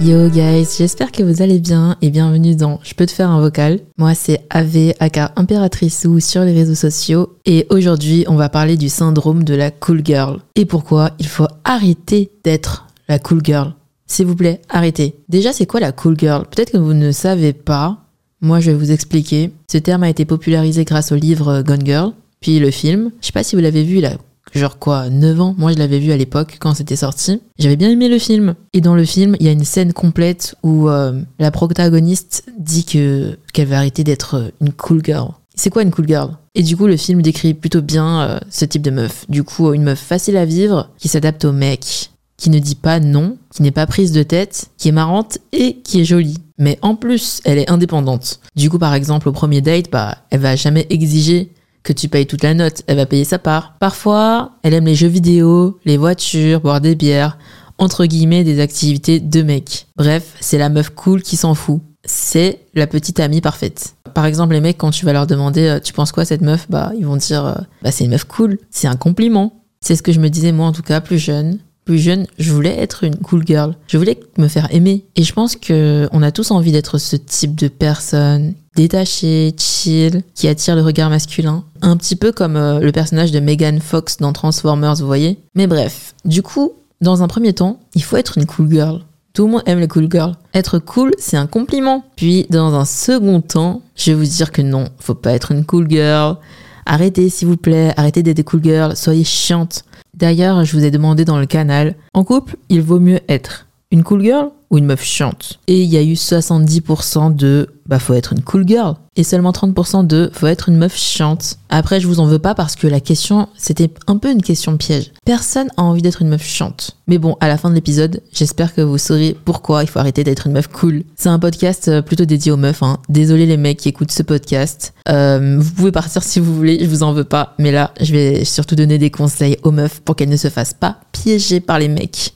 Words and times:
Yo 0.00 0.28
guys, 0.28 0.76
j'espère 0.78 1.10
que 1.10 1.24
vous 1.24 1.42
allez 1.42 1.58
bien 1.58 1.96
et 2.02 2.10
bienvenue 2.10 2.54
dans 2.54 2.78
Je 2.84 2.94
peux 2.94 3.04
te 3.04 3.10
faire 3.10 3.30
un 3.30 3.40
vocal. 3.40 3.80
Moi 3.96 4.14
c'est 4.14 4.46
Ave 4.48 4.92
aka 5.00 5.32
Impératrice 5.34 6.06
ou 6.08 6.20
sur 6.20 6.42
les 6.44 6.52
réseaux 6.52 6.76
sociaux 6.76 7.36
et 7.44 7.66
aujourd'hui 7.68 8.24
on 8.28 8.36
va 8.36 8.48
parler 8.48 8.76
du 8.76 8.88
syndrome 8.88 9.42
de 9.42 9.54
la 9.54 9.72
cool 9.72 10.02
girl 10.04 10.38
et 10.54 10.66
pourquoi 10.66 11.10
il 11.18 11.26
faut 11.26 11.48
arrêter 11.64 12.30
d'être 12.44 12.86
la 13.08 13.18
cool 13.18 13.40
girl. 13.42 13.74
S'il 14.06 14.26
vous 14.26 14.36
plaît, 14.36 14.62
arrêtez. 14.68 15.16
Déjà 15.28 15.52
c'est 15.52 15.66
quoi 15.66 15.80
la 15.80 15.90
cool 15.90 16.16
girl? 16.16 16.46
Peut-être 16.46 16.70
que 16.70 16.78
vous 16.78 16.94
ne 16.94 17.10
savez 17.10 17.52
pas. 17.52 17.98
Moi 18.40 18.60
je 18.60 18.70
vais 18.70 18.76
vous 18.76 18.92
expliquer. 18.92 19.50
Ce 19.68 19.78
terme 19.78 20.04
a 20.04 20.08
été 20.08 20.24
popularisé 20.24 20.84
grâce 20.84 21.10
au 21.10 21.16
livre 21.16 21.62
Gone 21.62 21.84
Girl, 21.84 22.12
puis 22.40 22.60
le 22.60 22.70
film. 22.70 23.10
Je 23.20 23.26
sais 23.26 23.32
pas 23.32 23.42
si 23.42 23.56
vous 23.56 23.62
l'avez 23.62 23.82
vu, 23.82 23.98
il 23.98 24.06
a 24.06 24.12
genre 24.54 24.78
quoi, 24.78 25.10
9 25.10 25.40
ans? 25.40 25.54
Moi, 25.58 25.72
je 25.72 25.78
l'avais 25.78 25.98
vu 25.98 26.12
à 26.12 26.16
l'époque 26.16 26.56
quand 26.60 26.74
c'était 26.74 26.96
sorti. 26.96 27.40
J'avais 27.58 27.76
bien 27.76 27.90
aimé 27.90 28.08
le 28.08 28.18
film. 28.18 28.54
Et 28.72 28.80
dans 28.80 28.94
le 28.94 29.04
film, 29.04 29.36
il 29.40 29.46
y 29.46 29.48
a 29.48 29.52
une 29.52 29.64
scène 29.64 29.92
complète 29.92 30.54
où 30.62 30.88
euh, 30.88 31.20
la 31.38 31.50
protagoniste 31.50 32.44
dit 32.58 32.84
que 32.84 33.38
qu'elle 33.52 33.68
va 33.68 33.78
arrêter 33.78 34.04
d'être 34.04 34.52
une 34.60 34.72
cool 34.72 35.04
girl. 35.04 35.32
C'est 35.54 35.70
quoi 35.70 35.82
une 35.82 35.90
cool 35.90 36.06
girl? 36.06 36.36
Et 36.54 36.62
du 36.62 36.76
coup, 36.76 36.86
le 36.86 36.96
film 36.96 37.20
décrit 37.20 37.54
plutôt 37.54 37.82
bien 37.82 38.20
euh, 38.20 38.38
ce 38.50 38.64
type 38.64 38.82
de 38.82 38.90
meuf. 38.90 39.24
Du 39.28 39.42
coup, 39.42 39.72
une 39.72 39.82
meuf 39.82 39.98
facile 39.98 40.36
à 40.36 40.44
vivre, 40.44 40.90
qui 40.98 41.08
s'adapte 41.08 41.44
au 41.44 41.52
mec, 41.52 42.10
qui 42.36 42.50
ne 42.50 42.58
dit 42.58 42.76
pas 42.76 43.00
non, 43.00 43.36
qui 43.52 43.62
n'est 43.62 43.72
pas 43.72 43.86
prise 43.86 44.12
de 44.12 44.22
tête, 44.22 44.70
qui 44.78 44.88
est 44.88 44.92
marrante 44.92 45.38
et 45.52 45.74
qui 45.82 46.00
est 46.00 46.04
jolie. 46.04 46.38
Mais 46.58 46.78
en 46.82 46.94
plus, 46.94 47.40
elle 47.44 47.58
est 47.58 47.70
indépendante. 47.70 48.40
Du 48.56 48.70
coup, 48.70 48.78
par 48.78 48.94
exemple, 48.94 49.28
au 49.28 49.32
premier 49.32 49.60
date, 49.60 49.90
bah, 49.90 50.18
elle 50.30 50.40
va 50.40 50.56
jamais 50.56 50.86
exiger 50.90 51.52
que 51.88 51.92
tu 51.94 52.08
payes 52.08 52.26
toute 52.26 52.42
la 52.42 52.52
note, 52.52 52.82
elle 52.86 52.98
va 52.98 53.06
payer 53.06 53.24
sa 53.24 53.38
part. 53.38 53.74
Parfois, 53.80 54.52
elle 54.62 54.74
aime 54.74 54.84
les 54.84 54.94
jeux 54.94 55.08
vidéo, 55.08 55.78
les 55.86 55.96
voitures, 55.96 56.60
boire 56.60 56.82
des 56.82 56.94
bières, 56.94 57.38
entre 57.78 58.04
guillemets 58.04 58.44
des 58.44 58.60
activités 58.60 59.20
de 59.20 59.42
mec. 59.42 59.86
Bref, 59.96 60.34
c'est 60.38 60.58
la 60.58 60.68
meuf 60.68 60.90
cool 60.90 61.22
qui 61.22 61.36
s'en 61.36 61.54
fout. 61.54 61.80
C'est 62.04 62.66
la 62.74 62.86
petite 62.86 63.20
amie 63.20 63.40
parfaite. 63.40 63.94
Par 64.12 64.26
exemple, 64.26 64.52
les 64.52 64.60
mecs, 64.60 64.76
quand 64.76 64.90
tu 64.90 65.06
vas 65.06 65.14
leur 65.14 65.26
demander 65.26 65.66
euh, 65.66 65.80
tu 65.80 65.94
penses 65.94 66.12
quoi 66.12 66.26
cette 66.26 66.42
meuf, 66.42 66.66
bah 66.68 66.92
ils 66.98 67.06
vont 67.06 67.16
dire 67.16 67.46
euh, 67.46 67.54
bah 67.82 67.90
c'est 67.90 68.04
une 68.04 68.10
meuf 68.10 68.24
cool, 68.24 68.58
c'est 68.70 68.86
un 68.86 68.96
compliment. 68.96 69.64
C'est 69.80 69.96
ce 69.96 70.02
que 70.02 70.12
je 70.12 70.20
me 70.20 70.28
disais 70.28 70.52
moi 70.52 70.66
en 70.66 70.72
tout 70.72 70.82
cas 70.82 71.00
plus 71.00 71.18
jeune. 71.18 71.58
Plus 71.88 72.00
jeune, 72.00 72.26
je 72.38 72.52
voulais 72.52 72.78
être 72.78 73.02
une 73.04 73.16
cool 73.16 73.46
girl. 73.46 73.74
Je 73.86 73.96
voulais 73.96 74.20
me 74.36 74.46
faire 74.46 74.68
aimer. 74.74 75.06
Et 75.16 75.22
je 75.22 75.32
pense 75.32 75.56
que 75.56 76.06
on 76.12 76.22
a 76.22 76.30
tous 76.30 76.50
envie 76.50 76.70
d'être 76.70 76.98
ce 76.98 77.16
type 77.16 77.54
de 77.54 77.66
personne 77.68 78.52
détachée, 78.76 79.54
chill, 79.56 80.22
qui 80.34 80.48
attire 80.48 80.76
le 80.76 80.82
regard 80.82 81.08
masculin. 81.08 81.64
Un 81.80 81.96
petit 81.96 82.14
peu 82.14 82.30
comme 82.30 82.56
euh, 82.56 82.78
le 82.80 82.92
personnage 82.92 83.32
de 83.32 83.40
Megan 83.40 83.80
Fox 83.80 84.18
dans 84.18 84.34
Transformers, 84.34 84.96
vous 84.96 85.06
voyez. 85.06 85.38
Mais 85.54 85.66
bref, 85.66 86.14
du 86.26 86.42
coup, 86.42 86.72
dans 87.00 87.22
un 87.22 87.26
premier 87.26 87.54
temps, 87.54 87.80
il 87.94 88.02
faut 88.02 88.18
être 88.18 88.36
une 88.36 88.44
cool 88.44 88.70
girl. 88.70 89.00
Tout 89.32 89.46
le 89.46 89.52
monde 89.52 89.62
aime 89.64 89.80
les 89.80 89.88
cool 89.88 90.08
girls. 90.10 90.34
Être 90.52 90.78
cool, 90.78 91.12
c'est 91.16 91.38
un 91.38 91.46
compliment. 91.46 92.04
Puis, 92.16 92.46
dans 92.50 92.74
un 92.74 92.84
second 92.84 93.40
temps, 93.40 93.80
je 93.96 94.10
vais 94.10 94.14
vous 94.18 94.26
dire 94.26 94.52
que 94.52 94.60
non, 94.60 94.88
faut 94.98 95.14
pas 95.14 95.32
être 95.32 95.52
une 95.52 95.64
cool 95.64 95.88
girl. 95.88 96.36
Arrêtez, 96.84 97.30
s'il 97.30 97.48
vous 97.48 97.56
plaît, 97.56 97.94
arrêtez 97.96 98.22
d'être 98.22 98.42
cool 98.42 98.62
girls, 98.62 98.94
soyez 98.94 99.24
chiantes. 99.24 99.84
D'ailleurs, 100.18 100.64
je 100.64 100.76
vous 100.76 100.84
ai 100.84 100.90
demandé 100.90 101.24
dans 101.24 101.38
le 101.38 101.46
canal, 101.46 101.94
en 102.12 102.24
couple, 102.24 102.56
il 102.68 102.82
vaut 102.82 102.98
mieux 102.98 103.20
être 103.28 103.68
une 103.92 104.02
cool 104.02 104.22
girl 104.22 104.50
ou 104.70 104.78
une 104.78 104.86
meuf 104.86 105.02
chiante. 105.02 105.58
Et 105.66 105.82
il 105.82 105.88
y 105.88 105.96
a 105.96 106.02
eu 106.02 106.14
70% 106.14 107.34
de 107.34 107.68
bah 107.86 107.98
faut 107.98 108.12
être 108.12 108.34
une 108.34 108.42
cool 108.42 108.68
girl 108.68 108.96
et 109.16 109.24
seulement 109.24 109.50
30% 109.50 110.06
de 110.06 110.30
faut 110.32 110.46
être 110.46 110.68
une 110.68 110.76
meuf 110.76 110.94
chiante. 110.94 111.58
Après 111.70 112.00
je 112.00 112.06
vous 112.06 112.20
en 112.20 112.26
veux 112.26 112.38
pas 112.38 112.54
parce 112.54 112.76
que 112.76 112.86
la 112.86 113.00
question 113.00 113.48
c'était 113.56 113.90
un 114.06 114.18
peu 114.18 114.30
une 114.30 114.42
question 114.42 114.76
piège. 114.76 115.12
Personne 115.24 115.68
a 115.76 115.82
envie 115.82 116.02
d'être 116.02 116.20
une 116.22 116.28
meuf 116.28 116.44
chiante. 116.44 116.98
Mais 117.06 117.16
bon, 117.16 117.36
à 117.40 117.48
la 117.48 117.56
fin 117.56 117.70
de 117.70 117.74
l'épisode, 117.74 118.22
j'espère 118.32 118.74
que 118.74 118.82
vous 118.82 118.98
saurez 118.98 119.34
pourquoi 119.44 119.82
il 119.82 119.88
faut 119.88 119.98
arrêter 119.98 120.24
d'être 120.24 120.46
une 120.46 120.52
meuf 120.52 120.68
cool. 120.68 121.04
C'est 121.16 121.30
un 121.30 121.38
podcast 121.38 121.88
euh, 121.88 122.02
plutôt 122.02 122.26
dédié 122.26 122.52
aux 122.52 122.58
meufs. 122.58 122.82
Hein. 122.82 122.98
Désolé 123.08 123.46
les 123.46 123.56
mecs 123.56 123.78
qui 123.78 123.88
écoutent 123.88 124.12
ce 124.12 124.22
podcast. 124.22 124.92
Euh, 125.08 125.56
vous 125.58 125.70
pouvez 125.72 125.92
partir 125.92 126.22
si 126.22 126.38
vous 126.38 126.54
voulez, 126.54 126.78
je 126.82 126.86
vous 126.86 127.02
en 127.02 127.14
veux 127.14 127.24
pas. 127.24 127.54
Mais 127.58 127.72
là, 127.72 127.92
je 128.00 128.12
vais 128.12 128.44
surtout 128.44 128.76
donner 128.76 128.98
des 128.98 129.10
conseils 129.10 129.56
aux 129.62 129.70
meufs 129.70 130.00
pour 130.00 130.16
qu'elles 130.16 130.28
ne 130.28 130.36
se 130.36 130.50
fassent 130.50 130.74
pas 130.74 130.98
piéger 131.12 131.60
par 131.60 131.78
les 131.78 131.88
mecs. 131.88 132.34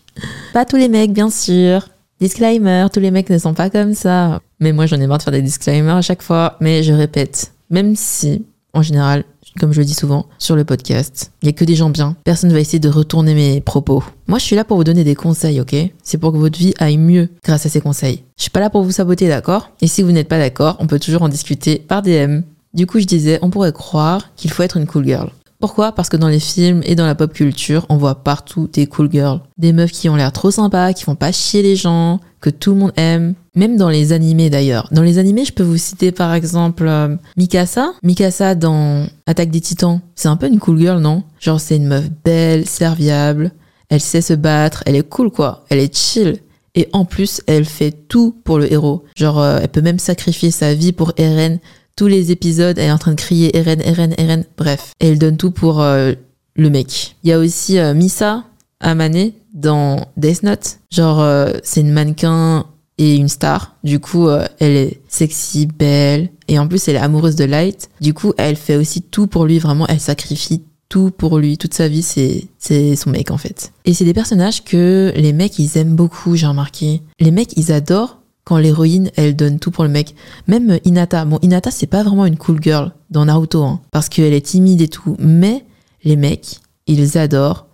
Pas 0.54 0.64
tous 0.64 0.76
les 0.76 0.88
mecs, 0.88 1.12
bien 1.12 1.30
sûr. 1.30 1.86
Disclaimer, 2.22 2.86
tous 2.92 3.00
les 3.00 3.10
mecs 3.10 3.30
ne 3.30 3.38
sont 3.38 3.52
pas 3.52 3.68
comme 3.68 3.94
ça. 3.94 4.40
Mais 4.60 4.70
moi, 4.70 4.86
j'en 4.86 5.00
ai 5.00 5.08
marre 5.08 5.18
de 5.18 5.24
faire 5.24 5.32
des 5.32 5.42
disclaimers 5.42 5.96
à 5.96 6.02
chaque 6.02 6.22
fois. 6.22 6.56
Mais 6.60 6.84
je 6.84 6.92
répète, 6.92 7.52
même 7.68 7.96
si, 7.96 8.44
en 8.74 8.80
général, 8.80 9.24
comme 9.58 9.72
je 9.72 9.80
le 9.80 9.84
dis 9.84 9.94
souvent 9.94 10.26
sur 10.38 10.54
le 10.54 10.64
podcast, 10.64 11.32
il 11.42 11.46
y 11.46 11.48
a 11.48 11.52
que 11.52 11.64
des 11.64 11.74
gens 11.74 11.90
bien. 11.90 12.14
Personne 12.22 12.50
ne 12.50 12.54
va 12.54 12.60
essayer 12.60 12.78
de 12.78 12.88
retourner 12.88 13.34
mes 13.34 13.60
propos. 13.60 14.04
Moi, 14.28 14.38
je 14.38 14.44
suis 14.44 14.54
là 14.54 14.62
pour 14.62 14.76
vous 14.76 14.84
donner 14.84 15.02
des 15.02 15.16
conseils, 15.16 15.60
ok? 15.60 15.74
C'est 16.04 16.18
pour 16.18 16.30
que 16.30 16.36
votre 16.36 16.56
vie 16.56 16.74
aille 16.78 16.96
mieux 16.96 17.28
grâce 17.42 17.66
à 17.66 17.68
ces 17.68 17.80
conseils. 17.80 18.22
Je 18.36 18.42
suis 18.42 18.52
pas 18.52 18.60
là 18.60 18.70
pour 18.70 18.84
vous 18.84 18.92
saboter, 18.92 19.26
d'accord? 19.26 19.72
Et 19.80 19.88
si 19.88 20.02
vous 20.02 20.12
n'êtes 20.12 20.28
pas 20.28 20.38
d'accord, 20.38 20.76
on 20.78 20.86
peut 20.86 21.00
toujours 21.00 21.22
en 21.22 21.28
discuter 21.28 21.80
par 21.80 22.02
DM. 22.02 22.42
Du 22.72 22.86
coup, 22.86 23.00
je 23.00 23.04
disais, 23.04 23.40
on 23.42 23.50
pourrait 23.50 23.72
croire 23.72 24.32
qu'il 24.36 24.52
faut 24.52 24.62
être 24.62 24.76
une 24.76 24.86
cool 24.86 25.06
girl. 25.06 25.28
Pourquoi? 25.62 25.92
Parce 25.92 26.08
que 26.08 26.16
dans 26.16 26.26
les 26.26 26.40
films 26.40 26.82
et 26.84 26.96
dans 26.96 27.06
la 27.06 27.14
pop 27.14 27.32
culture, 27.32 27.86
on 27.88 27.96
voit 27.96 28.16
partout 28.16 28.68
des 28.72 28.88
cool 28.88 29.08
girls. 29.12 29.38
Des 29.58 29.72
meufs 29.72 29.92
qui 29.92 30.08
ont 30.08 30.16
l'air 30.16 30.32
trop 30.32 30.50
sympas, 30.50 30.92
qui 30.92 31.04
font 31.04 31.14
pas 31.14 31.30
chier 31.30 31.62
les 31.62 31.76
gens, 31.76 32.18
que 32.40 32.50
tout 32.50 32.72
le 32.72 32.78
monde 32.78 32.92
aime. 32.96 33.34
Même 33.54 33.76
dans 33.76 33.88
les 33.88 34.12
animés 34.12 34.50
d'ailleurs. 34.50 34.88
Dans 34.90 35.02
les 35.02 35.18
animés, 35.18 35.44
je 35.44 35.52
peux 35.52 35.62
vous 35.62 35.76
citer 35.76 36.10
par 36.10 36.34
exemple 36.34 36.84
euh, 36.88 37.14
Mikasa. 37.36 37.92
Mikasa 38.02 38.56
dans 38.56 39.06
Attaque 39.26 39.52
des 39.52 39.60
Titans. 39.60 40.00
C'est 40.16 40.26
un 40.26 40.34
peu 40.36 40.48
une 40.48 40.58
cool 40.58 40.80
girl, 40.80 40.98
non? 41.00 41.22
Genre 41.38 41.60
c'est 41.60 41.76
une 41.76 41.86
meuf 41.86 42.06
belle, 42.24 42.66
serviable, 42.66 43.52
elle 43.88 44.00
sait 44.00 44.20
se 44.20 44.34
battre, 44.34 44.82
elle 44.84 44.96
est 44.96 45.08
cool 45.08 45.30
quoi, 45.30 45.64
elle 45.70 45.78
est 45.78 45.96
chill. 45.96 46.40
Et 46.74 46.88
en 46.92 47.04
plus, 47.04 47.42
elle 47.46 47.66
fait 47.66 47.92
tout 47.92 48.34
pour 48.44 48.58
le 48.58 48.72
héros. 48.72 49.04
Genre, 49.14 49.38
euh, 49.38 49.58
elle 49.62 49.68
peut 49.68 49.82
même 49.82 49.98
sacrifier 49.98 50.50
sa 50.50 50.72
vie 50.72 50.92
pour 50.92 51.12
Eren 51.18 51.58
tous 51.96 52.06
les 52.06 52.30
épisodes, 52.30 52.78
elle 52.78 52.88
est 52.88 52.92
en 52.92 52.98
train 52.98 53.12
de 53.12 53.16
crier 53.16 53.56
Eren, 53.56 53.80
Eren, 53.82 54.14
Eren. 54.18 54.44
Bref, 54.56 54.92
et 55.00 55.08
elle 55.08 55.18
donne 55.18 55.36
tout 55.36 55.50
pour 55.50 55.80
euh, 55.80 56.12
le 56.56 56.70
mec. 56.70 57.16
Il 57.22 57.30
y 57.30 57.32
a 57.32 57.38
aussi 57.38 57.78
euh, 57.78 57.94
Misa 57.94 58.44
Amane 58.80 59.32
dans 59.54 60.06
Death 60.16 60.42
Note. 60.42 60.78
Genre, 60.90 61.20
euh, 61.20 61.52
c'est 61.62 61.80
une 61.80 61.92
mannequin 61.92 62.66
et 62.98 63.16
une 63.16 63.28
star. 63.28 63.76
Du 63.84 64.00
coup, 64.00 64.28
euh, 64.28 64.46
elle 64.58 64.76
est 64.76 65.00
sexy, 65.08 65.66
belle, 65.66 66.30
et 66.48 66.58
en 66.58 66.68
plus, 66.68 66.88
elle 66.88 66.96
est 66.96 67.00
amoureuse 67.00 67.36
de 67.36 67.44
Light. 67.44 67.88
Du 68.00 68.14
coup, 68.14 68.32
elle 68.38 68.56
fait 68.56 68.76
aussi 68.76 69.02
tout 69.02 69.26
pour 69.26 69.46
lui, 69.46 69.58
vraiment, 69.58 69.86
elle 69.86 70.00
sacrifie 70.00 70.62
tout 70.88 71.10
pour 71.10 71.38
lui, 71.38 71.56
toute 71.56 71.72
sa 71.72 71.88
vie, 71.88 72.02
c'est 72.02 72.48
c'est 72.58 72.96
son 72.96 73.08
mec 73.08 73.30
en 73.30 73.38
fait. 73.38 73.72
Et 73.86 73.94
c'est 73.94 74.04
des 74.04 74.12
personnages 74.12 74.62
que 74.62 75.10
les 75.16 75.32
mecs 75.32 75.58
ils 75.58 75.78
aiment 75.78 75.96
beaucoup, 75.96 76.36
j'ai 76.36 76.46
remarqué. 76.46 77.00
Les 77.18 77.30
mecs 77.30 77.56
ils 77.56 77.72
adorent 77.72 78.20
quand 78.44 78.58
l'héroïne 78.58 79.10
elle 79.16 79.36
donne 79.36 79.58
tout 79.58 79.70
pour 79.70 79.84
le 79.84 79.90
mec. 79.90 80.14
Même 80.48 80.78
Hinata, 80.84 81.24
bon 81.24 81.38
Hinata 81.42 81.70
c'est 81.70 81.86
pas 81.86 82.02
vraiment 82.02 82.26
une 82.26 82.36
cool 82.36 82.60
girl 82.60 82.92
dans 83.10 83.24
Naruto, 83.24 83.62
hein, 83.62 83.80
parce 83.90 84.08
qu'elle 84.08 84.32
est 84.32 84.46
timide 84.46 84.80
et 84.80 84.88
tout, 84.88 85.16
mais 85.18 85.64
les 86.04 86.16
mecs 86.16 86.60
ils 86.86 87.18
adorent 87.18 87.66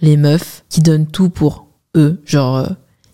les 0.00 0.16
meufs 0.16 0.64
qui 0.68 0.80
donnent 0.80 1.06
tout 1.06 1.28
pour 1.28 1.66
eux, 1.96 2.20
genre 2.24 2.56
euh, 2.56 2.66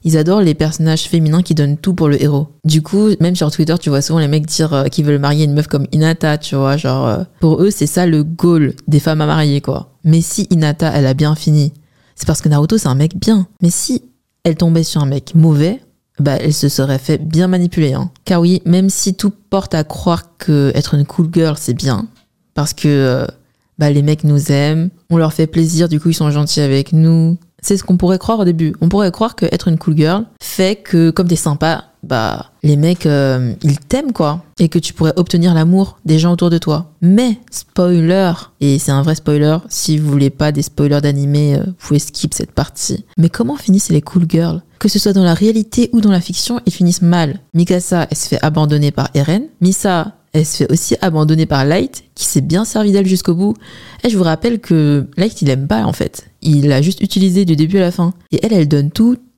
ils 0.04 0.16
adorent 0.16 0.40
les 0.40 0.54
personnages 0.54 1.08
féminins 1.08 1.42
qui 1.42 1.54
donnent 1.54 1.76
tout 1.76 1.92
pour 1.92 2.08
le 2.08 2.22
héros. 2.22 2.46
Du 2.64 2.80
coup, 2.80 3.08
même 3.18 3.34
sur 3.34 3.50
Twitter, 3.50 3.74
tu 3.80 3.90
vois 3.90 4.02
souvent 4.02 4.20
les 4.20 4.28
mecs 4.28 4.46
dire 4.46 4.72
euh, 4.72 4.84
qu'ils 4.84 5.04
veulent 5.04 5.18
marier 5.18 5.44
une 5.44 5.52
meuf 5.52 5.66
comme 5.66 5.88
Inata, 5.90 6.38
tu 6.38 6.54
vois, 6.54 6.76
genre 6.76 7.06
euh, 7.06 7.24
pour 7.40 7.60
eux, 7.60 7.70
c'est 7.70 7.88
ça 7.88 8.06
le 8.06 8.22
goal 8.22 8.74
des 8.86 9.00
femmes 9.00 9.20
à 9.20 9.26
marier 9.26 9.60
quoi. 9.60 9.96
Mais 10.04 10.20
si 10.20 10.46
Inata, 10.50 10.92
elle 10.94 11.06
a 11.06 11.14
bien 11.14 11.34
fini, 11.34 11.72
c'est 12.14 12.26
parce 12.26 12.40
que 12.40 12.48
Naruto 12.48 12.78
c'est 12.78 12.88
un 12.88 12.94
mec 12.94 13.16
bien. 13.16 13.48
Mais 13.62 13.70
si 13.70 14.02
elle 14.44 14.56
tombait 14.56 14.84
sur 14.84 15.02
un 15.02 15.06
mec 15.06 15.34
mauvais, 15.34 15.80
bah 16.18 16.36
elle 16.36 16.54
se 16.54 16.68
serait 16.68 16.98
fait 16.98 17.18
bien 17.18 17.46
manipuler 17.46 17.92
hein. 17.94 18.10
Car 18.24 18.40
oui, 18.40 18.62
même 18.64 18.90
si 18.90 19.14
tout 19.14 19.32
porte 19.50 19.74
à 19.74 19.84
croire 19.84 20.36
que 20.38 20.72
être 20.74 20.94
une 20.94 21.04
cool 21.04 21.28
girl 21.32 21.56
c'est 21.58 21.74
bien 21.74 22.06
parce 22.54 22.72
que 22.72 22.88
euh, 22.88 23.26
bah 23.78 23.90
les 23.90 24.02
mecs 24.02 24.24
nous 24.24 24.50
aiment, 24.50 24.88
on 25.10 25.18
leur 25.18 25.32
fait 25.32 25.46
plaisir, 25.46 25.88
du 25.88 26.00
coup 26.00 26.08
ils 26.08 26.14
sont 26.14 26.30
gentils 26.30 26.62
avec 26.62 26.92
nous, 26.92 27.36
c'est 27.66 27.76
ce 27.76 27.84
qu'on 27.84 27.96
pourrait 27.96 28.18
croire 28.18 28.38
au 28.38 28.44
début. 28.44 28.74
On 28.80 28.88
pourrait 28.88 29.10
croire 29.10 29.34
qu'être 29.34 29.68
une 29.68 29.78
cool 29.78 29.96
girl 29.96 30.24
fait 30.40 30.76
que, 30.76 31.10
comme 31.10 31.26
t'es 31.26 31.36
sympa, 31.36 31.86
bah, 32.06 32.52
les 32.62 32.76
mecs, 32.76 33.06
euh, 33.06 33.54
ils 33.62 33.78
t'aiment, 33.78 34.12
quoi. 34.12 34.42
Et 34.58 34.68
que 34.68 34.78
tu 34.78 34.92
pourrais 34.92 35.12
obtenir 35.16 35.54
l'amour 35.54 35.98
des 36.04 36.18
gens 36.18 36.32
autour 36.32 36.50
de 36.50 36.58
toi. 36.58 36.92
Mais, 37.02 37.38
spoiler, 37.50 38.32
et 38.60 38.78
c'est 38.78 38.92
un 38.92 39.02
vrai 39.02 39.14
spoiler, 39.14 39.58
si 39.68 39.98
vous 39.98 40.10
voulez 40.10 40.30
pas 40.30 40.52
des 40.52 40.62
spoilers 40.62 41.00
d'animé, 41.00 41.56
euh, 41.56 41.64
vous 41.66 41.74
pouvez 41.78 41.98
skip 41.98 42.34
cette 42.34 42.52
partie. 42.52 43.04
Mais 43.18 43.28
comment 43.28 43.56
finissent 43.56 43.90
les 43.90 44.02
cool 44.02 44.26
girls? 44.28 44.62
Que 44.78 44.88
ce 44.88 44.98
soit 44.98 45.12
dans 45.12 45.24
la 45.24 45.34
réalité 45.34 45.90
ou 45.92 46.00
dans 46.00 46.10
la 46.10 46.20
fiction, 46.20 46.60
ils 46.66 46.72
finissent 46.72 47.02
mal. 47.02 47.40
Mikasa, 47.54 48.06
elle 48.10 48.16
se 48.16 48.28
fait 48.28 48.44
abandonner 48.44 48.90
par 48.90 49.10
Eren. 49.14 49.44
Misa, 49.60 50.16
elle 50.32 50.44
se 50.44 50.58
fait 50.58 50.72
aussi 50.72 50.96
abandonner 51.00 51.46
par 51.46 51.64
Light, 51.64 52.04
qui 52.14 52.26
s'est 52.26 52.42
bien 52.42 52.66
servi 52.66 52.92
d'elle 52.92 53.06
jusqu'au 53.06 53.34
bout. 53.34 53.54
Et 54.04 54.10
je 54.10 54.18
vous 54.18 54.24
rappelle 54.24 54.60
que 54.60 55.06
Light, 55.16 55.40
il 55.40 55.48
aime 55.48 55.66
pas 55.66 55.84
en 55.84 55.94
fait. 55.94 56.28
Il 56.42 56.68
l'a 56.68 56.82
juste 56.82 57.00
utilisé 57.00 57.44
du 57.46 57.56
début 57.56 57.78
à 57.78 57.82
la 57.82 57.90
fin. 57.90 58.12
Et 58.32 58.40
elle, 58.42 58.52
elle 58.52 58.68
donne 58.68 58.90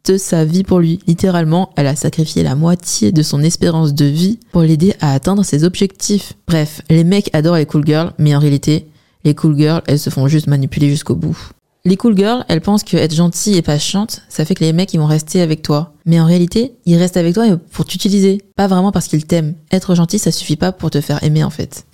toute 0.03 0.19
sa 0.19 0.45
vie 0.45 0.65
pour 0.65 0.81
lui. 0.81 1.01
Littéralement, 1.07 1.71
elle 1.77 1.87
a 1.87 1.97
sacrifié 1.97 2.43
la 2.43 2.55
moitié 2.55 3.13
de 3.13 3.23
son 3.23 3.43
espérance 3.43 3.95
de 3.95 4.05
vie 4.05 4.39
pour 4.53 4.63
l'aider 4.63 4.95
à 5.01 5.13
atteindre 5.13 5.45
ses 5.45 5.65
objectifs. 5.65 6.35
Bref, 6.47 6.83
les 6.91 7.05
mecs 7.05 7.35
adorent 7.35 7.57
les 7.57 7.67
cool 7.67 7.87
girls, 7.87 8.13
mais 8.19 8.35
en 8.35 8.39
réalité, 8.39 8.89
les 9.25 9.35
cool 9.35 9.57
girls, 9.57 9.83
elles 9.87 9.99
se 9.99 10.11
font 10.11 10.29
juste 10.29 10.47
manipuler 10.47 10.89
jusqu'au 10.89 11.15
bout. 11.15 11.39
Les 11.85 11.97
cool 11.97 12.17
girls, 12.17 12.45
elles 12.49 12.61
pensent 12.61 12.83
que 12.83 12.97
être 12.97 13.15
gentille 13.15 13.57
et 13.57 13.63
patiente, 13.63 14.23
ça 14.29 14.45
fait 14.45 14.55
que 14.55 14.65
les 14.65 14.73
mecs 14.73 14.93
ils 14.93 15.01
vont 15.01 15.07
rester 15.07 15.41
avec 15.41 15.63
toi. 15.63 15.95
Mais 16.07 16.21
en 16.21 16.27
réalité, 16.27 16.75
ils 16.87 16.97
restent 16.97 17.17
avec 17.17 17.35
toi 17.35 17.45
pour 17.73 17.85
t'utiliser, 17.85 18.43
pas 18.57 18.67
vraiment 18.67 18.93
parce 18.93 19.07
qu'ils 19.07 19.25
t'aiment. 19.25 19.55
Être 19.71 19.95
gentil, 19.95 20.19
ça 20.19 20.33
suffit 20.33 20.57
pas 20.57 20.73
pour 20.73 20.91
te 20.91 21.01
faire 21.01 21.23
aimer 21.23 21.45
en 21.45 21.51
fait. 21.51 21.87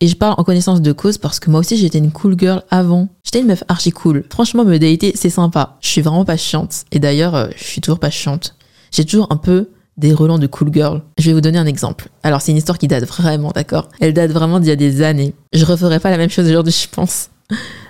Et 0.00 0.08
je 0.08 0.16
parle 0.16 0.34
en 0.38 0.44
connaissance 0.44 0.80
de 0.80 0.92
cause 0.92 1.18
parce 1.18 1.40
que 1.40 1.50
moi 1.50 1.60
aussi 1.60 1.76
j'étais 1.76 1.98
une 1.98 2.10
cool 2.10 2.38
girl 2.38 2.62
avant. 2.70 3.08
J'étais 3.22 3.40
une 3.40 3.46
meuf 3.46 3.64
archi 3.68 3.90
cool. 3.90 4.24
Franchement, 4.30 4.64
me 4.64 4.78
dater, 4.78 5.12
c'est 5.14 5.30
sympa. 5.30 5.76
Je 5.80 5.88
suis 5.88 6.00
vraiment 6.00 6.24
pas 6.24 6.38
chiante. 6.38 6.84
Et 6.90 6.98
d'ailleurs, 6.98 7.34
euh, 7.34 7.48
je 7.56 7.64
suis 7.64 7.80
toujours 7.80 7.98
pas 7.98 8.10
chiante. 8.10 8.56
J'ai 8.92 9.04
toujours 9.04 9.26
un 9.30 9.36
peu 9.36 9.68
des 9.98 10.14
relents 10.14 10.38
de 10.38 10.46
cool 10.46 10.72
girl. 10.72 11.02
Je 11.18 11.26
vais 11.26 11.34
vous 11.34 11.42
donner 11.42 11.58
un 11.58 11.66
exemple. 11.66 12.08
Alors, 12.22 12.40
c'est 12.40 12.52
une 12.52 12.56
histoire 12.56 12.78
qui 12.78 12.88
date 12.88 13.04
vraiment, 13.04 13.50
d'accord? 13.54 13.88
Elle 14.00 14.14
date 14.14 14.30
vraiment 14.30 14.58
d'il 14.58 14.68
y 14.68 14.72
a 14.72 14.76
des 14.76 15.02
années. 15.02 15.34
Je 15.52 15.64
referai 15.66 16.00
pas 16.00 16.10
la 16.10 16.16
même 16.16 16.30
chose 16.30 16.48
aujourd'hui, 16.48 16.72
je 16.72 16.88
pense. 16.88 17.28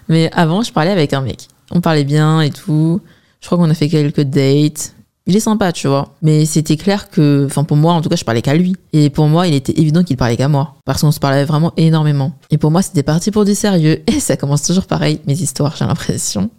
Mais 0.08 0.28
avant, 0.32 0.62
je 0.62 0.72
parlais 0.72 0.90
avec 0.90 1.12
un 1.12 1.20
mec. 1.20 1.46
On 1.70 1.80
parlait 1.80 2.04
bien 2.04 2.40
et 2.40 2.50
tout. 2.50 3.00
Je 3.40 3.46
crois 3.46 3.56
qu'on 3.56 3.70
a 3.70 3.74
fait 3.74 3.88
quelques 3.88 4.22
dates. 4.22 4.94
Il 5.30 5.36
est 5.36 5.40
sympa, 5.40 5.70
tu 5.70 5.86
vois. 5.86 6.08
Mais 6.22 6.44
c'était 6.44 6.76
clair 6.76 7.08
que, 7.08 7.44
enfin 7.46 7.62
pour 7.62 7.76
moi, 7.76 7.92
en 7.92 8.00
tout 8.00 8.08
cas, 8.08 8.16
je 8.16 8.24
parlais 8.24 8.42
qu'à 8.42 8.54
lui. 8.54 8.74
Et 8.92 9.10
pour 9.10 9.28
moi, 9.28 9.46
il 9.46 9.54
était 9.54 9.78
évident 9.78 10.02
qu'il 10.02 10.16
parlait 10.16 10.36
qu'à 10.36 10.48
moi. 10.48 10.74
Parce 10.84 11.02
qu'on 11.02 11.12
se 11.12 11.20
parlait 11.20 11.44
vraiment 11.44 11.72
énormément. 11.76 12.32
Et 12.50 12.58
pour 12.58 12.72
moi, 12.72 12.82
c'était 12.82 13.04
parti 13.04 13.30
pour 13.30 13.44
du 13.44 13.54
sérieux. 13.54 14.02
Et 14.08 14.18
ça 14.18 14.36
commence 14.36 14.64
toujours 14.64 14.86
pareil, 14.86 15.20
mes 15.28 15.40
histoires, 15.40 15.76
j'ai 15.76 15.84
l'impression. 15.84 16.50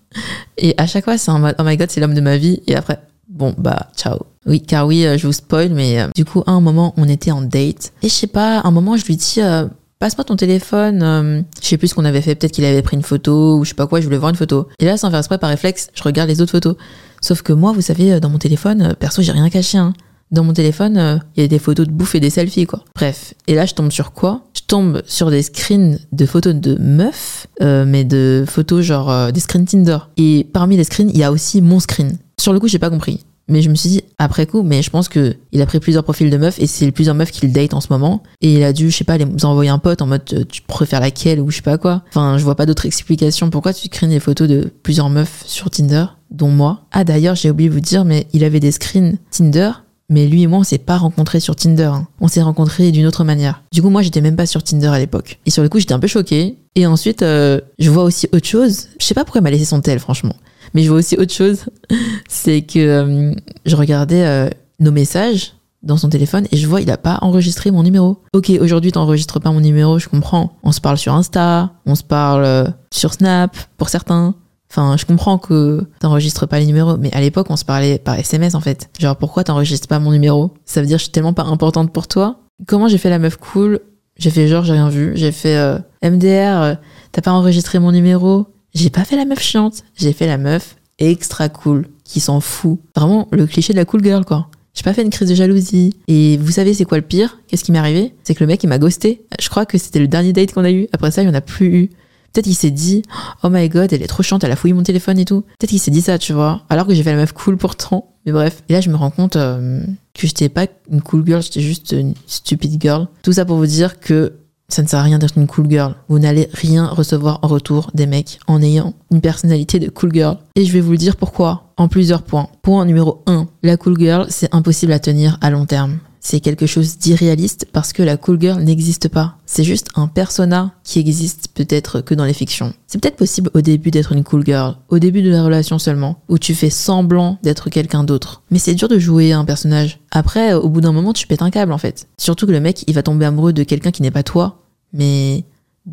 Et 0.57 0.73
à 0.77 0.87
chaque 0.87 1.03
fois, 1.03 1.17
c'est 1.17 1.31
en 1.31 1.39
mode, 1.39 1.55
oh 1.59 1.63
my 1.65 1.75
god, 1.75 1.91
c'est 1.91 1.99
l'homme 1.99 2.13
de 2.13 2.21
ma 2.21 2.37
vie. 2.37 2.63
Et 2.65 2.77
après, 2.77 2.97
bon, 3.27 3.53
bah, 3.57 3.87
ciao. 3.97 4.19
Oui, 4.45 4.61
car 4.61 4.87
oui, 4.87 5.05
euh, 5.05 5.17
je 5.17 5.27
vous 5.27 5.33
spoil, 5.33 5.71
mais 5.71 5.99
euh, 5.99 6.07
du 6.15 6.23
coup, 6.23 6.41
à 6.47 6.51
un 6.51 6.61
moment, 6.61 6.93
on 6.95 7.09
était 7.09 7.31
en 7.31 7.41
date. 7.41 7.91
Et 8.03 8.07
je 8.07 8.13
sais 8.13 8.27
pas, 8.27 8.59
à 8.59 8.67
un 8.69 8.71
moment, 8.71 8.95
je 8.95 9.05
lui 9.05 9.17
dis, 9.17 9.41
euh, 9.41 9.65
passe-moi 9.99 10.23
ton 10.23 10.37
téléphone. 10.37 11.43
Je 11.61 11.67
sais 11.67 11.77
plus 11.77 11.89
ce 11.89 11.95
qu'on 11.95 12.05
avait 12.05 12.21
fait. 12.21 12.35
Peut-être 12.35 12.53
qu'il 12.53 12.63
avait 12.63 12.81
pris 12.81 12.95
une 12.95 13.03
photo 13.03 13.57
ou 13.57 13.65
je 13.65 13.69
sais 13.71 13.75
pas 13.75 13.85
quoi. 13.85 13.99
Je 13.99 14.05
voulais 14.05 14.17
voir 14.17 14.29
une 14.29 14.37
photo. 14.37 14.69
Et 14.79 14.85
là, 14.85 14.95
sans 14.95 15.09
faire 15.09 15.19
exprès, 15.19 15.39
par 15.39 15.49
réflexe, 15.49 15.89
je 15.93 16.03
regarde 16.03 16.29
les 16.29 16.39
autres 16.39 16.53
photos. 16.53 16.77
Sauf 17.21 17.41
que 17.41 17.53
moi, 17.53 17.71
vous 17.71 17.81
savez, 17.81 18.19
dans 18.19 18.29
mon 18.29 18.37
téléphone, 18.37 18.81
euh, 18.81 18.93
perso, 18.93 19.21
j'ai 19.21 19.31
rien 19.31 19.49
caché. 19.49 19.77
Hein. 19.77 19.93
Dans 20.31 20.43
mon 20.43 20.53
téléphone, 20.53 20.97
euh, 20.97 21.17
il 21.35 21.41
y 21.41 21.45
a 21.45 21.47
des 21.47 21.59
photos 21.59 21.87
de 21.87 21.91
bouffe 21.91 22.15
et 22.15 22.19
des 22.19 22.29
selfies, 22.29 22.65
quoi. 22.65 22.83
Bref. 22.95 23.33
Et 23.47 23.55
là, 23.55 23.65
je 23.65 23.73
tombe 23.73 23.91
sur 23.91 24.11
quoi? 24.11 24.43
Je 24.53 24.61
tombe 24.67 25.01
sur 25.05 25.29
des 25.29 25.43
screens 25.43 25.99
de 26.11 26.25
photos 26.25 26.55
de 26.55 26.75
meufs, 26.75 27.47
mais 27.59 28.05
de 28.05 28.45
photos 28.47 28.85
genre 28.85 29.31
des 29.33 29.39
screens 29.41 29.65
Tinder. 29.65 29.97
Et 30.15 30.47
parmi 30.53 30.77
les 30.77 30.85
screens, 30.85 31.09
il 31.09 31.17
y 31.17 31.23
a 31.23 31.31
aussi 31.31 31.61
mon 31.61 31.81
screen. 31.81 32.17
Sur 32.39 32.53
le 32.53 32.59
coup, 32.59 32.69
j'ai 32.69 32.79
pas 32.79 32.89
compris. 32.89 33.25
Mais 33.51 33.61
je 33.61 33.69
me 33.69 33.75
suis 33.75 33.89
dit, 33.89 34.01
après 34.17 34.45
coup, 34.45 34.63
mais 34.63 34.81
je 34.81 34.89
pense 34.89 35.09
que 35.09 35.35
il 35.51 35.61
a 35.61 35.65
pris 35.65 35.81
plusieurs 35.81 36.05
profils 36.05 36.29
de 36.29 36.37
meufs 36.37 36.57
et 36.59 36.67
c'est 36.67 36.89
plusieurs 36.91 37.15
meufs 37.15 37.31
qu'il 37.31 37.51
date 37.51 37.73
en 37.73 37.81
ce 37.81 37.87
moment. 37.89 38.23
Et 38.39 38.53
il 38.53 38.63
a 38.63 38.71
dû, 38.71 38.89
je 38.89 38.95
sais 38.95 39.03
pas, 39.03 39.17
les 39.17 39.25
envoyer 39.43 39.69
un 39.69 39.77
pote 39.77 40.01
en 40.01 40.07
mode, 40.07 40.21
euh, 40.31 40.45
tu 40.49 40.61
préfères 40.61 41.01
laquelle 41.01 41.41
ou 41.41 41.49
je 41.51 41.57
sais 41.57 41.61
pas 41.61 41.77
quoi. 41.77 42.03
Enfin, 42.09 42.37
je 42.37 42.43
vois 42.45 42.55
pas 42.55 42.65
d'autre 42.65 42.85
explication. 42.85 43.49
Pourquoi 43.49 43.73
tu 43.73 43.87
screens 43.87 44.09
des 44.09 44.21
photos 44.21 44.47
de 44.47 44.71
plusieurs 44.83 45.09
meufs 45.09 45.43
sur 45.45 45.69
Tinder, 45.69 46.05
dont 46.31 46.49
moi? 46.49 46.81
Ah, 46.91 47.03
d'ailleurs, 47.03 47.35
j'ai 47.35 47.49
oublié 47.51 47.69
de 47.69 47.73
vous 47.73 47.79
dire, 47.81 48.05
mais 48.05 48.27
il 48.33 48.43
avait 48.43 48.59
des 48.59 48.71
screens 48.71 49.17
Tinder. 49.31 49.71
Mais 50.09 50.27
lui 50.27 50.41
et 50.41 50.47
moi, 50.47 50.59
on 50.59 50.63
s'est 50.63 50.77
pas 50.77 50.97
rencontrés 50.97 51.39
sur 51.39 51.55
Tinder. 51.55 51.83
hein. 51.83 52.07
On 52.19 52.27
s'est 52.27 52.41
rencontrés 52.41 52.91
d'une 52.91 53.05
autre 53.05 53.23
manière. 53.23 53.63
Du 53.71 53.81
coup, 53.81 53.89
moi, 53.89 54.01
j'étais 54.01 54.19
même 54.19 54.35
pas 54.35 54.45
sur 54.45 54.61
Tinder 54.61 54.87
à 54.87 54.99
l'époque. 54.99 55.39
Et 55.45 55.51
sur 55.51 55.63
le 55.63 55.69
coup, 55.69 55.79
j'étais 55.79 55.93
un 55.93 55.99
peu 55.99 56.07
choquée. 56.07 56.57
Et 56.75 56.85
ensuite, 56.85 57.21
euh, 57.21 57.61
je 57.79 57.89
vois 57.89 58.03
aussi 58.03 58.27
autre 58.33 58.45
chose. 58.47 58.87
Je 58.99 59.05
sais 59.05 59.13
pas 59.13 59.23
pourquoi 59.23 59.39
il 59.39 59.43
m'a 59.45 59.51
laissé 59.51 59.63
son 59.63 59.79
tel, 59.79 59.99
franchement. 59.99 60.35
Mais 60.73 60.83
je 60.83 60.89
vois 60.89 60.99
aussi 60.99 61.15
autre 61.17 61.33
chose, 61.33 61.65
c'est 62.29 62.61
que 62.61 62.79
euh, 62.79 63.33
je 63.65 63.75
regardais 63.75 64.25
euh, 64.25 64.49
nos 64.79 64.91
messages 64.91 65.53
dans 65.83 65.97
son 65.97 66.09
téléphone 66.09 66.45
et 66.51 66.57
je 66.57 66.67
vois 66.67 66.79
il 66.81 66.91
a 66.91 66.97
pas 66.97 67.17
enregistré 67.21 67.71
mon 67.71 67.83
numéro. 67.83 68.19
Ok, 68.33 68.51
aujourd'hui 68.61 68.91
t'enregistres 68.91 69.39
pas 69.41 69.51
mon 69.51 69.59
numéro, 69.61 69.97
je 69.97 70.07
comprends. 70.07 70.57
On 70.63 70.71
se 70.71 70.79
parle 70.79 70.97
sur 70.97 71.13
Insta, 71.13 71.71
on 71.85 71.95
se 71.95 72.03
parle 72.03 72.73
sur 72.93 73.13
Snap 73.13 73.57
pour 73.77 73.89
certains. 73.89 74.35
Enfin, 74.71 74.95
je 74.95 75.05
comprends 75.05 75.37
que 75.37 75.85
t'enregistres 75.99 76.47
pas 76.47 76.57
les 76.57 76.65
numéros, 76.65 76.95
mais 76.95 77.11
à 77.11 77.19
l'époque 77.19 77.47
on 77.49 77.57
se 77.57 77.65
parlait 77.65 77.99
par 77.99 78.17
SMS 78.17 78.55
en 78.55 78.61
fait. 78.61 78.89
Genre 78.97 79.17
pourquoi 79.17 79.43
t'enregistres 79.43 79.89
pas 79.89 79.99
mon 79.99 80.13
numéro? 80.13 80.51
Ça 80.63 80.79
veut 80.79 80.87
dire 80.87 80.95
que 80.95 80.99
je 80.99 81.05
suis 81.05 81.11
tellement 81.11 81.33
pas 81.33 81.43
importante 81.43 81.91
pour 81.91 82.07
toi. 82.07 82.39
Comment 82.67 82.87
j'ai 82.87 82.97
fait 82.97 83.09
la 83.09 83.19
meuf 83.19 83.35
cool? 83.35 83.81
J'ai 84.17 84.29
fait 84.29 84.47
genre 84.47 84.63
j'ai 84.63 84.71
rien 84.71 84.87
vu. 84.87 85.11
J'ai 85.15 85.33
fait 85.33 85.57
euh, 85.57 85.77
MDR, 86.01 86.61
euh, 86.61 86.75
t'as 87.11 87.21
pas 87.21 87.31
enregistré 87.31 87.79
mon 87.79 87.91
numéro? 87.91 88.47
J'ai 88.73 88.89
pas 88.89 89.03
fait 89.03 89.17
la 89.17 89.25
meuf 89.25 89.41
chiante, 89.41 89.83
j'ai 89.97 90.13
fait 90.13 90.27
la 90.27 90.37
meuf 90.37 90.77
extra 90.99 91.49
cool, 91.49 91.87
qui 92.05 92.21
s'en 92.21 92.39
fout. 92.39 92.79
Vraiment 92.95 93.27
le 93.33 93.47
cliché 93.47 93.73
de 93.73 93.77
la 93.77 93.83
cool 93.83 94.01
girl, 94.01 94.23
quoi. 94.23 94.47
J'ai 94.73 94.83
pas 94.83 94.93
fait 94.93 95.01
une 95.01 95.09
crise 95.09 95.27
de 95.27 95.35
jalousie. 95.35 95.97
Et 96.07 96.37
vous 96.37 96.51
savez, 96.51 96.73
c'est 96.73 96.85
quoi 96.85 96.97
le 96.97 97.03
pire? 97.03 97.39
Qu'est-ce 97.47 97.65
qui 97.65 97.73
m'est 97.73 97.79
arrivé? 97.79 98.13
C'est 98.23 98.35
que 98.35 98.39
le 98.41 98.47
mec, 98.47 98.63
il 98.63 98.67
m'a 98.67 98.77
ghosté. 98.77 99.25
Je 99.37 99.49
crois 99.49 99.65
que 99.65 99.77
c'était 99.77 99.99
le 99.99 100.07
dernier 100.07 100.31
date 100.31 100.53
qu'on 100.53 100.63
a 100.63 100.71
eu. 100.71 100.87
Après 100.93 101.11
ça, 101.11 101.23
il 101.23 101.27
y 101.27 101.29
en 101.29 101.33
a 101.33 101.41
plus 101.41 101.65
eu. 101.65 101.89
Peut-être 102.33 102.45
qu'il 102.45 102.55
s'est 102.55 102.71
dit, 102.71 103.03
oh 103.43 103.49
my 103.49 103.67
god, 103.69 103.91
elle 103.91 104.01
est 104.01 104.07
trop 104.07 104.23
chiante, 104.23 104.43
elle 104.43 104.51
a 104.51 104.55
fouillé 104.55 104.73
mon 104.73 104.83
téléphone 104.83 105.19
et 105.19 105.25
tout. 105.25 105.41
Peut-être 105.59 105.69
qu'il 105.69 105.79
s'est 105.79 105.91
dit 105.91 106.01
ça, 106.01 106.17
tu 106.17 106.33
vois. 106.33 106.61
Alors 106.69 106.87
que 106.87 106.93
j'ai 106.93 107.03
fait 107.03 107.11
la 107.11 107.17
meuf 107.17 107.33
cool 107.33 107.57
pourtant. 107.57 108.07
Mais 108.25 108.31
bref. 108.31 108.63
Et 108.69 108.73
là, 108.73 108.81
je 108.81 108.89
me 108.89 108.95
rends 108.95 109.09
compte 109.09 109.35
euh, 109.35 109.83
que 110.13 110.27
j'étais 110.27 110.49
pas 110.49 110.67
une 110.89 111.01
cool 111.01 111.25
girl, 111.25 111.41
j'étais 111.41 111.61
juste 111.61 111.91
une 111.91 112.13
stupide 112.27 112.81
girl. 112.81 113.07
Tout 113.23 113.33
ça 113.33 113.45
pour 113.45 113.57
vous 113.57 113.65
dire 113.65 113.99
que 113.99 114.33
ça 114.69 114.81
ne 114.81 114.87
sert 114.87 114.99
à 114.99 115.03
rien 115.03 115.19
d'être 115.19 115.37
une 115.37 115.47
cool 115.47 115.69
girl. 115.69 115.95
Vous 116.07 116.19
n'allez 116.19 116.47
rien 116.53 116.87
recevoir 116.87 117.39
en 117.41 117.47
retour 117.47 117.91
des 117.93 118.05
mecs 118.05 118.39
en 118.47 118.61
ayant 118.61 118.93
une 119.11 119.19
personnalité 119.19 119.79
de 119.79 119.89
cool 119.89 120.13
girl. 120.13 120.37
Et 120.55 120.65
je 120.65 120.71
vais 120.71 120.79
vous 120.79 120.91
le 120.91 120.97
dire 120.97 121.17
pourquoi 121.17 121.73
en 121.75 121.87
plusieurs 121.89 122.21
points. 122.21 122.47
Point 122.61 122.85
numéro 122.85 123.21
1. 123.25 123.47
La 123.63 123.75
cool 123.75 123.99
girl, 123.99 124.27
c'est 124.29 124.53
impossible 124.53 124.93
à 124.93 124.99
tenir 124.99 125.37
à 125.41 125.49
long 125.49 125.65
terme. 125.65 125.97
C'est 126.23 126.39
quelque 126.39 126.67
chose 126.67 126.99
d'irréaliste 126.99 127.65
parce 127.73 127.93
que 127.93 128.03
la 128.03 128.15
cool 128.15 128.39
girl 128.39 128.61
n'existe 128.61 129.09
pas. 129.09 129.37
C'est 129.47 129.63
juste 129.63 129.89
un 129.95 130.07
persona 130.07 130.71
qui 130.83 130.99
existe 130.99 131.49
peut-être 131.53 132.01
que 132.01 132.13
dans 132.13 132.25
les 132.25 132.33
fictions. 132.33 132.73
C'est 132.85 133.01
peut-être 133.01 133.17
possible 133.17 133.49
au 133.55 133.61
début 133.61 133.89
d'être 133.89 134.11
une 134.11 134.23
cool 134.23 134.45
girl, 134.45 134.75
au 134.89 134.99
début 134.99 135.23
de 135.23 135.31
la 135.31 135.43
relation 135.43 135.79
seulement, 135.79 136.21
où 136.29 136.37
tu 136.37 136.53
fais 136.53 136.69
semblant 136.69 137.39
d'être 137.41 137.71
quelqu'un 137.71 138.03
d'autre. 138.03 138.43
Mais 138.51 138.59
c'est 138.59 138.75
dur 138.75 138.87
de 138.87 138.99
jouer 138.99 139.33
un 139.33 139.45
personnage. 139.45 139.99
Après, 140.11 140.53
au 140.53 140.69
bout 140.69 140.81
d'un 140.81 140.91
moment, 140.91 141.11
tu 141.11 141.25
pètes 141.25 141.41
un 141.41 141.49
câble 141.49 141.73
en 141.73 141.79
fait. 141.79 142.07
Surtout 142.17 142.45
que 142.45 142.51
le 142.51 142.59
mec, 142.59 142.83
il 142.87 142.93
va 142.93 143.01
tomber 143.01 143.25
amoureux 143.25 143.51
de 143.51 143.63
quelqu'un 143.63 143.91
qui 143.91 144.03
n'est 144.03 144.11
pas 144.11 144.23
toi, 144.23 144.59
mais 144.93 145.43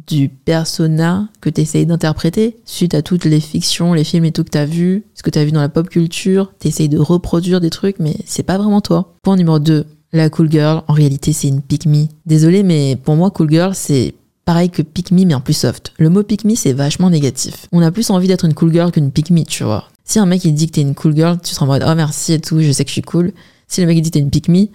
du 0.07 0.29
persona 0.29 1.29
que 1.41 1.49
tu 1.49 1.63
essayes 1.63 1.87
d'interpréter 1.87 2.59
suite 2.67 2.93
à 2.93 3.01
toutes 3.01 3.25
les 3.25 3.41
fictions, 3.41 3.95
les 3.95 4.05
films 4.05 4.27
et 4.27 4.33
tout 4.33 4.45
que 4.45 4.51
tu 4.51 4.59
as 4.59 4.67
vu, 4.67 5.05
ce 5.15 5.23
que 5.23 5.31
tu 5.31 5.39
as 5.39 5.45
vu 5.47 5.53
dans 5.53 5.63
la 5.63 5.71
pop 5.71 5.89
culture. 5.89 6.53
Tu 6.61 6.69
essayes 6.69 6.91
de 6.91 6.99
reproduire 6.99 7.61
des 7.61 7.71
trucs, 7.71 7.99
mais 7.99 8.17
c'est 8.27 8.43
pas 8.43 8.59
vraiment 8.59 8.83
toi. 8.83 9.15
Point 9.23 9.37
numéro 9.37 9.59
2. 9.59 9.87
La 10.13 10.31
cool 10.31 10.51
girl, 10.51 10.83
en 10.89 10.95
réalité, 10.95 11.33
c'est 11.33 11.49
une 11.49 11.61
pick 11.61 11.87
me. 11.87 12.07
Désolé, 12.25 12.63
mais 12.63 12.97
pour 12.97 13.15
moi, 13.15 13.31
cool 13.31 13.51
girl, 13.51 13.75
c'est 13.75 14.15
pareil 14.47 14.71
que 14.71 14.81
pick 14.81 15.11
me, 15.11 15.27
mais 15.27 15.35
en 15.35 15.43
plus 15.43 15.53
soft. 15.53 15.93
Le 15.99 16.09
mot 16.09 16.23
pick 16.23 16.45
me, 16.45 16.55
c'est 16.55 16.73
vachement 16.73 17.11
négatif. 17.11 17.67
On 17.73 17.83
a 17.83 17.91
plus 17.91 18.09
envie 18.09 18.29
d'être 18.29 18.47
une 18.47 18.55
cool 18.55 18.73
girl 18.73 18.91
qu'une 18.91 19.13
pick 19.13 19.31
me, 19.31 19.45
tu 19.45 19.65
vois. 19.65 19.85
Si 20.05 20.19
un 20.19 20.25
mec 20.25 20.43
il 20.47 20.55
dit 20.55 20.67
que 20.69 20.73
t'es 20.73 20.81
une 20.81 20.95
cool 20.95 21.15
girl, 21.15 21.39
tu 21.43 21.55
seras 21.55 21.67
en 21.67 21.69
mode 21.69 21.85
oh 21.87 21.95
merci 21.95 22.33
et 22.33 22.41
tout, 22.41 22.59
je 22.61 22.73
sais 22.73 22.85
que 22.85 22.89
je 22.89 22.95
suis 22.95 23.03
cool. 23.03 23.33
Si 23.67 23.83
le 23.83 23.87
mec 23.87 23.99
il 23.99 24.01
dit 24.01 24.11
que 24.11 24.15
t'es 24.15 24.21
une 24.21 24.31
pick 24.31 24.49
me, 24.49 24.69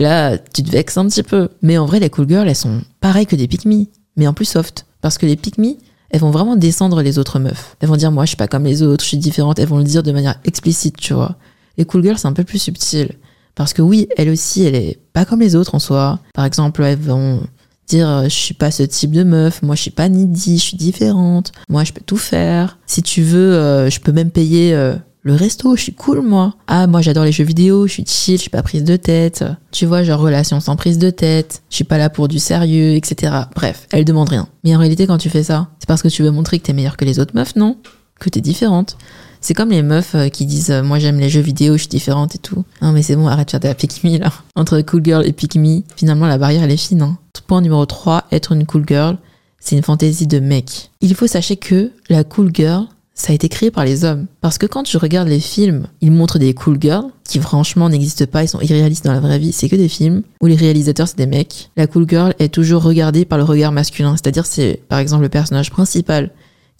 là 0.00 0.36
tu 0.36 0.64
te 0.64 0.70
vexes 0.72 0.98
un 0.98 1.06
petit 1.06 1.22
peu. 1.22 1.48
Mais 1.62 1.78
en 1.78 1.86
vrai, 1.86 2.00
les 2.00 2.10
cool 2.10 2.28
girls, 2.28 2.48
elles 2.48 2.56
sont 2.56 2.82
pareilles 3.00 3.26
que 3.26 3.36
des 3.36 3.46
pick 3.46 3.66
me, 3.66 3.84
mais 4.16 4.26
en 4.26 4.34
plus 4.34 4.46
soft. 4.46 4.86
Parce 5.00 5.16
que 5.16 5.26
les 5.26 5.36
pick 5.36 5.58
me, 5.58 5.74
elles 6.10 6.20
vont 6.20 6.32
vraiment 6.32 6.56
descendre 6.56 7.00
les 7.00 7.20
autres 7.20 7.38
meufs. 7.38 7.76
Elles 7.78 7.88
vont 7.88 7.94
dire 7.94 8.10
moi 8.10 8.24
je 8.24 8.30
suis 8.30 8.36
pas 8.36 8.48
comme 8.48 8.64
les 8.64 8.82
autres, 8.82 9.04
je 9.04 9.10
suis 9.10 9.18
différente. 9.18 9.60
Elles 9.60 9.68
vont 9.68 9.78
le 9.78 9.84
dire 9.84 10.02
de 10.02 10.10
manière 10.10 10.40
explicite, 10.44 10.96
tu 10.96 11.14
vois. 11.14 11.36
Les 11.78 11.84
cool 11.84 12.02
girls, 12.02 12.18
c'est 12.18 12.26
un 12.26 12.32
peu 12.32 12.42
plus 12.42 12.58
subtil. 12.58 13.16
Parce 13.60 13.74
que 13.74 13.82
oui, 13.82 14.08
elle 14.16 14.30
aussi, 14.30 14.64
elle 14.64 14.74
est 14.74 14.98
pas 15.12 15.26
comme 15.26 15.40
les 15.40 15.54
autres 15.54 15.74
en 15.74 15.78
soi. 15.78 16.18
Par 16.32 16.46
exemple, 16.46 16.82
elles 16.82 16.98
vont 16.98 17.42
dire 17.86 18.08
euh, 18.08 18.24
je 18.24 18.34
suis 18.34 18.54
pas 18.54 18.70
ce 18.70 18.82
type 18.84 19.10
de 19.10 19.22
meuf, 19.22 19.60
moi 19.62 19.74
je 19.74 19.82
suis 19.82 19.90
pas 19.90 20.08
needy, 20.08 20.56
je 20.56 20.62
suis 20.62 20.78
différente, 20.78 21.52
moi 21.68 21.84
je 21.84 21.92
peux 21.92 22.00
tout 22.00 22.16
faire. 22.16 22.78
Si 22.86 23.02
tu 23.02 23.20
veux, 23.20 23.52
euh, 23.52 23.90
je 23.90 24.00
peux 24.00 24.12
même 24.12 24.30
payer 24.30 24.72
euh, 24.72 24.94
le 25.20 25.34
resto, 25.34 25.76
je 25.76 25.82
suis 25.82 25.92
cool 25.92 26.22
moi. 26.22 26.54
Ah 26.68 26.86
moi 26.86 27.02
j'adore 27.02 27.24
les 27.24 27.32
jeux 27.32 27.44
vidéo, 27.44 27.86
je 27.86 27.92
suis 27.92 28.06
chill, 28.06 28.36
je 28.36 28.40
suis 28.40 28.50
pas 28.50 28.62
prise 28.62 28.82
de 28.82 28.96
tête. 28.96 29.44
Tu 29.72 29.84
vois, 29.84 30.04
genre 30.04 30.20
relation 30.20 30.58
sans 30.60 30.76
prise 30.76 30.96
de 30.96 31.10
tête, 31.10 31.60
je 31.68 31.74
suis 31.74 31.84
pas 31.84 31.98
là 31.98 32.08
pour 32.08 32.28
du 32.28 32.38
sérieux, 32.38 32.94
etc. 32.94 33.30
Bref, 33.54 33.88
elle 33.92 34.06
demande 34.06 34.30
rien. 34.30 34.48
Mais 34.64 34.74
en 34.74 34.78
réalité 34.78 35.06
quand 35.06 35.18
tu 35.18 35.28
fais 35.28 35.42
ça, 35.42 35.68
c'est 35.80 35.86
parce 35.86 36.00
que 36.00 36.08
tu 36.08 36.22
veux 36.22 36.30
montrer 36.30 36.58
que 36.60 36.64
t'es 36.64 36.72
meilleure 36.72 36.96
que 36.96 37.04
les 37.04 37.18
autres 37.18 37.34
meufs, 37.34 37.56
non? 37.56 37.76
Que 38.18 38.30
t'es 38.30 38.40
différente. 38.40 38.96
C'est 39.40 39.54
comme 39.54 39.70
les 39.70 39.82
meufs 39.82 40.14
euh, 40.14 40.28
qui 40.28 40.46
disent 40.46 40.70
euh, 40.70 40.82
moi 40.82 40.98
j'aime 40.98 41.18
les 41.18 41.30
jeux 41.30 41.40
vidéo, 41.40 41.74
je 41.74 41.82
suis 41.82 41.88
différente 41.88 42.34
et 42.34 42.38
tout. 42.38 42.64
Non 42.82 42.92
mais 42.92 43.02
c'est 43.02 43.16
bon, 43.16 43.26
arrête 43.26 43.48
de 43.48 43.50
faire 43.52 43.60
de 43.60 43.68
la 43.68 43.74
pick 43.74 44.02
là. 44.02 44.32
Entre 44.54 44.80
cool 44.82 45.04
girl 45.04 45.26
et 45.26 45.32
pick 45.32 45.56
me, 45.56 45.80
finalement 45.96 46.26
la 46.26 46.38
barrière 46.38 46.62
elle 46.62 46.70
est 46.70 46.76
fine. 46.76 47.02
Hein. 47.02 47.18
Point 47.46 47.62
numéro 47.62 47.84
3, 47.84 48.26
être 48.30 48.52
une 48.52 48.64
cool 48.64 48.84
girl, 48.86 49.18
c'est 49.58 49.74
une 49.74 49.82
fantaisie 49.82 50.28
de 50.28 50.38
mec. 50.38 50.92
Il 51.00 51.16
faut 51.16 51.26
sachez 51.26 51.56
que 51.56 51.90
la 52.08 52.22
cool 52.22 52.50
girl, 52.54 52.86
ça 53.14 53.32
a 53.32 53.34
été 53.34 53.48
créé 53.48 53.72
par 53.72 53.84
les 53.84 54.04
hommes. 54.04 54.26
Parce 54.40 54.56
que 54.56 54.66
quand 54.66 54.84
tu 54.84 54.96
regardes 54.98 55.26
les 55.26 55.40
films, 55.40 55.88
ils 56.00 56.12
montrent 56.12 56.38
des 56.38 56.54
cool 56.54 56.78
girls 56.80 57.10
qui 57.24 57.40
franchement 57.40 57.88
n'existent 57.88 58.26
pas, 58.26 58.44
ils 58.44 58.48
sont 58.48 58.60
irréalistes 58.60 59.04
dans 59.04 59.12
la 59.12 59.20
vraie 59.20 59.40
vie, 59.40 59.50
c'est 59.50 59.68
que 59.68 59.74
des 59.74 59.88
films 59.88 60.22
où 60.40 60.46
les 60.46 60.54
réalisateurs 60.54 61.08
c'est 61.08 61.18
des 61.18 61.26
mecs. 61.26 61.70
La 61.76 61.88
cool 61.88 62.08
girl 62.08 62.34
est 62.38 62.54
toujours 62.54 62.82
regardée 62.82 63.24
par 63.24 63.38
le 63.38 63.44
regard 63.44 63.72
masculin, 63.72 64.14
c'est-à-dire 64.16 64.46
c'est 64.46 64.80
par 64.88 65.00
exemple 65.00 65.22
le 65.22 65.28
personnage 65.28 65.70
principal 65.70 66.30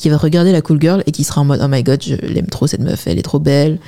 qui 0.00 0.08
va 0.08 0.16
regarder 0.16 0.50
la 0.50 0.62
cool 0.62 0.80
girl 0.80 1.02
et 1.06 1.12
qui 1.12 1.24
sera 1.24 1.42
en 1.42 1.44
mode 1.44 1.60
oh 1.62 1.68
my 1.68 1.82
god 1.82 2.02
je 2.02 2.14
l'aime 2.16 2.46
trop 2.46 2.66
cette 2.66 2.80
meuf 2.80 3.06
elle 3.06 3.18
est 3.18 3.22
trop 3.22 3.38
belle. 3.38 3.78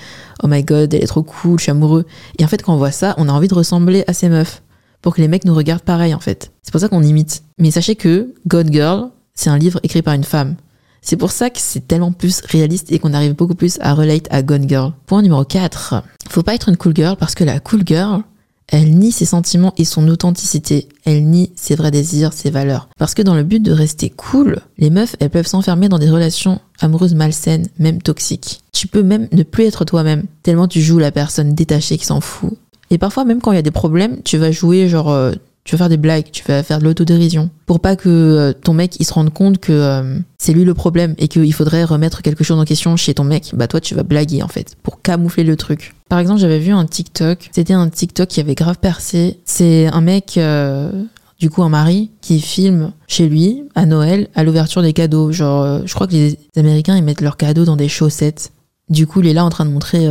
Oh 0.42 0.47
my 0.47 0.62
god 0.62 0.92
elle 0.92 1.02
est 1.02 1.07
trop 1.07 1.23
cool 1.23 1.59
je 1.59 1.64
suis 1.64 1.71
amoureux. 1.71 2.04
Et 2.38 2.45
en 2.45 2.49
fait 2.49 2.62
quand 2.62 2.75
on 2.75 2.76
voit 2.76 2.90
ça 2.90 3.14
on 3.16 3.28
a 3.28 3.33
envie 3.33 3.49
de 3.49 3.54
ressembler 3.54 4.04
à 4.07 4.12
ces 4.12 4.28
meufs 4.28 4.62
pour 5.00 5.14
que 5.14 5.23
les 5.23 5.26
mecs 5.26 5.47
nous 5.47 5.54
regardent 5.54 5.83
pareil 5.83 6.14
en 6.14 6.21
fait. 6.21 6.52
C'est 6.62 6.71
pour 6.71 6.81
ça 6.83 6.88
qu'on 6.88 7.02
imite. 7.02 7.42
Mais 7.59 7.71
sachez 7.71 7.97
que 7.97 8.35
God 8.47 8.71
Girl 8.71 9.09
c'est 9.35 9.49
un 9.49 9.57
livre 9.57 9.81
écrit 9.83 10.02
par 10.02 10.12
une 10.12 10.25
femme. 10.25 10.57
C'est 11.00 11.16
pour 11.16 11.33
ça 11.33 11.49
que 11.49 11.59
c'est 11.59 11.88
tellement 11.88 12.12
plus 12.12 12.42
réaliste 12.42 12.92
et 12.92 12.99
qu'on 12.99 13.14
arrive 13.14 13.35
beaucoup 13.35 13.54
plus 13.54 13.78
à 13.81 13.95
relate 13.95 14.26
à 14.31 14.42
Gone 14.42 14.69
Girl. 14.69 14.92
Point 15.07 15.23
numéro 15.23 15.45
4. 15.45 16.02
Faut 16.28 16.42
pas 16.42 16.54
être 16.54 16.69
une 16.69 16.76
cool 16.76 16.95
girl 16.95 17.16
parce 17.16 17.35
que 17.35 17.42
la 17.42 17.59
cool 17.59 17.83
girl, 17.87 18.23
elle 18.73 18.97
nie 18.97 19.12
ses 19.12 19.26
sentiments 19.26 19.75
et 19.76 19.85
son 19.85 20.09
authenticité. 20.09 20.88
Elle 21.05 21.26
nie 21.26 21.52
ses 21.55 21.75
vrais 21.75 21.91
désirs, 21.91 22.33
ses 22.33 22.50
valeurs. 22.50 22.88
Parce 22.99 23.14
que 23.14 23.21
dans 23.21 23.35
le 23.35 23.45
but 23.45 23.62
de 23.62 23.71
rester 23.71 24.09
cool, 24.09 24.61
les 24.79 24.88
meufs, 24.88 25.14
elles 25.21 25.31
peuvent 25.31 25.47
s'enfermer 25.47 25.91
dans 25.91 25.99
des 25.99 26.11
relations 26.11 26.59
amoureuses 26.81 27.14
malsaines, 27.14 27.69
même 27.79 28.00
toxiques. 28.00 28.62
Tu 28.73 28.88
peux 28.88 29.02
même 29.02 29.29
ne 29.31 29.43
plus 29.43 29.64
être 29.64 29.85
toi-même, 29.85 30.25
tellement 30.43 30.69
tu 30.69 30.81
joues 30.81 30.99
la 30.99 31.12
personne 31.12 31.55
détachée 31.55 31.99
qui 31.99 32.07
s'en 32.07 32.23
fout. 32.23 32.55
Et 32.91 32.97
parfois, 32.97 33.26
même 33.26 33.43
quand 33.43 33.52
il 33.52 33.57
y 33.57 33.59
a 33.59 33.62
des 33.62 33.71
problèmes, 33.71 34.23
tu 34.23 34.38
vas 34.38 34.50
jouer 34.50 34.88
genre... 34.88 35.33
Tu 35.64 35.76
vas 35.76 35.78
faire 35.78 35.88
des 35.88 35.97
blagues, 35.97 36.26
tu 36.33 36.42
vas 36.47 36.62
faire 36.62 36.81
de 36.81 36.85
l'autodérision. 36.85 37.50
Pour 37.66 37.78
pas 37.78 37.95
que 37.95 38.09
euh, 38.09 38.52
ton 38.52 38.75
mec 38.75 38.97
il 38.99 39.04
se 39.04 39.12
rende 39.12 39.33
compte 39.33 39.59
que 39.59 39.73
euh, 39.73 40.19
c'est 40.37 40.52
lui 40.52 40.64
le 40.64 40.75
problème 40.75 41.14
et 41.19 41.28
qu'il 41.28 41.52
faudrait 41.52 41.85
remettre 41.85 42.21
quelque 42.23 42.42
chose 42.42 42.59
en 42.59 42.64
question 42.64 42.97
chez 42.97 43.14
ton 43.14 43.23
mec, 43.23 43.52
bah 43.54 43.69
toi 43.69 43.81
tu 43.81 43.95
vas 43.95 44.02
blaguer 44.02 44.42
en 44.42 44.49
fait, 44.49 44.76
pour 44.83 45.02
camoufler 45.02 45.45
le 45.45 45.57
truc. 45.57 45.95
Par 46.09 46.19
exemple, 46.19 46.40
j'avais 46.40 46.59
vu 46.59 46.73
un 46.73 46.85
TikTok, 46.85 47.49
c'était 47.52 47.75
un 47.75 47.88
TikTok 47.88 48.28
qui 48.28 48.40
avait 48.40 48.57
grave 48.57 48.78
percé. 48.78 49.38
C'est 49.45 49.87
un 49.87 50.00
mec, 50.00 50.37
euh, 50.37 50.90
du 51.38 51.49
coup 51.49 51.62
un 51.62 51.69
mari, 51.69 52.11
qui 52.21 52.40
filme 52.40 52.92
chez 53.07 53.28
lui 53.28 53.62
à 53.76 53.87
Noël 53.87 54.28
à 54.35 54.42
l'ouverture 54.42 54.83
des 54.83 54.92
cadeaux. 54.92 55.31
Genre, 55.31 55.87
je 55.87 55.95
crois 55.95 56.09
que 56.09 56.12
les 56.12 56.38
Américains 56.57 56.97
ils 56.97 57.04
mettent 57.04 57.21
leurs 57.21 57.37
cadeaux 57.37 57.64
dans 57.64 57.76
des 57.76 57.88
chaussettes. 57.88 58.52
Du 58.90 59.07
coup, 59.07 59.21
il 59.21 59.28
est 59.28 59.33
là 59.33 59.45
en 59.45 59.49
train 59.49 59.64
de 59.64 59.71
montrer 59.71 60.09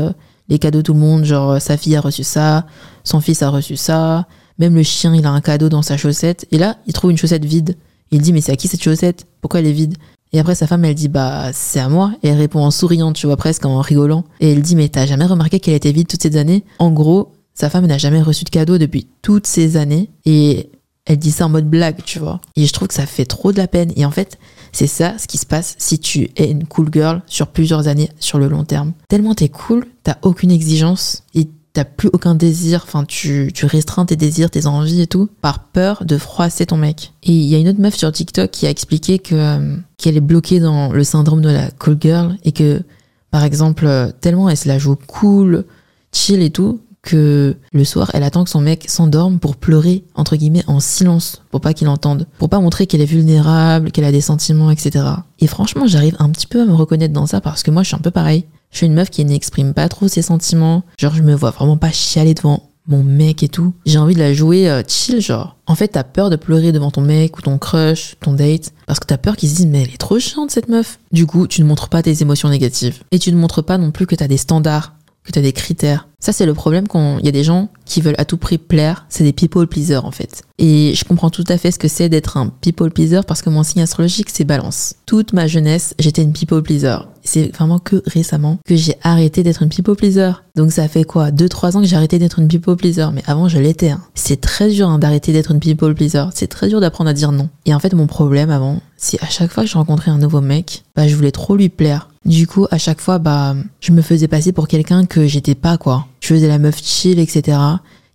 les 0.49 0.59
cadeaux 0.59 0.79
de 0.79 0.83
tout 0.83 0.93
le 0.93 0.99
monde, 0.99 1.23
genre 1.23 1.61
sa 1.61 1.77
fille 1.77 1.95
a 1.95 2.01
reçu 2.01 2.23
ça, 2.23 2.65
son 3.03 3.19
fils 3.19 3.43
a 3.43 3.49
reçu 3.49 3.75
ça, 3.75 4.25
même 4.59 4.75
le 4.75 4.83
chien, 4.83 5.15
il 5.15 5.25
a 5.25 5.31
un 5.31 5.41
cadeau 5.41 5.69
dans 5.69 5.81
sa 5.81 5.97
chaussette. 5.97 6.45
Et 6.51 6.57
là, 6.57 6.77
il 6.87 6.93
trouve 6.93 7.11
une 7.11 7.17
chaussette 7.17 7.45
vide. 7.45 7.75
Il 8.11 8.21
dit, 8.21 8.33
mais 8.33 8.41
c'est 8.41 8.51
à 8.51 8.55
qui 8.55 8.67
cette 8.67 8.83
chaussette? 8.83 9.25
Pourquoi 9.41 9.59
elle 9.59 9.67
est 9.67 9.73
vide? 9.73 9.95
Et 10.33 10.39
après, 10.39 10.55
sa 10.55 10.67
femme, 10.67 10.85
elle 10.85 10.95
dit, 10.95 11.07
bah, 11.07 11.51
c'est 11.53 11.79
à 11.79 11.89
moi. 11.89 12.13
Et 12.23 12.29
elle 12.29 12.37
répond 12.37 12.63
en 12.63 12.71
souriant, 12.71 13.11
tu 13.13 13.27
vois, 13.27 13.37
presque 13.37 13.65
en 13.65 13.81
rigolant. 13.81 14.23
Et 14.39 14.51
elle 14.51 14.61
dit, 14.61 14.75
mais 14.75 14.89
t'as 14.89 15.05
jamais 15.05 15.25
remarqué 15.25 15.59
qu'elle 15.59 15.75
était 15.75 15.91
vide 15.91 16.07
toutes 16.07 16.23
ces 16.23 16.37
années? 16.37 16.63
En 16.79 16.91
gros, 16.91 17.33
sa 17.53 17.69
femme 17.69 17.85
n'a 17.85 17.97
jamais 17.97 18.21
reçu 18.21 18.43
de 18.43 18.49
cadeau 18.49 18.77
depuis 18.77 19.07
toutes 19.21 19.47
ces 19.47 19.77
années. 19.77 20.09
Et 20.25 20.69
elle 21.05 21.17
dit 21.17 21.31
ça 21.31 21.45
en 21.45 21.49
mode 21.49 21.69
blague, 21.69 22.03
tu 22.05 22.19
vois. 22.19 22.39
Et 22.55 22.65
je 22.65 22.73
trouve 22.73 22.87
que 22.87 22.93
ça 22.93 23.05
fait 23.05 23.25
trop 23.25 23.51
de 23.51 23.57
la 23.57 23.67
peine. 23.67 23.91
Et 23.95 24.05
en 24.05 24.11
fait, 24.11 24.37
c'est 24.71 24.87
ça 24.87 25.15
ce 25.17 25.27
qui 25.27 25.37
se 25.37 25.45
passe 25.45 25.75
si 25.77 25.99
tu 25.99 26.29
es 26.37 26.49
une 26.49 26.65
cool 26.65 26.89
girl 26.91 27.21
sur 27.25 27.47
plusieurs 27.47 27.87
années, 27.87 28.09
sur 28.19 28.37
le 28.37 28.47
long 28.47 28.63
terme. 28.63 28.93
Tellement 29.09 29.35
t'es 29.35 29.49
cool, 29.49 29.87
t'as 30.03 30.17
aucune 30.21 30.51
exigence 30.51 31.23
et 31.35 31.49
t'as 31.73 31.85
plus 31.85 32.09
aucun 32.11 32.35
désir, 32.35 32.81
enfin 32.83 33.05
tu, 33.05 33.51
tu 33.53 33.65
restreins 33.65 34.05
tes 34.05 34.15
désirs, 34.15 34.49
tes 34.49 34.67
envies 34.67 35.01
et 35.01 35.07
tout, 35.07 35.29
par 35.41 35.65
peur 35.65 36.03
de 36.05 36.17
froisser 36.17 36.65
ton 36.65 36.77
mec. 36.77 37.13
Et 37.23 37.31
il 37.31 37.45
y 37.45 37.55
a 37.55 37.57
une 37.57 37.69
autre 37.69 37.79
meuf 37.79 37.95
sur 37.95 38.11
TikTok 38.11 38.51
qui 38.51 38.67
a 38.67 38.69
expliqué 38.69 39.19
que 39.19 39.35
euh, 39.35 39.77
qu'elle 39.97 40.17
est 40.17 40.21
bloquée 40.21 40.59
dans 40.59 40.91
le 40.91 41.03
syndrome 41.03 41.41
de 41.41 41.49
la 41.49 41.71
cool 41.71 41.97
girl 41.99 42.37
et 42.43 42.51
que 42.51 42.81
par 43.29 43.43
exemple 43.43 43.85
euh, 43.85 44.11
tellement 44.19 44.49
elle 44.49 44.57
se 44.57 44.67
la 44.67 44.79
joue 44.79 44.97
cool, 45.07 45.65
chill 46.11 46.41
et 46.41 46.49
tout 46.49 46.81
que 47.01 47.57
le 47.73 47.83
soir 47.83 48.11
elle 48.13 48.23
attend 48.23 48.43
que 48.43 48.49
son 48.49 48.61
mec 48.61 48.85
s'endorme 48.87 49.39
pour 49.39 49.55
pleurer 49.55 50.03
entre 50.15 50.35
guillemets 50.35 50.63
en 50.67 50.79
silence 50.79 51.41
pour 51.49 51.61
pas 51.61 51.73
qu'il 51.73 51.87
entende, 51.87 52.27
pour 52.37 52.49
pas 52.49 52.59
montrer 52.59 52.85
qu'elle 52.87 53.01
est 53.01 53.05
vulnérable, 53.05 53.91
qu'elle 53.91 54.05
a 54.05 54.11
des 54.11 54.21
sentiments, 54.21 54.71
etc. 54.71 55.05
Et 55.39 55.47
franchement 55.47 55.87
j'arrive 55.87 56.15
un 56.19 56.29
petit 56.29 56.47
peu 56.47 56.61
à 56.61 56.65
me 56.65 56.73
reconnaître 56.73 57.13
dans 57.13 57.25
ça 57.25 57.41
parce 57.41 57.63
que 57.63 57.71
moi 57.71 57.83
je 57.83 57.87
suis 57.87 57.95
un 57.95 57.99
peu 57.99 58.11
pareil. 58.11 58.45
Je 58.71 58.77
suis 58.77 58.85
une 58.85 58.93
meuf 58.93 59.09
qui 59.09 59.23
n'exprime 59.25 59.73
pas 59.73 59.89
trop 59.89 60.07
ses 60.07 60.21
sentiments. 60.21 60.83
Genre, 60.97 61.13
je 61.13 61.23
me 61.23 61.35
vois 61.35 61.51
vraiment 61.51 61.75
pas 61.75 61.91
chialer 61.91 62.33
devant 62.33 62.69
mon 62.87 63.03
mec 63.03 63.43
et 63.43 63.49
tout. 63.49 63.73
J'ai 63.85 63.97
envie 63.97 64.15
de 64.15 64.19
la 64.19 64.33
jouer 64.33 64.69
euh, 64.69 64.81
chill, 64.87 65.21
genre. 65.21 65.57
En 65.67 65.75
fait, 65.75 65.89
t'as 65.89 66.03
peur 66.03 66.29
de 66.29 66.35
pleurer 66.35 66.71
devant 66.71 66.89
ton 66.89 67.01
mec 67.01 67.37
ou 67.37 67.41
ton 67.41 67.57
crush, 67.57 68.15
ton 68.21 68.33
date, 68.33 68.73
parce 68.87 68.99
que 68.99 69.05
t'as 69.05 69.17
peur 69.17 69.35
qu'ils 69.35 69.49
se 69.49 69.55
disent, 69.55 69.67
mais 69.67 69.83
elle 69.83 69.93
est 69.93 69.97
trop 69.97 70.19
chiante 70.19 70.51
cette 70.51 70.69
meuf. 70.69 70.99
Du 71.11 71.25
coup, 71.25 71.47
tu 71.47 71.61
ne 71.61 71.67
montres 71.67 71.89
pas 71.89 72.01
tes 72.01 72.21
émotions 72.21 72.49
négatives. 72.49 73.03
Et 73.11 73.19
tu 73.19 73.31
ne 73.31 73.37
montres 73.37 73.63
pas 73.63 73.77
non 73.77 73.91
plus 73.91 74.07
que 74.07 74.15
t'as 74.15 74.27
des 74.27 74.37
standards, 74.37 74.93
que 75.23 75.31
t'as 75.31 75.41
des 75.41 75.53
critères. 75.53 76.07
Ça, 76.19 76.33
c'est 76.33 76.45
le 76.45 76.53
problème 76.53 76.87
quand 76.87 77.17
il 77.19 77.25
y 77.25 77.29
a 77.29 77.31
des 77.31 77.43
gens 77.43 77.69
qui 77.85 78.01
veulent 78.01 78.15
à 78.17 78.25
tout 78.25 78.37
prix 78.37 78.57
plaire. 78.57 79.05
C'est 79.09 79.23
des 79.23 79.33
people 79.33 79.67
pleasers, 79.67 80.05
en 80.05 80.11
fait. 80.11 80.43
Et 80.57 80.93
je 80.95 81.03
comprends 81.03 81.29
tout 81.29 81.45
à 81.47 81.57
fait 81.57 81.71
ce 81.71 81.79
que 81.79 81.87
c'est 81.87 82.09
d'être 82.09 82.37
un 82.37 82.49
people 82.49 82.91
pleaser 82.91 83.21
parce 83.27 83.41
que 83.41 83.49
mon 83.49 83.63
signe 83.63 83.81
astrologique, 83.81 84.29
c'est 84.29 84.43
balance. 84.43 84.95
Toute 85.05 85.33
ma 85.33 85.47
jeunesse, 85.47 85.95
j'étais 85.99 86.21
une 86.21 86.33
people 86.33 86.61
pleaser. 86.61 86.97
C'est 87.23 87.55
vraiment 87.55 87.79
que 87.79 88.01
récemment 88.05 88.57
que 88.65 88.75
j'ai 88.75 88.95
arrêté 89.03 89.43
d'être 89.43 89.63
une 89.63 89.69
people 89.69 89.95
pleaser. 89.95 90.31
Donc 90.55 90.71
ça 90.71 90.87
fait 90.87 91.03
quoi? 91.03 91.31
Deux, 91.31 91.49
trois 91.49 91.77
ans 91.77 91.81
que 91.81 91.87
j'ai 91.87 91.95
arrêté 91.95 92.19
d'être 92.19 92.39
une 92.39 92.47
people 92.47 92.75
pleaser. 92.75 93.07
Mais 93.13 93.23
avant, 93.27 93.47
je 93.47 93.59
l'étais. 93.59 93.91
Hein. 93.91 94.01
C'est 94.15 94.41
très 94.41 94.69
dur 94.69 94.89
hein, 94.89 94.99
d'arrêter 94.99 95.33
d'être 95.33 95.51
une 95.51 95.59
people 95.59 95.93
pleaser. 95.93 96.25
C'est 96.33 96.47
très 96.47 96.67
dur 96.67 96.81
d'apprendre 96.81 97.09
à 97.09 97.13
dire 97.13 97.31
non. 97.31 97.49
Et 97.65 97.73
en 97.73 97.79
fait, 97.79 97.93
mon 97.93 98.07
problème 98.07 98.49
avant, 98.49 98.81
c'est 98.97 99.21
à 99.23 99.27
chaque 99.27 99.51
fois 99.51 99.63
que 99.63 99.69
je 99.69 99.77
rencontrais 99.77 100.11
un 100.11 100.17
nouveau 100.17 100.41
mec, 100.41 100.83
bah, 100.95 101.07
je 101.07 101.15
voulais 101.15 101.31
trop 101.31 101.55
lui 101.55 101.69
plaire. 101.69 102.09
Du 102.25 102.45
coup, 102.45 102.67
à 102.69 102.77
chaque 102.77 103.01
fois, 103.01 103.17
bah, 103.17 103.55
je 103.79 103.91
me 103.91 104.01
faisais 104.01 104.27
passer 104.27 104.51
pour 104.51 104.67
quelqu'un 104.67 105.05
que 105.05 105.25
j'étais 105.25 105.55
pas, 105.55 105.77
quoi 105.77 106.05
je 106.21 106.27
faisais 106.27 106.47
la 106.47 106.59
meuf 106.59 106.81
chill, 106.81 107.19
etc. 107.19 107.57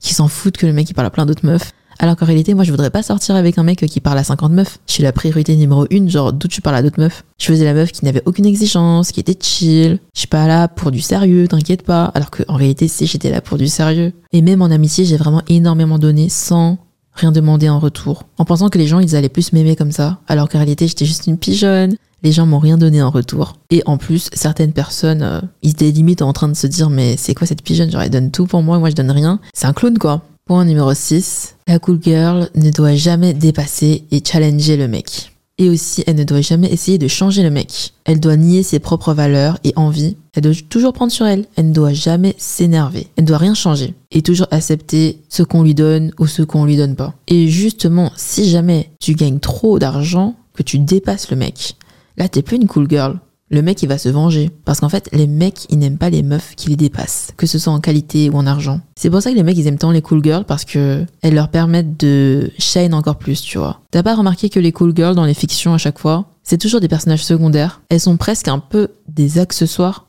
Qui 0.01 0.15
s'en 0.15 0.29
foutent 0.29 0.57
que 0.57 0.67
le 0.67 0.73
mec 0.73 0.89
il 0.89 0.95
parle 0.95 1.07
à 1.07 1.11
plein 1.11 1.27
d'autres 1.27 1.45
meufs. 1.45 1.73
Alors 1.99 2.17
qu'en 2.17 2.27
réalité, 2.27 2.55
moi 2.55 2.65
je 2.65 2.71
voudrais 2.71 2.91
pas 2.91 3.03
sortir 3.03 3.37
avec 3.37 3.59
un 3.59 3.63
mec 3.63 3.85
qui 3.87 4.01
parle 4.01 4.19
à 4.19 4.25
50 4.25 4.53
meufs. 4.53 4.79
Je 4.87 4.95
suis 4.95 5.03
la 5.03 5.13
priorité 5.13 5.57
numéro 5.57 5.87
une, 5.91 6.11
genre 6.11 6.33
d'où 6.33 6.49
tu 6.49 6.61
parles 6.61 6.77
à 6.77 6.83
d'autres 6.83 7.01
meufs. 7.01 7.25
Je 7.39 7.47
faisais 7.47 7.65
la 7.65 7.75
meuf 7.75 7.93
qui 7.93 8.05
n'avait 8.05 8.23
aucune 8.27 8.47
exigence, 8.47 9.13
qui 9.13 9.21
était 9.21 9.37
chill. 9.41 9.99
Je 10.15 10.21
suis 10.21 10.29
pas 10.29 10.47
là 10.47 10.69
pour 10.69 10.91
du 10.91 11.01
sérieux, 11.01 11.49
t'inquiète 11.49 11.83
pas. 11.83 12.07
Alors 12.15 12.31
qu'en 12.31 12.55
réalité, 12.55 12.89
si 12.89 13.07
j'étais 13.07 13.31
là 13.31 13.41
pour 13.41 13.59
du 13.59 13.69
sérieux. 13.69 14.13
Et 14.33 14.43
même 14.43 14.63
en 14.63 14.67
amitié, 14.67 15.05
j'ai 15.05 15.17
vraiment 15.17 15.43
énormément 15.49 15.99
donné 15.99 16.29
sans 16.29 16.79
rien 17.15 17.33
demander 17.33 17.69
en 17.69 17.79
retour. 17.79 18.25
En 18.39 18.45
pensant 18.45 18.69
que 18.69 18.79
les 18.79 18.87
gens 18.87 19.01
ils 19.01 19.17
allaient 19.17 19.29
plus 19.29 19.53
m'aimer 19.53 19.77
comme 19.77 19.93
ça. 19.93 20.19
Alors 20.29 20.49
qu'en 20.49 20.59
réalité, 20.59 20.87
j'étais 20.87 21.07
juste 21.07 21.27
une 21.27 21.39
pigeonne 21.39 21.97
les 22.23 22.33
gens 22.33 22.47
m'ont 22.47 22.59
rien 22.59 22.79
donné 22.79 23.03
en 23.03 23.11
retour. 23.11 23.55
Et 23.71 23.83
en 23.87 23.99
plus, 23.99 24.31
certaines 24.33 24.73
personnes, 24.73 25.23
euh, 25.23 25.41
ils 25.63 25.71
étaient 25.71 25.91
limite 25.91 26.23
en 26.23 26.33
train 26.33 26.49
de 26.49 26.55
se 26.55 26.67
dire 26.67 26.91
mais 26.91 27.17
c'est 27.17 27.35
quoi 27.35 27.47
cette 27.47 27.63
pigeonne? 27.63 27.91
Genre 27.91 28.03
elle 28.03 28.11
donne 28.11 28.31
tout 28.31 28.47
pour 28.47 28.63
moi 28.63 28.79
moi 28.79 28.91
je 28.91 28.95
donne 28.95 29.11
rien. 29.11 29.39
C'est 29.55 29.67
un 29.67 29.73
clown 29.73 29.99
quoi. 29.99 30.23
Point 30.47 30.65
numéro 30.65 30.93
6. 30.93 31.56
La 31.69 31.81
cool 31.81 31.99
girl 32.01 32.49
ne 32.55 32.71
doit 32.71 32.95
jamais 32.95 33.35
dépasser 33.35 34.05
et 34.13 34.23
challenger 34.25 34.77
le 34.77 34.87
mec. 34.87 35.33
Et 35.59 35.69
aussi, 35.69 36.05
elle 36.07 36.15
ne 36.15 36.23
doit 36.23 36.41
jamais 36.41 36.73
essayer 36.73 36.97
de 36.97 37.09
changer 37.09 37.43
le 37.43 37.51
mec. 37.51 37.93
Elle 38.05 38.21
doit 38.21 38.37
nier 38.37 38.63
ses 38.63 38.79
propres 38.79 39.15
valeurs 39.15 39.59
et 39.65 39.73
envies. 39.75 40.17
Elle 40.35 40.45
doit 40.45 40.53
toujours 40.69 40.93
prendre 40.93 41.11
sur 41.11 41.27
elle. 41.27 41.47
Elle 41.57 41.71
ne 41.71 41.75
doit 41.75 41.93
jamais 41.93 42.37
s'énerver. 42.39 43.09
Elle 43.17 43.25
ne 43.25 43.29
doit 43.29 43.39
rien 43.39 43.55
changer. 43.55 43.95
Et 44.13 44.23
toujours 44.23 44.47
accepter 44.53 45.19
ce 45.29 45.43
qu'on 45.43 45.65
lui 45.65 45.75
donne 45.75 46.13
ou 46.21 46.29
ce 46.29 46.43
qu'on 46.43 46.67
lui 46.67 46.77
donne 46.77 46.95
pas. 46.95 47.15
Et 47.27 47.49
justement, 47.49 48.13
si 48.15 48.49
jamais 48.49 48.91
tu 49.01 49.15
gagnes 49.15 49.41
trop 49.41 49.81
d'argent, 49.81 50.37
que 50.55 50.63
tu 50.63 50.79
dépasses 50.79 51.31
le 51.33 51.37
mec, 51.37 51.75
là 52.17 52.29
t'es 52.29 52.43
plus 52.43 52.59
une 52.59 52.69
cool 52.69 52.89
girl 52.89 53.19
le 53.49 53.63
mec 53.63 53.83
il 53.83 53.89
va 53.89 53.99
se 53.99 54.09
venger. 54.09 54.51
Parce 54.65 54.81
qu'en 54.81 54.89
fait, 54.89 55.09
les 55.13 55.27
mecs 55.27 55.67
ils 55.71 55.79
n'aiment 55.79 55.99
pas 55.99 56.11
les 56.11 56.23
meufs 56.23 56.55
qui 56.57 56.71
les 56.71 56.77
dépassent, 56.77 57.33
que 57.37 57.47
ce 57.47 57.59
soit 57.59 57.73
en 57.73 57.81
qualité 57.81 58.31
ou 58.31 58.37
en 58.37 58.47
argent. 58.47 58.81
C'est 58.97 59.11
pour 59.11 59.23
ça 59.23 59.31
que 59.31 59.37
les 59.37 59.43
mecs 59.43 59.57
ils 59.57 59.67
aiment 59.67 59.79
tant 59.79 59.91
les 59.91 60.03
cool 60.03 60.23
girls 60.23 60.45
parce 60.45 60.65
que 60.65 61.05
elles 61.23 61.35
leur 61.35 61.49
permettent 61.49 61.99
de 61.99 62.51
shine 62.59 62.95
encore 62.95 63.17
plus, 63.17 63.41
tu 63.43 63.59
vois. 63.59 63.81
T'as 63.91 64.03
pas 64.03 64.15
remarqué 64.15 64.49
que 64.49 64.61
les 64.61 64.73
cool 64.73 64.95
girls 64.95 65.15
dans 65.15 65.25
les 65.25 65.35
fictions 65.35 65.75
à 65.75 65.79
chaque 65.79 65.99
fois, 65.99 66.27
c'est 66.43 66.59
toujours 66.59 66.81
des 66.81 66.89
personnages 66.89 67.25
secondaires. 67.25 67.81
Elles 67.89 68.01
sont 68.01 68.17
presque 68.17 68.49
un 68.49 68.59
peu 68.59 68.89
des 69.09 69.39
accessoires 69.39 70.07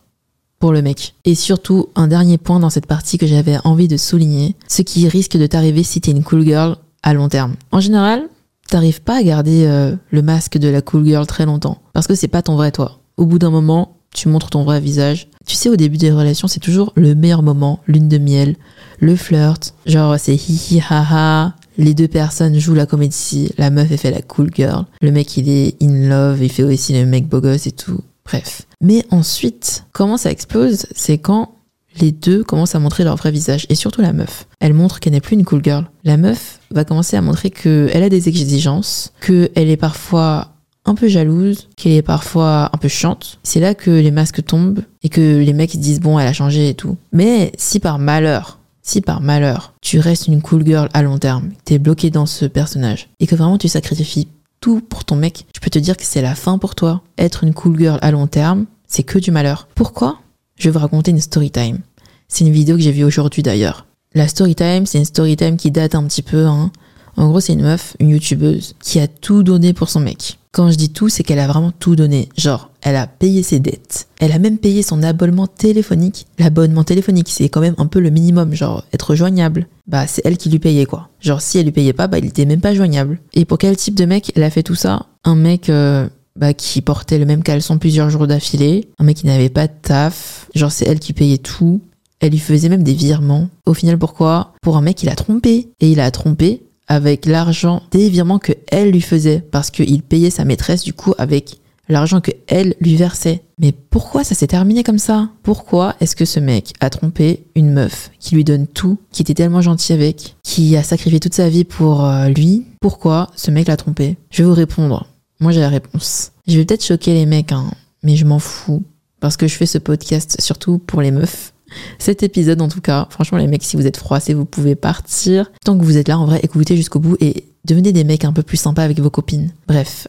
pour 0.60 0.72
le 0.72 0.82
mec. 0.82 1.14
Et 1.26 1.36
surtout, 1.36 1.90
un 1.96 2.08
dernier 2.08 2.38
point 2.38 2.60
dans 2.60 2.70
cette 2.70 2.88
partie 2.88 3.18
que 3.18 3.28
j'avais 3.28 3.58
envie 3.64 3.88
de 3.88 3.98
souligner, 3.98 4.56
ce 4.68 4.82
qui 4.82 5.08
risque 5.08 5.38
de 5.38 5.46
t'arriver 5.46 5.84
si 5.84 6.02
t'es 6.02 6.12
une 6.12 6.24
cool 6.24 6.44
girl 6.44 6.78
à 7.04 7.14
long 7.14 7.30
terme. 7.30 7.56
En 7.72 7.80
général, 7.80 8.24
t'arrives 8.68 9.02
pas 9.02 9.18
à 9.18 9.24
garder 9.24 9.66
euh, 9.66 9.96
le 10.12 10.22
masque 10.22 10.58
de 10.58 10.68
la 10.68 10.82
cool 10.82 11.06
girl 11.06 11.26
très 11.26 11.46
longtemps 11.46 11.80
parce 11.94 12.08
que 12.08 12.16
c'est 12.16 12.28
pas 12.28 12.42
ton 12.42 12.56
vrai 12.56 12.72
toi 12.72 13.00
au 13.18 13.26
bout 13.26 13.40
d'un 13.40 13.50
moment, 13.50 13.98
tu 14.14 14.30
montres 14.30 14.50
ton 14.50 14.64
vrai 14.64 14.80
visage. 14.80 15.30
Tu 15.46 15.56
sais, 15.56 15.70
au 15.70 15.76
début 15.76 15.98
des 15.98 16.12
relations, 16.12 16.48
c'est 16.48 16.60
toujours 16.60 16.94
le 16.96 17.16
meilleur 17.16 17.44
moment, 17.44 17.80
lune 17.88 18.08
de 18.08 18.18
miel, 18.18 18.56
le 19.00 19.16
flirt, 19.16 19.74
genre 19.86 20.16
c'est 20.18 20.36
hi 20.36 20.60
hi 20.72 20.82
ha 20.90 21.06
ha. 21.10 21.56
Les 21.78 21.94
deux 21.94 22.08
personnes 22.08 22.58
jouent 22.58 22.74
la 22.74 22.88
comédie, 22.88 23.52
la 23.58 23.70
meuf 23.70 23.92
elle 23.92 24.00
fait 24.00 24.12
la 24.12 24.24
cool 24.24 24.50
girl, 24.54 24.86
le 25.00 25.12
mec 25.12 25.38
il 25.38 25.48
est 25.48 25.76
in 25.82 26.10
love, 26.10 26.42
il 26.42 26.52
fait 26.52 26.64
aussi 26.64 26.94
le 26.94 27.06
mec 27.06 27.28
beau 27.28 27.40
gosse 27.40 27.68
et 27.68 27.72
tout. 27.72 28.02
Bref. 28.26 28.64
Mais 28.82 29.06
ensuite, 29.12 29.86
comment 29.94 30.18
ça 30.18 30.32
explose 30.32 30.88
C'est 30.96 31.20
quand 31.20 31.54
les 32.00 32.12
deux 32.12 32.44
commencent 32.44 32.76
à 32.76 32.80
montrer 32.80 33.04
leur 33.04 33.16
vrai 33.16 33.32
visage, 33.32 33.66
et 33.70 33.76
surtout 33.76 34.02
la 34.02 34.14
meuf. 34.14 34.48
Elle 34.60 34.74
montre 34.74 35.00
qu'elle 35.00 35.14
n'est 35.14 35.22
plus 35.22 35.36
une 35.36 35.46
cool 35.46 35.64
girl. 35.64 35.90
La 36.04 36.18
meuf 36.18 36.60
va 36.72 36.84
commencer 36.84 37.16
à 37.18 37.22
montrer 37.22 37.50
qu'elle 37.50 38.04
a 38.04 38.10
des 38.10 38.28
exigences, 38.28 39.14
qu'elle 39.22 39.50
est 39.56 39.78
parfois 39.78 40.57
un 40.88 40.96
peu 40.96 41.08
jalouse, 41.08 41.68
qu'elle 41.76 41.92
est 41.92 42.02
parfois 42.02 42.70
un 42.74 42.78
peu 42.78 42.88
chiante. 42.88 43.40
C'est 43.44 43.60
là 43.60 43.76
que 43.76 43.92
les 43.92 44.12
masques 44.12 44.44
tombent 44.44 44.82
et 45.04 45.10
que 45.10 45.40
les 45.40 45.54
mecs 45.54 45.78
disent 45.78 46.00
bon, 46.00 46.18
elle 46.18 46.28
a 46.28 46.34
changé 46.34 46.70
et 46.70 46.74
tout. 46.74 46.98
Mais 47.12 47.52
si 47.58 47.80
par 47.80 48.00
malheur, 48.00 48.60
si 48.82 49.02
par 49.02 49.22
malheur, 49.22 49.74
tu 49.82 50.00
restes 50.00 50.28
une 50.28 50.42
cool 50.42 50.66
girl 50.66 50.90
à 50.94 51.04
long 51.04 51.20
terme, 51.20 51.50
t'es 51.66 51.78
bloqué 51.78 52.10
dans 52.10 52.26
ce 52.26 52.46
personnage 52.46 53.10
et 53.20 53.28
que 53.28 53.36
vraiment 53.36 53.58
tu 53.58 53.68
sacrifies 53.68 54.30
tout 54.62 54.82
pour 54.82 55.06
ton 55.06 55.16
mec, 55.16 55.46
je 55.56 55.60
peux 55.60 55.70
te 55.70 55.78
dire 55.78 55.98
que 55.98 56.06
c'est 56.06 56.22
la 56.22 56.36
fin 56.36 56.58
pour 56.58 56.74
toi. 56.74 57.04
Être 57.18 57.44
une 57.44 57.54
cool 57.54 57.78
girl 57.78 58.00
à 58.02 58.12
long 58.12 58.28
terme, 58.28 58.66
c'est 58.88 59.04
que 59.04 59.20
du 59.20 59.30
malheur. 59.30 59.68
Pourquoi? 59.76 60.20
Je 60.58 60.70
vais 60.70 60.72
vous 60.72 60.80
raconter 60.80 61.12
une 61.12 61.22
story 61.22 61.52
time. 61.52 61.80
C'est 62.28 62.46
une 62.46 62.52
vidéo 62.54 62.76
que 62.78 62.82
j'ai 62.82 62.92
vue 62.92 63.04
aujourd'hui 63.04 63.44
d'ailleurs. 63.44 63.86
La 64.16 64.28
story 64.28 64.56
time, 64.56 64.86
c'est 64.86 64.98
une 64.98 65.06
story 65.06 65.36
time 65.36 65.58
qui 65.58 65.70
date 65.70 65.94
un 65.94 66.04
petit 66.06 66.24
peu. 66.24 66.46
Hein. 66.46 66.72
En 67.18 67.30
gros, 67.30 67.40
c'est 67.40 67.54
une 67.54 67.64
meuf, 67.64 67.98
une 68.00 68.10
youtubeuse, 68.10 68.76
qui 68.82 69.00
a 69.00 69.08
tout 69.08 69.42
donné 69.42 69.74
pour 69.74 69.90
son 69.90 70.00
mec. 70.00 70.38
Quand 70.52 70.72
je 70.72 70.76
dis 70.76 70.90
tout, 70.90 71.10
c'est 71.10 71.24
qu'elle 71.24 71.40
a 71.40 71.48
vraiment 71.48 71.72
tout 71.72 71.96
donné. 71.96 72.30
Genre, 72.38 72.72
elle 72.82 72.96
a 72.96 73.06
payé 73.06 73.44
ses 73.44 73.60
dettes. 73.60 74.08
Elle 74.20 74.32
a 74.32 74.40
même 74.40 74.58
payé 74.58 74.82
son 74.82 75.04
abonnement 75.04 75.48
téléphonique. 75.48 76.28
L'abonnement 76.40 76.84
téléphonique, 76.84 77.30
c'est 77.30 77.50
quand 77.50 77.62
même 77.62 77.76
un 77.78 77.88
peu 77.88 78.00
le 78.00 78.12
minimum. 78.12 78.54
Genre, 78.54 78.84
être 78.94 79.16
joignable. 79.16 79.68
Bah, 79.88 80.08
c'est 80.08 80.22
elle 80.26 80.38
qui 80.38 80.50
lui 80.50 80.60
payait, 80.60 80.86
quoi. 80.86 81.10
Genre, 81.20 81.42
si 81.42 81.58
elle 81.58 81.66
lui 81.66 81.72
payait 81.72 81.94
pas, 81.94 82.08
bah, 82.08 82.20
il 82.20 82.26
était 82.26 82.46
même 82.46 82.62
pas 82.62 82.74
joignable. 82.74 83.20
Et 83.34 83.46
pour 83.46 83.58
quel 83.58 83.76
type 83.78 83.96
de 83.96 84.06
mec 84.06 84.32
elle 84.36 84.44
a 84.44 84.50
fait 84.50 84.64
tout 84.64 84.76
ça? 84.76 85.08
Un 85.24 85.36
mec, 85.36 85.70
euh, 85.70 86.08
bah, 86.36 86.54
qui 86.54 86.82
portait 86.82 87.20
le 87.20 87.26
même 87.26 87.44
caleçon 87.44 87.78
plusieurs 87.78 88.10
jours 88.10 88.28
d'affilée. 88.28 88.90
Un 89.00 89.04
mec 89.04 89.18
qui 89.18 89.26
n'avait 89.28 89.50
pas 89.50 89.68
de 89.68 89.74
taf. 89.82 90.50
Genre, 90.56 90.72
c'est 90.72 90.86
elle 90.86 91.00
qui 91.00 91.14
payait 91.14 91.40
tout. 91.40 91.82
Elle 92.20 92.32
lui 92.32 92.40
faisait 92.40 92.70
même 92.70 92.84
des 92.84 92.94
virements. 92.94 93.50
Au 93.68 93.76
final, 93.76 94.00
pourquoi? 94.00 94.54
Pour 94.62 94.78
un 94.78 94.82
mec, 94.82 95.04
il 95.04 95.10
a 95.10 95.16
trompé. 95.16 95.70
Et 95.80 95.92
il 95.92 96.00
a 96.00 96.10
trompé 96.10 96.64
avec 96.88 97.26
l'argent 97.26 97.84
des 97.92 98.10
virements 98.10 98.40
que 98.40 98.54
elle 98.68 98.92
lui 98.92 99.02
faisait 99.02 99.44
parce 99.52 99.72
qu'il 99.72 100.02
payait 100.04 100.30
sa 100.30 100.46
maîtresse 100.46 100.84
du 100.84 100.94
coup 100.94 101.14
avec 101.18 101.60
l'argent 101.90 102.22
que 102.22 102.32
elle 102.48 102.76
lui 102.80 102.96
versait. 102.96 103.42
Mais 103.60 103.72
pourquoi 103.72 104.24
ça 104.24 104.36
s'est 104.36 104.48
terminé 104.48 104.84
comme 104.84 105.00
ça? 105.00 105.30
Pourquoi 105.44 105.96
est-ce 106.00 106.16
que 106.16 106.26
ce 106.26 106.40
mec 106.40 106.74
a 106.80 106.90
trompé 106.90 107.46
une 107.56 107.72
meuf 107.72 108.12
qui 108.20 108.36
lui 108.36 108.44
donne 108.44 108.68
tout, 108.68 108.98
qui 109.12 109.22
était 109.22 109.34
tellement 109.34 109.62
gentil 109.62 109.94
avec, 109.94 110.36
qui 110.44 110.76
a 110.76 110.84
sacrifié 110.84 111.20
toute 111.20 111.34
sa 111.34 111.50
vie 111.50 111.64
pour 111.64 112.06
euh, 112.06 112.28
lui? 112.30 112.66
Pourquoi 112.82 113.30
ce 113.36 113.52
mec 113.52 113.68
l'a 113.68 113.78
trompé? 113.78 114.18
Je 114.30 114.44
vais 114.44 114.50
vous 114.50 114.56
répondre. 114.56 115.08
Moi 115.40 115.52
j'ai 115.52 115.62
la 115.62 115.70
réponse. 115.70 116.32
Je 116.48 116.58
vais 116.58 116.66
peut-être 116.66 116.86
choquer 116.86 117.14
les 117.14 117.26
mecs, 117.26 117.52
hein, 117.52 117.66
mais 118.04 118.16
je 118.16 118.26
m'en 118.26 118.40
fous 118.40 118.84
parce 119.20 119.38
que 119.38 119.48
je 119.48 119.56
fais 119.56 119.66
ce 119.66 119.78
podcast 119.78 120.38
surtout 120.40 120.78
pour 120.78 121.02
les 121.02 121.12
meufs 121.12 121.54
cet 122.00 122.24
épisode 122.24 122.62
en 122.62 122.68
tout 122.68 122.82
cas. 122.82 123.08
Franchement 123.10 123.38
les 123.38 123.48
mecs, 123.48 123.64
si 123.64 123.76
vous 123.76 123.88
êtes 123.88 123.98
froissés, 123.98 124.34
vous 124.34 124.46
pouvez 124.46 124.76
partir. 124.76 125.52
Tant 125.64 125.78
que 125.78 125.84
vous 125.84 125.98
êtes 125.98 126.08
là, 126.08 126.18
en 126.20 126.26
vrai, 126.26 126.40
écoutez 126.44 126.76
jusqu'au 126.76 127.00
bout 127.00 127.18
et 127.20 127.46
devenez 127.66 127.92
des 127.92 128.04
mecs 128.04 128.26
un 128.26 128.34
peu 128.34 128.44
plus 128.44 128.58
sympas 128.58 128.84
avec 128.84 129.00
vos 129.00 129.10
copines. 129.10 129.52
Bref. 129.68 130.08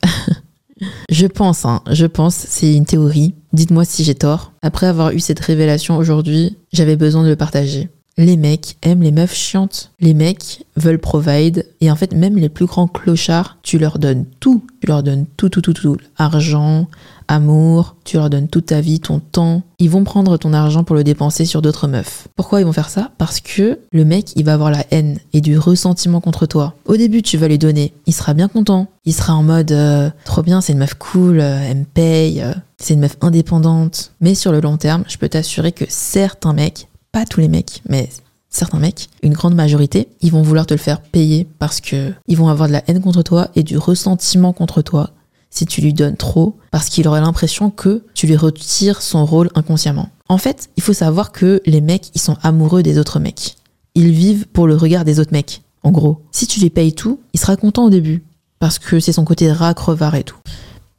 je 1.11 1.27
pense, 1.27 1.64
hein, 1.64 1.83
je 1.90 2.07
pense, 2.07 2.35
c'est 2.35 2.75
une 2.75 2.87
théorie. 2.87 3.35
Dites-moi 3.53 3.85
si 3.85 4.05
j'ai 4.05 4.14
tort. 4.14 4.53
Après 4.62 4.87
avoir 4.87 5.12
eu 5.12 5.21
cette 5.21 5.40
révélation 5.40 5.97
aujourd'hui, 5.97 6.57
j'avais 6.73 6.97
besoin 6.97 7.25
de 7.25 7.29
le 7.29 7.37
partager. 7.37 7.88
Les 8.19 8.37
mecs 8.37 8.77
aiment 8.83 9.03
les 9.03 9.13
meufs 9.13 9.35
chiantes. 9.35 9.93
Les 10.01 10.13
mecs 10.13 10.67
veulent 10.77 10.99
provide. 10.99 11.65
Et 11.81 11.89
en 11.89 11.95
fait, 11.95 12.13
même 12.13 12.37
les 12.37 12.49
plus 12.49 12.67
grands 12.67 12.89
clochards, 12.89 13.59
tu 13.63 13.79
leur 13.79 14.01
donnes 14.01 14.25
tout. 14.41 14.65
Tu 14.81 14.89
leur 14.89 15.05
donnes 15.05 15.25
tout, 15.37 15.49
tout, 15.49 15.63
tout, 15.63 15.73
tout. 15.73 15.97
Argent, 16.17 16.89
amour, 17.29 17.95
tu 18.05 18.17
leur 18.17 18.29
donnes 18.29 18.49
toute 18.49 18.67
ta 18.67 18.81
vie, 18.81 18.99
ton 18.99 19.21
temps. 19.21 19.63
Ils 19.79 19.91
vont 19.91 20.03
prendre 20.03 20.37
ton 20.37 20.53
argent 20.53 20.83
pour 20.83 20.97
le 20.97 21.05
dépenser 21.05 21.45
sur 21.45 21.63
d'autres 21.63 21.87
meufs. 21.87 22.27
Pourquoi 22.35 22.61
ils 22.61 22.65
vont 22.65 22.73
faire 22.73 22.91
ça? 22.91 23.13
Parce 23.19 23.41
que 23.41 23.79
le 23.93 24.05
mec, 24.05 24.33
il 24.35 24.45
va 24.45 24.55
avoir 24.55 24.73
la 24.73 24.85
haine 24.91 25.21
et 25.33 25.41
du 25.41 25.57
ressentiment 25.57 26.21
contre 26.21 26.47
toi. 26.47 26.75
Au 26.87 26.97
début, 26.97 27.23
tu 27.23 27.37
vas 27.37 27.47
lui 27.47 27.59
donner. 27.59 27.93
Il 28.07 28.15
sera 28.15 28.35
bien 28.35 28.49
content. 28.49 28.89
Il 29.05 29.15
sera 29.15 29.35
en 29.35 29.43
mode 29.43 29.73
euh, 29.73 30.11
trop 30.25 30.43
bien, 30.43 30.61
c'est 30.61 30.73
une 30.73 30.81
meuf 30.81 30.93
cool, 30.93 31.41
euh, 31.41 31.63
elle 31.67 31.79
me 31.79 31.85
paye, 31.85 32.43
euh, 32.43 32.53
c'est 32.77 32.93
une 32.93 33.01
meuf 33.01 33.17
indépendante. 33.23 34.13
Mais 34.21 34.35
sur 34.35 34.53
le 34.53 34.61
long 34.61 34.77
terme, 34.77 35.05
je 35.09 35.17
peux 35.17 35.31
t'assurer 35.31 35.73
que 35.73 35.87
certains 35.89 36.53
mecs, 36.53 36.88
pas 37.12 37.25
tous 37.25 37.40
les 37.40 37.49
mecs, 37.49 37.83
mais 37.88 38.09
certains 38.51 38.79
mecs, 38.79 39.09
une 39.23 39.33
grande 39.33 39.55
majorité, 39.55 40.09
ils 40.21 40.33
vont 40.33 40.42
vouloir 40.42 40.66
te 40.66 40.75
le 40.75 40.79
faire 40.79 41.01
payer 41.01 41.47
parce 41.59 41.81
que 41.81 42.12
ils 42.27 42.37
vont 42.37 42.49
avoir 42.49 42.68
de 42.68 42.73
la 42.73 42.83
haine 42.88 43.01
contre 43.01 43.23
toi 43.23 43.49
et 43.55 43.62
du 43.62 43.79
ressentiment 43.79 44.53
contre 44.53 44.83
toi 44.83 45.11
si 45.51 45.66
tu 45.66 45.81
lui 45.81 45.94
donnes 45.94 46.16
trop, 46.16 46.57
parce 46.71 46.88
qu'il 46.88 47.09
aurait 47.09 47.21
l'impression 47.21 47.71
que 47.71 48.03
tu 48.14 48.27
lui 48.27 48.37
retires 48.37 49.03
son 49.03 49.25
rôle 49.25 49.51
inconsciemment. 49.55 50.11
En 50.29 50.38
fait, 50.38 50.68
il 50.77 50.83
faut 50.83 50.92
savoir 50.92 51.33
que 51.33 51.62
les 51.64 51.81
mecs, 51.81 52.11
ils 52.14 52.21
sont 52.21 52.37
amoureux 52.42 52.83
des 52.83 52.99
autres 52.99 53.18
mecs. 53.18 53.57
Ils 53.94 54.11
vivent 54.11 54.47
pour 54.47 54.66
le 54.66 54.77
regard 54.77 55.05
des 55.05 55.21
autres 55.21 55.33
mecs. 55.33 55.62
En 55.83 55.90
gros, 55.90 56.21
si 56.33 56.47
tu 56.47 56.61
lui 56.61 56.71
payes 56.71 56.92
tout, 56.92 57.21
il 57.33 57.40
sera 57.40 57.57
content 57.57 57.87
au 57.87 57.90
début, 57.90 58.25
parce 58.59 58.79
que 58.79 59.01
c'est 59.01 59.12
son 59.12 59.25
côté 59.25 59.51
rat, 59.51 59.75
crevard 59.75 60.14
et 60.16 60.25
tout. 60.25 60.37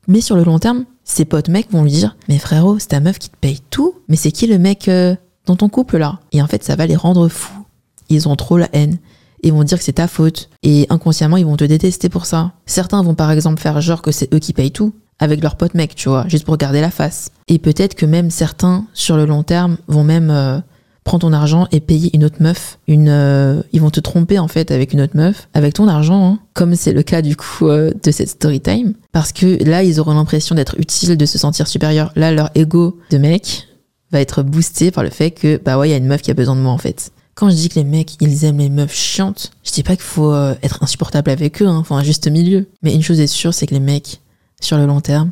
Mais 0.08 0.22
sur 0.22 0.36
le 0.36 0.44
long 0.44 0.58
terme, 0.58 0.86
ses 1.04 1.26
potes 1.26 1.50
mecs 1.50 1.72
vont 1.72 1.84
lui 1.84 1.92
dire 1.92 2.18
Mais 2.28 2.40
frérot, 2.40 2.80
c'est 2.80 2.88
ta 2.88 3.00
meuf 3.00 3.20
qui 3.20 3.30
te 3.30 3.38
paye 3.40 3.60
tout, 3.70 3.96
mais 4.08 4.16
c'est 4.16 4.32
qui 4.32 4.48
le 4.48 4.58
mec 4.58 4.88
euh, 4.88 5.16
dans 5.50 5.58
ton 5.58 5.70
couple 5.70 5.98
là 5.98 6.20
Et 6.32 6.42
en 6.42 6.48
fait, 6.48 6.64
ça 6.64 6.76
va 6.76 6.88
les 6.88 6.96
rendre 6.96 7.28
fous. 7.28 7.66
Ils 8.10 8.28
ont 8.28 8.36
trop 8.36 8.58
la 8.58 8.70
haine 8.74 8.98
ils 9.44 9.54
vont 9.54 9.64
dire 9.64 9.78
que 9.78 9.84
c'est 9.84 9.94
ta 9.94 10.08
faute. 10.08 10.50
Et 10.64 10.88
inconsciemment, 10.90 11.38
ils 11.38 11.46
vont 11.46 11.58
te 11.58 11.64
détester 11.64 12.10
pour 12.10 12.26
ça. 12.26 12.52
Certains 12.66 13.02
vont 13.04 13.16
par 13.16 13.32
exemple 13.32 13.62
faire 13.62 13.80
genre 13.82 14.02
que 14.02 14.12
c'est 14.12 14.34
eux 14.34 14.40
qui 14.40 14.54
payent 14.54 14.72
tout, 14.72 14.94
avec 15.20 15.42
leur 15.42 15.56
pote 15.56 15.74
mec, 15.74 15.96
tu 15.96 16.10
vois, 16.10 16.26
juste 16.28 16.46
pour 16.46 16.58
garder 16.58 16.82
la 16.82 16.92
face. 16.92 17.32
Et 17.48 17.60
peut-être 17.60 17.96
que 17.96 18.06
même 18.06 18.32
certains, 18.32 18.86
sur 18.94 19.18
le 19.18 19.26
long 19.26 19.44
terme, 19.44 19.78
vont 19.88 20.04
même 20.04 20.30
euh, 20.30 20.60
prendre 21.04 21.22
ton 21.22 21.34
argent 21.34 21.68
et 21.72 21.80
payer 21.80 22.10
une 22.14 22.24
autre 22.26 22.42
meuf. 22.42 22.80
Une, 22.88 23.10
euh, 23.10 23.62
ils 23.74 23.82
vont 23.82 23.90
te 23.90 24.00
tromper 24.00 24.40
en 24.40 24.48
fait 24.48 24.72
avec 24.72 24.94
une 24.94 25.02
autre 25.02 25.16
meuf, 25.16 25.48
avec 25.54 25.74
ton 25.74 25.88
argent, 25.88 26.26
hein, 26.26 26.40
comme 26.54 26.76
c'est 26.76 26.94
le 26.94 27.04
cas 27.04 27.22
du 27.22 27.36
coup 27.36 27.68
euh, 27.68 27.92
de 28.04 28.12
cette 28.12 28.30
story 28.30 28.60
time. 28.60 28.94
Parce 29.12 29.32
que 29.32 29.64
là, 29.64 29.84
ils 29.84 30.00
auront 30.00 30.14
l'impression 30.14 30.56
d'être 30.56 30.76
utiles, 30.80 31.18
de 31.18 31.26
se 31.26 31.38
sentir 31.38 31.68
supérieurs. 31.68 32.12
Là, 32.16 32.32
leur 32.32 32.50
ego 32.56 33.00
de 33.12 33.18
mec 33.18 33.69
va 34.12 34.20
être 34.22 34.44
boosté 34.44 34.92
par 34.92 35.04
le 35.04 35.10
fait 35.10 35.32
que, 35.32 35.58
bah 35.64 35.78
ouais, 35.78 35.90
il 35.90 35.92
y 35.92 35.94
a 35.94 35.98
une 35.98 36.08
meuf 36.08 36.22
qui 36.22 36.32
a 36.32 36.34
besoin 36.34 36.56
de 36.56 36.62
moi 36.62 36.72
en 36.72 36.78
fait. 36.78 37.12
Quand 37.36 37.50
je 37.50 37.56
dis 37.56 37.70
que 37.70 37.76
les 37.76 37.86
mecs, 37.86 38.18
ils 38.20 38.44
aiment 38.44 38.58
les 38.58 38.70
meufs 38.70 38.94
chiantes, 38.94 39.52
je 39.64 39.72
dis 39.72 39.84
pas 39.84 39.96
qu'il 39.96 40.04
faut 40.04 40.34
euh, 40.34 40.56
être 40.62 40.84
insupportable 40.84 41.32
avec 41.32 41.62
eux, 41.62 41.68
hein, 41.68 41.84
faut 41.86 41.96
un 41.96 42.04
juste 42.04 42.28
milieu. 42.28 42.68
Mais 42.82 42.94
une 42.94 43.02
chose 43.02 43.20
est 43.20 43.28
sûre, 43.28 43.54
c'est 43.54 43.66
que 43.66 43.74
les 43.74 43.80
mecs, 43.80 44.20
sur 44.60 44.78
le 44.78 44.86
long 44.86 45.00
terme, 45.00 45.32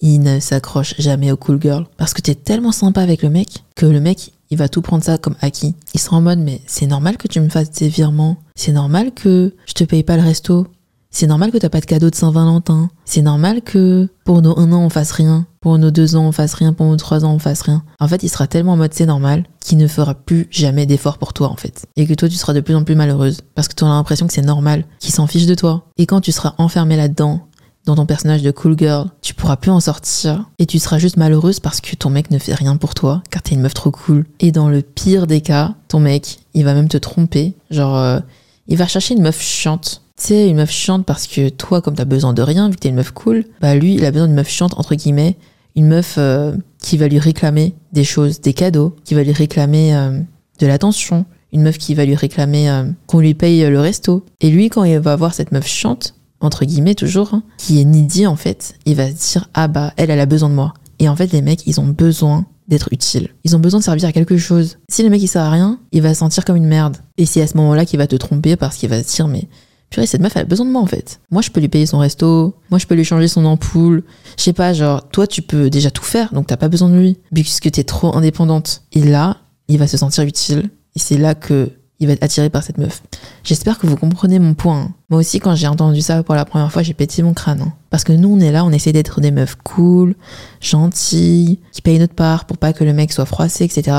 ils 0.00 0.20
ne 0.20 0.38
s'accrochent 0.38 0.94
jamais 0.98 1.32
aux 1.32 1.36
cool 1.36 1.60
girls. 1.60 1.86
Parce 1.96 2.14
que 2.14 2.22
t'es 2.22 2.36
tellement 2.36 2.70
sympa 2.70 3.02
avec 3.02 3.22
le 3.22 3.30
mec 3.30 3.64
que 3.74 3.86
le 3.86 4.00
mec, 4.00 4.32
il 4.50 4.58
va 4.58 4.68
tout 4.68 4.82
prendre 4.82 5.02
ça 5.02 5.18
comme 5.18 5.34
acquis. 5.40 5.74
Il 5.94 6.00
sera 6.00 6.16
en 6.16 6.20
mode, 6.20 6.38
mais 6.38 6.60
c'est 6.66 6.86
normal 6.86 7.16
que 7.16 7.28
tu 7.28 7.40
me 7.40 7.48
fasses 7.48 7.70
des 7.72 7.88
virements. 7.88 8.36
C'est 8.54 8.72
normal 8.72 9.12
que 9.12 9.52
je 9.66 9.72
te 9.72 9.84
paye 9.84 10.04
pas 10.04 10.16
le 10.16 10.22
resto. 10.22 10.66
C'est 11.10 11.26
normal 11.26 11.50
que 11.50 11.58
t'as 11.58 11.70
pas 11.70 11.80
de 11.80 11.86
cadeau 11.86 12.10
de 12.10 12.14
Saint-Valentin. 12.14 12.90
C'est 13.04 13.22
normal 13.22 13.62
que 13.62 14.08
pour 14.24 14.42
nos 14.42 14.58
un 14.58 14.72
an 14.72 14.82
on 14.82 14.90
fasse 14.90 15.10
rien. 15.10 15.46
Pour 15.60 15.78
nos 15.78 15.90
deux 15.90 16.16
ans 16.16 16.26
on 16.26 16.32
fasse 16.32 16.54
rien. 16.54 16.72
Pour 16.72 16.86
nos 16.86 16.96
trois 16.96 17.24
ans 17.24 17.32
on 17.32 17.38
fasse 17.38 17.62
rien. 17.62 17.82
En 17.98 18.08
fait, 18.08 18.22
il 18.22 18.28
sera 18.28 18.46
tellement 18.46 18.72
en 18.72 18.76
mode 18.76 18.92
c'est 18.94 19.06
normal 19.06 19.44
qu'il 19.60 19.78
ne 19.78 19.86
fera 19.86 20.14
plus 20.14 20.46
jamais 20.50 20.86
d'effort 20.86 21.18
pour 21.18 21.32
toi 21.32 21.48
en 21.48 21.56
fait. 21.56 21.86
Et 21.96 22.06
que 22.06 22.14
toi 22.14 22.28
tu 22.28 22.36
seras 22.36 22.52
de 22.52 22.60
plus 22.60 22.74
en 22.74 22.84
plus 22.84 22.94
malheureuse. 22.94 23.40
Parce 23.54 23.68
que 23.68 23.74
tu 23.74 23.84
auras 23.84 23.94
l'impression 23.94 24.26
que 24.26 24.32
c'est 24.32 24.42
normal, 24.42 24.84
qu'il 25.00 25.12
s'en 25.12 25.26
fiche 25.26 25.46
de 25.46 25.54
toi. 25.54 25.84
Et 25.96 26.06
quand 26.06 26.20
tu 26.20 26.32
seras 26.32 26.54
enfermé 26.58 26.96
là-dedans, 26.96 27.48
dans 27.88 27.96
ton 27.96 28.04
personnage 28.04 28.42
de 28.42 28.50
cool 28.50 28.76
girl, 28.78 29.08
tu 29.22 29.32
pourras 29.32 29.56
plus 29.56 29.70
en 29.70 29.80
sortir 29.80 30.50
et 30.58 30.66
tu 30.66 30.78
seras 30.78 30.98
juste 30.98 31.16
malheureuse 31.16 31.58
parce 31.58 31.80
que 31.80 31.96
ton 31.96 32.10
mec 32.10 32.30
ne 32.30 32.38
fait 32.38 32.52
rien 32.52 32.76
pour 32.76 32.94
toi 32.94 33.22
car 33.30 33.40
t'es 33.40 33.54
une 33.54 33.62
meuf 33.62 33.72
trop 33.72 33.90
cool. 33.90 34.26
Et 34.40 34.52
dans 34.52 34.68
le 34.68 34.82
pire 34.82 35.26
des 35.26 35.40
cas, 35.40 35.74
ton 35.88 35.98
mec, 35.98 36.40
il 36.52 36.64
va 36.66 36.74
même 36.74 36.88
te 36.88 36.98
tromper. 36.98 37.54
Genre, 37.70 37.96
euh, 37.96 38.20
il 38.66 38.76
va 38.76 38.86
chercher 38.86 39.14
une 39.14 39.22
meuf 39.22 39.40
chiante. 39.40 40.02
Tu 40.18 40.26
sais, 40.26 40.48
une 40.48 40.56
meuf 40.56 40.70
chiante 40.70 41.06
parce 41.06 41.26
que 41.26 41.48
toi, 41.48 41.80
comme 41.80 41.94
t'as 41.94 42.04
besoin 42.04 42.32
de 42.32 42.42
rien, 42.42 42.68
vu 42.68 42.74
que 42.74 42.80
t'es 42.80 42.88
une 42.88 42.96
meuf 42.96 43.12
cool, 43.12 43.44
bah 43.60 43.74
lui, 43.76 43.94
il 43.94 44.04
a 44.04 44.10
besoin 44.10 44.26
d'une 44.26 44.36
meuf 44.36 44.48
chiante, 44.48 44.74
entre 44.76 44.96
guillemets, 44.96 45.36
une 45.76 45.86
meuf 45.86 46.16
euh, 46.18 46.56
qui 46.80 46.96
va 46.96 47.06
lui 47.06 47.20
réclamer 47.20 47.74
des 47.92 48.02
choses, 48.02 48.40
des 48.40 48.52
cadeaux, 48.52 48.96
qui 49.04 49.14
va 49.14 49.22
lui 49.22 49.32
réclamer 49.32 49.94
euh, 49.94 50.20
de 50.58 50.66
l'attention, 50.66 51.24
une 51.52 51.62
meuf 51.62 51.78
qui 51.78 51.94
va 51.94 52.04
lui 52.04 52.16
réclamer 52.16 52.68
euh, 52.68 52.90
qu'on 53.06 53.20
lui 53.20 53.34
paye 53.34 53.64
le 53.70 53.80
resto. 53.80 54.26
Et 54.40 54.50
lui, 54.50 54.70
quand 54.70 54.82
il 54.82 54.98
va 54.98 55.14
voir 55.14 55.34
cette 55.34 55.52
meuf 55.52 55.66
chiante, 55.66 56.14
entre 56.40 56.64
guillemets 56.64 56.96
toujours, 56.96 57.34
hein, 57.34 57.44
qui 57.56 57.80
est 57.80 57.84
needy 57.84 58.26
en 58.26 58.36
fait, 58.36 58.74
il 58.86 58.96
va 58.96 59.08
se 59.08 59.32
dire 59.32 59.48
ah 59.54 59.68
bah 59.68 59.92
elle, 59.96 60.10
elle 60.10 60.20
a 60.20 60.26
besoin 60.26 60.48
de 60.48 60.54
moi. 60.54 60.74
Et 60.98 61.08
en 61.08 61.14
fait, 61.14 61.32
les 61.32 61.42
mecs, 61.42 61.64
ils 61.66 61.80
ont 61.80 61.86
besoin 61.86 62.44
d'être 62.66 62.88
utiles. 62.92 63.30
Ils 63.44 63.56
ont 63.56 63.60
besoin 63.60 63.80
de 63.80 63.84
servir 63.84 64.08
à 64.08 64.12
quelque 64.12 64.36
chose. 64.36 64.78
Si 64.88 65.02
le 65.02 65.10
mec 65.10 65.22
il 65.22 65.28
sert 65.28 65.42
à 65.42 65.50
rien, 65.50 65.78
il 65.92 66.02
va 66.02 66.12
se 66.12 66.18
sentir 66.18 66.44
comme 66.44 66.56
une 66.56 66.66
merde. 66.66 66.98
Et 67.16 67.24
c'est 67.24 67.40
à 67.40 67.46
ce 67.46 67.56
moment-là 67.56 67.86
qu'il 67.86 67.98
va 67.98 68.06
te 68.06 68.16
tromper 68.16 68.56
parce 68.56 68.76
qu'il 68.76 68.90
va 68.90 69.02
se 69.02 69.16
dire 69.16 69.26
mais 69.26 69.48
purée 69.90 70.06
cette 70.06 70.20
meuf 70.20 70.36
elle 70.36 70.42
a 70.42 70.44
besoin 70.44 70.66
de 70.66 70.70
moi 70.70 70.82
en 70.82 70.86
fait. 70.86 71.20
Moi 71.30 71.42
je 71.42 71.50
peux 71.50 71.60
lui 71.60 71.68
payer 71.68 71.86
son 71.86 71.98
resto, 71.98 72.54
moi 72.70 72.78
je 72.78 72.86
peux 72.86 72.94
lui 72.94 73.04
changer 73.04 73.28
son 73.28 73.44
ampoule. 73.44 74.04
Je 74.36 74.42
sais 74.42 74.52
pas 74.52 74.72
genre 74.72 75.08
toi 75.08 75.26
tu 75.26 75.42
peux 75.42 75.70
déjà 75.70 75.90
tout 75.90 76.04
faire 76.04 76.32
donc 76.34 76.46
t'as 76.46 76.56
pas 76.56 76.68
besoin 76.68 76.88
de 76.88 76.96
lui 76.98 77.18
puisque 77.34 77.70
t'es 77.70 77.84
trop 77.84 78.16
indépendante. 78.16 78.82
Et 78.92 79.02
là 79.02 79.38
il 79.68 79.78
va 79.78 79.86
se 79.86 79.96
sentir 79.96 80.24
utile 80.24 80.70
et 80.96 80.98
c'est 80.98 81.18
là 81.18 81.34
que 81.34 81.70
il 82.00 82.06
va 82.06 82.12
être 82.12 82.22
attiré 82.22 82.48
par 82.48 82.62
cette 82.62 82.78
meuf. 82.78 83.02
J'espère 83.42 83.76
que 83.76 83.88
vous 83.88 83.96
comprenez 83.96 84.38
mon 84.38 84.54
point. 84.54 84.82
hein. 84.82 84.94
Moi 85.10 85.18
aussi, 85.18 85.40
quand 85.40 85.56
j'ai 85.56 85.66
entendu 85.66 86.00
ça 86.00 86.22
pour 86.22 86.36
la 86.36 86.44
première 86.44 86.70
fois, 86.70 86.84
j'ai 86.84 86.94
pété 86.94 87.24
mon 87.24 87.34
crâne. 87.34 87.60
hein. 87.60 87.72
Parce 87.90 88.04
que 88.04 88.12
nous, 88.12 88.32
on 88.32 88.38
est 88.38 88.52
là, 88.52 88.64
on 88.64 88.70
essaie 88.70 88.92
d'être 88.92 89.20
des 89.20 89.32
meufs 89.32 89.56
cool, 89.64 90.14
gentilles, 90.60 91.58
qui 91.72 91.82
payent 91.82 91.98
notre 91.98 92.14
part 92.14 92.44
pour 92.44 92.58
pas 92.58 92.72
que 92.72 92.84
le 92.84 92.92
mec 92.92 93.12
soit 93.12 93.24
froissé, 93.24 93.64
etc. 93.64 93.96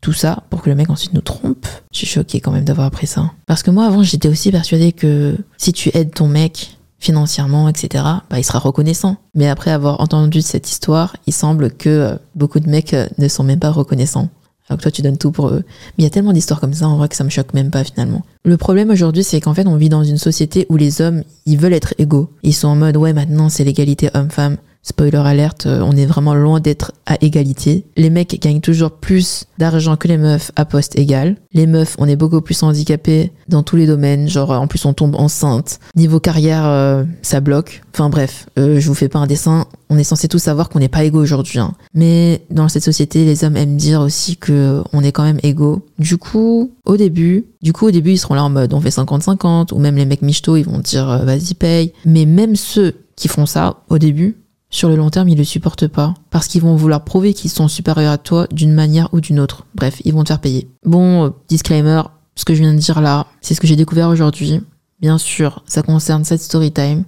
Tout 0.00 0.12
ça 0.12 0.44
pour 0.48 0.62
que 0.62 0.70
le 0.70 0.76
mec 0.76 0.88
ensuite 0.88 1.12
nous 1.12 1.20
trompe. 1.20 1.66
Je 1.92 1.98
suis 1.98 2.06
choquée 2.06 2.40
quand 2.40 2.52
même 2.52 2.64
d'avoir 2.64 2.86
appris 2.86 3.06
ça. 3.06 3.30
Parce 3.46 3.62
que 3.62 3.70
moi, 3.70 3.86
avant, 3.86 4.02
j'étais 4.02 4.28
aussi 4.28 4.50
persuadée 4.50 4.92
que 4.92 5.36
si 5.58 5.72
tu 5.72 5.90
aides 5.94 6.14
ton 6.14 6.26
mec 6.26 6.78
financièrement, 6.98 7.68
etc., 7.68 8.04
bah, 8.30 8.38
il 8.38 8.44
sera 8.44 8.58
reconnaissant. 8.58 9.16
Mais 9.34 9.48
après 9.48 9.70
avoir 9.70 10.00
entendu 10.00 10.42
cette 10.42 10.70
histoire, 10.70 11.16
il 11.26 11.32
semble 11.32 11.70
que 11.70 11.88
euh, 11.88 12.16
beaucoup 12.34 12.60
de 12.60 12.68
mecs 12.68 12.94
euh, 12.94 13.06
ne 13.18 13.26
sont 13.26 13.42
même 13.42 13.58
pas 13.58 13.70
reconnaissants. 13.70 14.28
Alors 14.68 14.78
que 14.78 14.82
toi, 14.82 14.92
tu 14.92 15.02
donnes 15.02 15.18
tout 15.18 15.32
pour 15.32 15.48
eux. 15.48 15.64
Mais 15.66 15.94
il 15.98 16.04
y 16.04 16.06
a 16.06 16.10
tellement 16.10 16.32
d'histoires 16.32 16.60
comme 16.60 16.74
ça, 16.74 16.86
en 16.86 16.96
vrai, 16.96 17.08
que 17.08 17.16
ça 17.16 17.24
me 17.24 17.30
choque 17.30 17.54
même 17.54 17.70
pas 17.70 17.82
finalement. 17.82 18.24
Le 18.44 18.56
problème 18.56 18.90
aujourd'hui, 18.90 19.24
c'est 19.24 19.40
qu'en 19.40 19.52
fait, 19.52 19.66
on 19.66 19.76
vit 19.76 19.88
dans 19.88 20.04
une 20.04 20.18
société 20.18 20.66
où 20.68 20.76
les 20.76 21.00
hommes, 21.00 21.24
ils 21.44 21.58
veulent 21.58 21.72
être 21.72 21.94
égaux. 21.98 22.30
Ils 22.44 22.54
sont 22.54 22.68
en 22.68 22.76
mode, 22.76 22.96
ouais, 22.96 23.12
maintenant, 23.12 23.48
c'est 23.48 23.64
l'égalité 23.64 24.10
homme-femme. 24.14 24.58
Spoiler 24.82 25.18
alerte, 25.18 25.66
euh, 25.66 25.80
on 25.82 25.92
est 25.92 26.06
vraiment 26.06 26.34
loin 26.34 26.58
d'être 26.58 26.92
à 27.04 27.16
égalité. 27.20 27.84
Les 27.98 28.08
mecs 28.08 28.40
gagnent 28.40 28.62
toujours 28.62 28.92
plus 28.92 29.44
d'argent 29.58 29.96
que 29.96 30.08
les 30.08 30.16
meufs 30.16 30.50
à 30.56 30.64
poste 30.64 30.98
égal. 30.98 31.36
Les 31.52 31.66
meufs, 31.66 31.96
on 31.98 32.08
est 32.08 32.16
beaucoup 32.16 32.40
plus 32.40 32.62
handicapés 32.62 33.30
dans 33.48 33.62
tous 33.62 33.76
les 33.76 33.86
domaines. 33.86 34.26
Genre, 34.28 34.50
en 34.52 34.66
plus, 34.66 34.84
on 34.86 34.94
tombe 34.94 35.16
enceinte. 35.16 35.80
Niveau 35.96 36.18
carrière, 36.18 36.64
euh, 36.64 37.04
ça 37.20 37.40
bloque. 37.40 37.82
Enfin 37.92 38.08
bref, 38.08 38.46
euh, 38.58 38.80
je 38.80 38.88
vous 38.88 38.94
fais 38.94 39.08
pas 39.10 39.18
un 39.18 39.26
dessin. 39.26 39.66
On 39.90 39.98
est 39.98 40.04
censé 40.04 40.28
tous 40.28 40.38
savoir 40.38 40.70
qu'on 40.70 40.78
n'est 40.78 40.88
pas 40.88 41.04
égaux 41.04 41.20
aujourd'hui. 41.20 41.58
hein. 41.58 41.74
Mais 41.92 42.42
dans 42.50 42.68
cette 42.70 42.84
société, 42.84 43.26
les 43.26 43.44
hommes 43.44 43.58
aiment 43.58 43.76
dire 43.76 44.00
aussi 44.00 44.36
que 44.38 44.82
on 44.94 45.02
est 45.02 45.12
quand 45.12 45.24
même 45.24 45.40
égaux. 45.42 45.84
Du 45.98 46.16
coup, 46.16 46.72
au 46.86 46.96
début, 46.96 47.44
du 47.60 47.74
coup, 47.74 47.86
au 47.88 47.90
début, 47.90 48.12
ils 48.12 48.18
seront 48.18 48.34
là 48.34 48.44
en 48.44 48.50
mode 48.50 48.72
on 48.72 48.80
fait 48.80 48.88
50-50. 48.88 49.74
Ou 49.74 49.78
même 49.78 49.96
les 49.96 50.06
mecs 50.06 50.22
michto, 50.22 50.56
ils 50.56 50.64
vont 50.64 50.78
dire 50.78 51.22
vas-y 51.24 51.52
paye. 51.54 51.92
Mais 52.06 52.24
même 52.24 52.56
ceux 52.56 52.94
qui 53.16 53.28
font 53.28 53.44
ça 53.44 53.82
au 53.90 53.98
début, 53.98 54.36
sur 54.70 54.88
le 54.88 54.96
long 54.96 55.10
terme, 55.10 55.28
ils 55.28 55.36
le 55.36 55.44
supportent 55.44 55.88
pas. 55.88 56.14
Parce 56.30 56.46
qu'ils 56.46 56.62
vont 56.62 56.76
vouloir 56.76 57.04
prouver 57.04 57.34
qu'ils 57.34 57.50
sont 57.50 57.68
supérieurs 57.68 58.12
à 58.12 58.18
toi 58.18 58.46
d'une 58.52 58.72
manière 58.72 59.12
ou 59.12 59.20
d'une 59.20 59.40
autre. 59.40 59.66
Bref, 59.74 60.00
ils 60.04 60.14
vont 60.14 60.22
te 60.22 60.28
faire 60.28 60.40
payer. 60.40 60.68
Bon, 60.84 61.26
euh, 61.26 61.30
disclaimer, 61.48 62.02
ce 62.36 62.44
que 62.44 62.54
je 62.54 62.60
viens 62.60 62.72
de 62.72 62.78
dire 62.78 63.00
là, 63.00 63.26
c'est 63.40 63.54
ce 63.54 63.60
que 63.60 63.66
j'ai 63.66 63.76
découvert 63.76 64.08
aujourd'hui. 64.08 64.60
Bien 65.00 65.18
sûr, 65.18 65.62
ça 65.66 65.82
concerne 65.82 66.24
cette 66.24 66.42
story 66.42 66.72
time, 66.72 67.04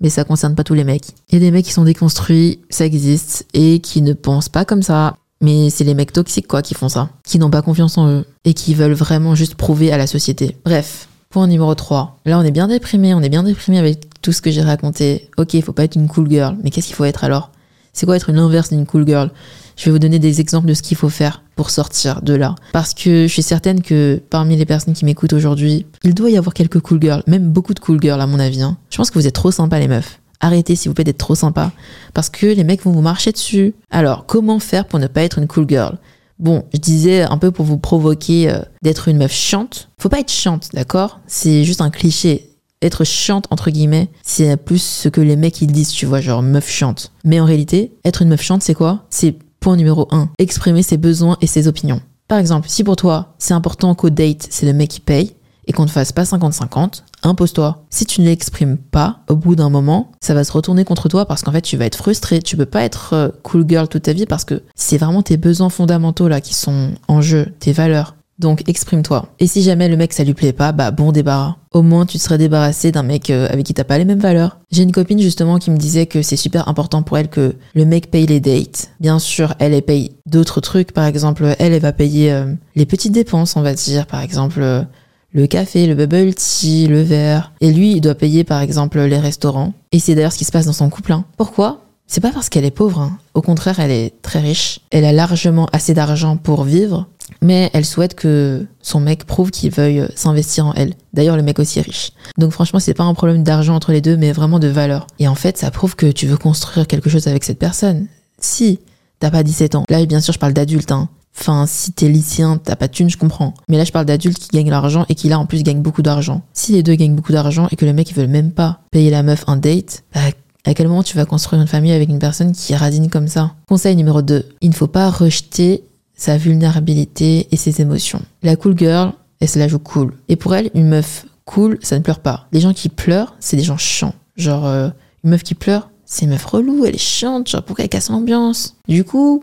mais 0.00 0.10
ça 0.10 0.24
concerne 0.24 0.54
pas 0.54 0.64
tous 0.64 0.74
les 0.74 0.84
mecs. 0.84 1.06
Il 1.28 1.34
y 1.34 1.36
a 1.36 1.40
des 1.40 1.50
mecs 1.50 1.64
qui 1.64 1.72
sont 1.72 1.84
déconstruits, 1.84 2.60
ça 2.68 2.84
existe, 2.84 3.46
et 3.54 3.80
qui 3.80 4.02
ne 4.02 4.12
pensent 4.12 4.48
pas 4.48 4.64
comme 4.64 4.82
ça. 4.82 5.16
Mais 5.40 5.68
c'est 5.68 5.84
les 5.84 5.94
mecs 5.94 6.12
toxiques, 6.12 6.48
quoi, 6.48 6.62
qui 6.62 6.74
font 6.74 6.88
ça. 6.88 7.10
Qui 7.22 7.38
n'ont 7.38 7.50
pas 7.50 7.62
confiance 7.62 7.98
en 7.98 8.08
eux. 8.08 8.24
Et 8.44 8.54
qui 8.54 8.74
veulent 8.74 8.94
vraiment 8.94 9.34
juste 9.34 9.56
prouver 9.56 9.92
à 9.92 9.98
la 9.98 10.06
société. 10.06 10.56
Bref. 10.64 11.08
Point 11.34 11.48
numéro 11.48 11.74
3. 11.74 12.20
Là, 12.26 12.38
on 12.38 12.42
est 12.42 12.52
bien 12.52 12.68
déprimé, 12.68 13.12
on 13.12 13.20
est 13.20 13.28
bien 13.28 13.42
déprimé 13.42 13.80
avec 13.80 14.22
tout 14.22 14.30
ce 14.30 14.40
que 14.40 14.52
j'ai 14.52 14.62
raconté. 14.62 15.30
Ok, 15.36 15.54
il 15.54 15.62
faut 15.64 15.72
pas 15.72 15.82
être 15.82 15.96
une 15.96 16.06
cool 16.06 16.30
girl, 16.30 16.56
mais 16.62 16.70
qu'est-ce 16.70 16.86
qu'il 16.86 16.94
faut 16.94 17.04
être 17.04 17.24
alors? 17.24 17.50
C'est 17.92 18.06
quoi 18.06 18.14
être 18.14 18.30
une 18.30 18.38
inverse 18.38 18.68
d'une 18.68 18.86
cool 18.86 19.04
girl? 19.04 19.32
Je 19.76 19.86
vais 19.86 19.90
vous 19.90 19.98
donner 19.98 20.20
des 20.20 20.40
exemples 20.40 20.68
de 20.68 20.74
ce 20.74 20.82
qu'il 20.82 20.96
faut 20.96 21.08
faire 21.08 21.42
pour 21.56 21.70
sortir 21.70 22.22
de 22.22 22.34
là. 22.34 22.54
Parce 22.72 22.94
que 22.94 23.26
je 23.26 23.32
suis 23.32 23.42
certaine 23.42 23.82
que 23.82 24.22
parmi 24.30 24.54
les 24.56 24.64
personnes 24.64 24.94
qui 24.94 25.04
m'écoutent 25.04 25.32
aujourd'hui, 25.32 25.86
il 26.04 26.14
doit 26.14 26.30
y 26.30 26.36
avoir 26.36 26.54
quelques 26.54 26.78
cool 26.78 27.02
girls, 27.02 27.24
même 27.26 27.50
beaucoup 27.50 27.74
de 27.74 27.80
cool 27.80 28.00
girls 28.00 28.20
à 28.20 28.28
mon 28.28 28.38
avis. 28.38 28.62
hein. 28.62 28.76
Je 28.90 28.96
pense 28.96 29.10
que 29.10 29.18
vous 29.18 29.26
êtes 29.26 29.34
trop 29.34 29.50
sympas 29.50 29.80
les 29.80 29.88
meufs. 29.88 30.20
Arrêtez 30.38 30.76
s'il 30.76 30.90
vous 30.90 30.94
plaît 30.94 31.02
d'être 31.02 31.18
trop 31.18 31.34
sympa 31.34 31.72
parce 32.12 32.30
que 32.30 32.46
les 32.46 32.62
mecs 32.62 32.84
vont 32.84 32.92
vous 32.92 33.00
marcher 33.00 33.32
dessus. 33.32 33.74
Alors, 33.90 34.26
comment 34.26 34.60
faire 34.60 34.86
pour 34.86 35.00
ne 35.00 35.08
pas 35.08 35.22
être 35.22 35.38
une 35.38 35.48
cool 35.48 35.68
girl? 35.68 35.98
Bon, 36.38 36.64
je 36.72 36.78
disais 36.78 37.22
un 37.22 37.38
peu 37.38 37.50
pour 37.50 37.64
vous 37.64 37.78
provoquer 37.78 38.50
euh, 38.50 38.60
d'être 38.82 39.08
une 39.08 39.18
meuf 39.18 39.32
chiante. 39.32 39.90
Faut 40.00 40.08
pas 40.08 40.20
être 40.20 40.30
chiante, 40.30 40.70
d'accord? 40.72 41.20
C'est 41.26 41.64
juste 41.64 41.80
un 41.80 41.90
cliché. 41.90 42.50
Être 42.82 43.04
chiante, 43.04 43.46
entre 43.50 43.70
guillemets, 43.70 44.10
c'est 44.22 44.56
plus 44.56 44.82
ce 44.82 45.08
que 45.08 45.20
les 45.20 45.36
mecs 45.36 45.62
ils 45.62 45.72
disent, 45.72 45.90
tu 45.90 46.06
vois, 46.06 46.20
genre 46.20 46.42
meuf 46.42 46.68
chiante. 46.68 47.12
Mais 47.24 47.40
en 47.40 47.46
réalité, 47.46 47.94
être 48.04 48.22
une 48.22 48.28
meuf 48.28 48.42
chiante, 48.42 48.62
c'est 48.62 48.74
quoi? 48.74 49.06
C'est 49.10 49.36
point 49.60 49.76
numéro 49.76 50.06
un, 50.10 50.28
exprimer 50.38 50.82
ses 50.82 50.98
besoins 50.98 51.38
et 51.40 51.46
ses 51.46 51.68
opinions. 51.68 52.00
Par 52.28 52.38
exemple, 52.38 52.68
si 52.68 52.84
pour 52.84 52.96
toi, 52.96 53.34
c'est 53.38 53.54
important 53.54 53.94
qu'au 53.94 54.10
date, 54.10 54.46
c'est 54.50 54.66
le 54.66 54.72
mec 54.72 54.90
qui 54.90 55.00
paye, 55.00 55.34
et 55.66 55.72
qu'on 55.72 55.84
ne 55.84 55.88
fasse 55.88 56.12
pas 56.12 56.22
50-50, 56.22 57.02
impose-toi. 57.22 57.84
Si 57.90 58.06
tu 58.06 58.20
ne 58.20 58.26
l'exprimes 58.26 58.76
pas, 58.76 59.20
au 59.28 59.36
bout 59.36 59.56
d'un 59.56 59.70
moment, 59.70 60.12
ça 60.20 60.34
va 60.34 60.44
se 60.44 60.52
retourner 60.52 60.84
contre 60.84 61.08
toi 61.08 61.26
parce 61.26 61.42
qu'en 61.42 61.52
fait, 61.52 61.62
tu 61.62 61.76
vas 61.76 61.86
être 61.86 61.96
frustré. 61.96 62.40
Tu 62.40 62.56
peux 62.56 62.66
pas 62.66 62.82
être 62.82 63.12
euh, 63.12 63.28
cool 63.42 63.64
girl 63.68 63.88
toute 63.88 64.02
ta 64.02 64.12
vie 64.12 64.26
parce 64.26 64.44
que 64.44 64.62
c'est 64.74 64.98
vraiment 64.98 65.22
tes 65.22 65.36
besoins 65.36 65.70
fondamentaux 65.70 66.28
là 66.28 66.40
qui 66.40 66.54
sont 66.54 66.90
en 67.08 67.20
jeu, 67.20 67.46
tes 67.60 67.72
valeurs. 67.72 68.14
Donc 68.38 68.68
exprime-toi. 68.68 69.28
Et 69.38 69.46
si 69.46 69.62
jamais 69.62 69.88
le 69.88 69.96
mec 69.96 70.12
ça 70.12 70.24
lui 70.24 70.34
plaît 70.34 70.52
pas, 70.52 70.72
bah 70.72 70.90
bon 70.90 71.12
débarras. 71.12 71.56
Au 71.70 71.82
moins 71.82 72.04
tu 72.04 72.18
serais 72.18 72.36
débarrassé 72.36 72.90
d'un 72.90 73.04
mec 73.04 73.30
euh, 73.30 73.46
avec 73.48 73.64
qui 73.64 73.74
t'as 73.74 73.84
pas 73.84 73.96
les 73.96 74.04
mêmes 74.04 74.18
valeurs. 74.18 74.58
J'ai 74.72 74.82
une 74.82 74.90
copine 74.90 75.20
justement 75.20 75.58
qui 75.58 75.70
me 75.70 75.76
disait 75.76 76.06
que 76.06 76.20
c'est 76.20 76.36
super 76.36 76.68
important 76.68 77.02
pour 77.02 77.16
elle 77.16 77.28
que 77.28 77.54
le 77.74 77.84
mec 77.84 78.10
paye 78.10 78.26
les 78.26 78.40
dates. 78.40 78.90
Bien 78.98 79.20
sûr, 79.20 79.54
elle 79.60 79.72
elle 79.72 79.82
paye 79.82 80.16
d'autres 80.26 80.60
trucs. 80.60 80.92
Par 80.92 81.04
exemple, 81.04 81.54
elle 81.60 81.72
elle 81.72 81.82
va 81.82 81.92
payer 81.92 82.32
euh, 82.32 82.52
les 82.74 82.86
petites 82.86 83.12
dépenses, 83.12 83.56
on 83.56 83.62
va 83.62 83.74
dire. 83.74 84.06
Par 84.06 84.20
exemple. 84.20 84.86
Le 85.34 85.46
café, 85.46 85.86
le 85.86 85.94
bubble 85.94 86.32
tea, 86.34 86.86
le 86.86 87.02
verre. 87.02 87.52
Et 87.60 87.72
lui, 87.72 87.92
il 87.92 88.00
doit 88.00 88.14
payer 88.14 88.44
par 88.44 88.60
exemple 88.62 89.00
les 89.00 89.18
restaurants. 89.18 89.74
Et 89.92 89.98
c'est 89.98 90.14
d'ailleurs 90.14 90.32
ce 90.32 90.38
qui 90.38 90.44
se 90.44 90.52
passe 90.52 90.66
dans 90.66 90.72
son 90.72 90.88
couple. 90.88 91.12
hein. 91.12 91.24
Pourquoi? 91.36 91.80
C'est 92.06 92.20
pas 92.20 92.30
parce 92.30 92.48
qu'elle 92.48 92.64
est 92.64 92.70
pauvre. 92.70 93.00
hein. 93.00 93.18
Au 93.34 93.42
contraire, 93.42 93.80
elle 93.80 93.90
est 93.90 94.12
très 94.22 94.38
riche. 94.40 94.80
Elle 94.90 95.04
a 95.04 95.12
largement 95.12 95.68
assez 95.72 95.92
d'argent 95.94 96.36
pour 96.36 96.64
vivre. 96.64 97.08
Mais 97.40 97.70
elle 97.72 97.84
souhaite 97.86 98.14
que 98.14 98.66
son 98.82 99.00
mec 99.00 99.24
prouve 99.24 99.50
qu'il 99.50 99.70
veuille 99.72 100.06
s'investir 100.14 100.66
en 100.66 100.74
elle. 100.74 100.94
D'ailleurs, 101.14 101.36
le 101.36 101.42
mec 101.42 101.58
aussi 101.58 101.78
est 101.78 101.82
riche. 101.82 102.12
Donc 102.38 102.52
franchement, 102.52 102.78
c'est 102.78 102.94
pas 102.94 103.04
un 103.04 103.14
problème 103.14 103.42
d'argent 103.42 103.74
entre 103.74 103.92
les 103.92 104.02
deux, 104.02 104.16
mais 104.16 104.32
vraiment 104.32 104.58
de 104.58 104.68
valeur. 104.68 105.06
Et 105.18 105.26
en 105.26 105.34
fait, 105.34 105.56
ça 105.58 105.70
prouve 105.70 105.96
que 105.96 106.12
tu 106.12 106.26
veux 106.26 106.36
construire 106.36 106.86
quelque 106.86 107.08
chose 107.10 107.26
avec 107.26 107.42
cette 107.44 107.58
personne. 107.58 108.06
Si 108.38 108.78
t'as 109.20 109.30
pas 109.30 109.42
17 109.42 109.74
ans. 109.74 109.84
Là, 109.88 110.04
bien 110.04 110.20
sûr, 110.20 110.34
je 110.34 110.38
parle 110.38 110.52
d'adulte. 110.52 110.92
Hein. 110.92 111.08
Enfin, 111.38 111.66
si 111.66 111.92
t'es 111.92 112.08
lycéen, 112.08 112.58
t'as 112.62 112.76
pas 112.76 112.86
de 112.86 112.92
thune, 112.92 113.10
je 113.10 113.18
comprends. 113.18 113.54
Mais 113.68 113.76
là, 113.76 113.84
je 113.84 113.92
parle 113.92 114.06
d'adultes 114.06 114.38
qui 114.38 114.48
gagnent 114.48 114.70
l'argent 114.70 115.04
et 115.08 115.14
qui 115.14 115.28
là, 115.28 115.38
en 115.38 115.46
plus, 115.46 115.62
gagnent 115.62 115.82
beaucoup 115.82 116.02
d'argent. 116.02 116.42
Si 116.52 116.72
les 116.72 116.82
deux 116.82 116.94
gagnent 116.94 117.14
beaucoup 117.14 117.32
d'argent 117.32 117.68
et 117.70 117.76
que 117.76 117.84
le 117.84 117.92
mec, 117.92 118.10
il 118.10 118.14
veut 118.14 118.26
même 118.26 118.52
pas 118.52 118.80
payer 118.90 119.10
la 119.10 119.22
meuf 119.22 119.44
un 119.46 119.56
date, 119.56 120.04
bah, 120.14 120.20
à 120.64 120.74
quel 120.74 120.88
moment 120.88 121.02
tu 121.02 121.16
vas 121.16 121.26
construire 121.26 121.60
une 121.60 121.68
famille 121.68 121.92
avec 121.92 122.08
une 122.08 122.18
personne 122.18 122.52
qui 122.52 122.74
radine 122.74 123.10
comme 123.10 123.28
ça? 123.28 123.54
Conseil 123.68 123.96
numéro 123.96 124.22
2. 124.22 124.46
Il 124.60 124.70
ne 124.70 124.74
faut 124.74 124.86
pas 124.86 125.10
rejeter 125.10 125.84
sa 126.16 126.38
vulnérabilité 126.38 127.48
et 127.50 127.56
ses 127.56 127.80
émotions. 127.80 128.22
La 128.42 128.56
cool 128.56 128.78
girl, 128.78 129.12
elle 129.40 129.48
se 129.48 129.58
la 129.58 129.68
joue 129.68 129.78
cool. 129.78 130.14
Et 130.28 130.36
pour 130.36 130.54
elle, 130.54 130.70
une 130.74 130.88
meuf 130.88 131.26
cool, 131.44 131.78
ça 131.82 131.98
ne 131.98 132.02
pleure 132.02 132.20
pas. 132.20 132.46
Les 132.52 132.60
gens 132.60 132.72
qui 132.72 132.88
pleurent, 132.88 133.34
c'est 133.40 133.56
des 133.56 133.62
gens 133.62 133.76
chiants. 133.76 134.14
Genre, 134.36 134.64
euh, 134.66 134.88
une 135.22 135.30
meuf 135.30 135.42
qui 135.42 135.54
pleure, 135.54 135.90
c'est 136.06 136.24
une 136.24 136.30
meuf 136.30 136.44
relou, 136.44 136.84
elle 136.84 136.94
est 136.94 136.98
chiante, 136.98 137.48
genre 137.48 137.62
pourquoi 137.62 137.84
elle 137.84 137.90
casse 137.90 138.08
l'ambiance? 138.08 138.76
Du 138.88 139.04
coup, 139.04 139.42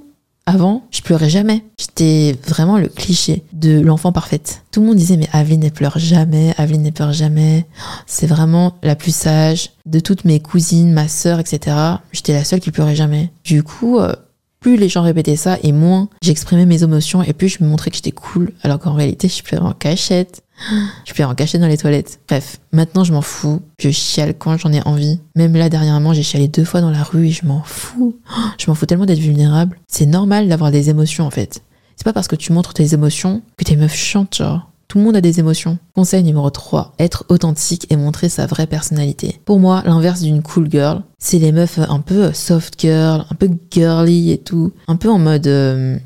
avant, 0.51 0.83
je 0.91 1.01
pleurais 1.01 1.29
jamais. 1.29 1.63
J'étais 1.79 2.35
vraiment 2.45 2.77
le 2.77 2.89
cliché 2.89 3.43
de 3.53 3.79
l'enfant 3.79 4.11
parfaite. 4.11 4.63
Tout 4.71 4.81
le 4.81 4.87
monde 4.87 4.97
disait 4.97 5.15
mais 5.15 5.29
Aveline 5.31 5.61
ne 5.61 5.69
pleure 5.69 5.97
jamais, 5.97 6.53
Aveline 6.57 6.83
ne 6.83 6.89
pleure 6.89 7.13
jamais. 7.13 7.65
C'est 8.05 8.27
vraiment 8.27 8.75
la 8.83 8.95
plus 8.95 9.15
sage 9.15 9.71
de 9.85 9.99
toutes 9.99 10.25
mes 10.25 10.39
cousines, 10.39 10.91
ma 10.91 11.07
sœur, 11.07 11.39
etc. 11.39 11.75
J'étais 12.11 12.33
la 12.33 12.43
seule 12.43 12.59
qui 12.59 12.71
pleurait 12.71 12.95
jamais. 12.95 13.31
Du 13.45 13.63
coup, 13.63 13.99
euh, 13.99 14.13
Plus 14.61 14.77
les 14.77 14.89
gens 14.89 15.01
répétaient 15.01 15.35
ça 15.35 15.57
et 15.63 15.71
moins 15.71 16.07
j'exprimais 16.21 16.67
mes 16.67 16.83
émotions 16.83 17.23
et 17.23 17.33
plus 17.33 17.49
je 17.49 17.63
me 17.63 17.67
montrais 17.67 17.89
que 17.89 17.95
j'étais 17.95 18.11
cool 18.11 18.53
alors 18.61 18.77
qu'en 18.77 18.93
réalité 18.93 19.27
je 19.27 19.41
pleurais 19.41 19.65
en 19.65 19.73
cachette. 19.73 20.43
Je 21.07 21.13
pleurais 21.13 21.31
en 21.31 21.35
cachette 21.35 21.59
dans 21.61 21.67
les 21.67 21.79
toilettes. 21.79 22.19
Bref, 22.27 22.59
maintenant 22.71 23.03
je 23.03 23.11
m'en 23.11 23.23
fous. 23.23 23.63
Je 23.79 23.89
chiale 23.89 24.35
quand 24.37 24.57
j'en 24.57 24.71
ai 24.71 24.85
envie. 24.87 25.19
Même 25.35 25.55
là 25.55 25.69
dernièrement 25.69 26.13
j'ai 26.13 26.21
chialé 26.21 26.47
deux 26.47 26.63
fois 26.63 26.81
dans 26.81 26.91
la 26.91 27.01
rue 27.01 27.29
et 27.29 27.31
je 27.31 27.43
m'en 27.47 27.63
fous. 27.63 28.15
Je 28.59 28.67
m'en 28.69 28.75
fous 28.75 28.85
tellement 28.85 29.07
d'être 29.07 29.17
vulnérable. 29.17 29.79
C'est 29.87 30.05
normal 30.05 30.47
d'avoir 30.47 30.69
des 30.69 30.91
émotions 30.91 31.25
en 31.25 31.31
fait. 31.31 31.63
C'est 31.95 32.03
pas 32.05 32.13
parce 32.13 32.27
que 32.27 32.35
tu 32.35 32.53
montres 32.53 32.75
tes 32.75 32.93
émotions 32.93 33.41
que 33.57 33.63
tes 33.63 33.75
meufs 33.75 33.95
chantent 33.95 34.35
genre. 34.35 34.70
Tout 34.91 34.97
le 34.97 35.05
monde 35.05 35.15
a 35.15 35.21
des 35.21 35.39
émotions. 35.39 35.77
Conseil 35.95 36.21
numéro 36.21 36.49
3. 36.49 36.95
Être 36.99 37.23
authentique 37.29 37.87
et 37.89 37.95
montrer 37.95 38.27
sa 38.27 38.45
vraie 38.45 38.67
personnalité. 38.67 39.39
Pour 39.45 39.57
moi, 39.57 39.81
l'inverse 39.85 40.19
d'une 40.19 40.41
cool 40.41 40.69
girl, 40.69 41.01
c'est 41.17 41.39
les 41.39 41.53
meufs 41.53 41.79
un 41.79 42.01
peu 42.01 42.33
soft 42.33 42.77
girl, 42.77 43.23
un 43.31 43.35
peu 43.35 43.49
girly 43.71 44.31
et 44.31 44.37
tout. 44.37 44.73
Un 44.89 44.97
peu 44.97 45.09
en 45.09 45.17
mode, 45.17 45.47
euh, 45.47 45.97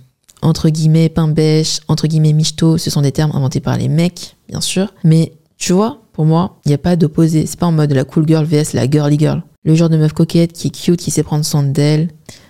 entre 0.44 0.70
guillemets, 0.70 1.10
pain 1.10 1.28
bêche, 1.28 1.80
entre 1.88 2.06
guillemets, 2.06 2.34
michto. 2.34 2.78
Ce 2.78 2.92
sont 2.92 3.02
des 3.02 3.12
termes 3.12 3.32
inventés 3.34 3.60
par 3.60 3.76
les 3.76 3.88
mecs, 3.88 4.36
bien 4.50 4.62
sûr. 4.62 4.94
Mais 5.04 5.34
tu 5.58 5.74
vois, 5.74 6.04
pour 6.14 6.26
moi, 6.26 6.60
il 6.66 6.68
n'y 6.68 6.76
a 6.76 6.78
pas 6.78 6.96
d'opposé. 6.96 7.48
C'est 7.48 7.60
pas 7.60 7.66
en 7.66 7.72
mode 7.72 7.92
la 7.92 8.04
cool 8.04 8.28
girl 8.28 8.46
vs 8.46 8.74
la 8.74 8.88
girly 8.88 9.18
girl. 9.18 9.42
Le 9.64 9.74
genre 9.74 9.90
de 9.90 9.98
meuf 9.98 10.14
coquette 10.14 10.54
qui 10.54 10.68
est 10.68 10.70
cute, 10.70 11.00
qui 11.00 11.10
sait 11.10 11.24
prendre 11.24 11.44
soin 11.44 11.64
d'elle. 11.64 12.10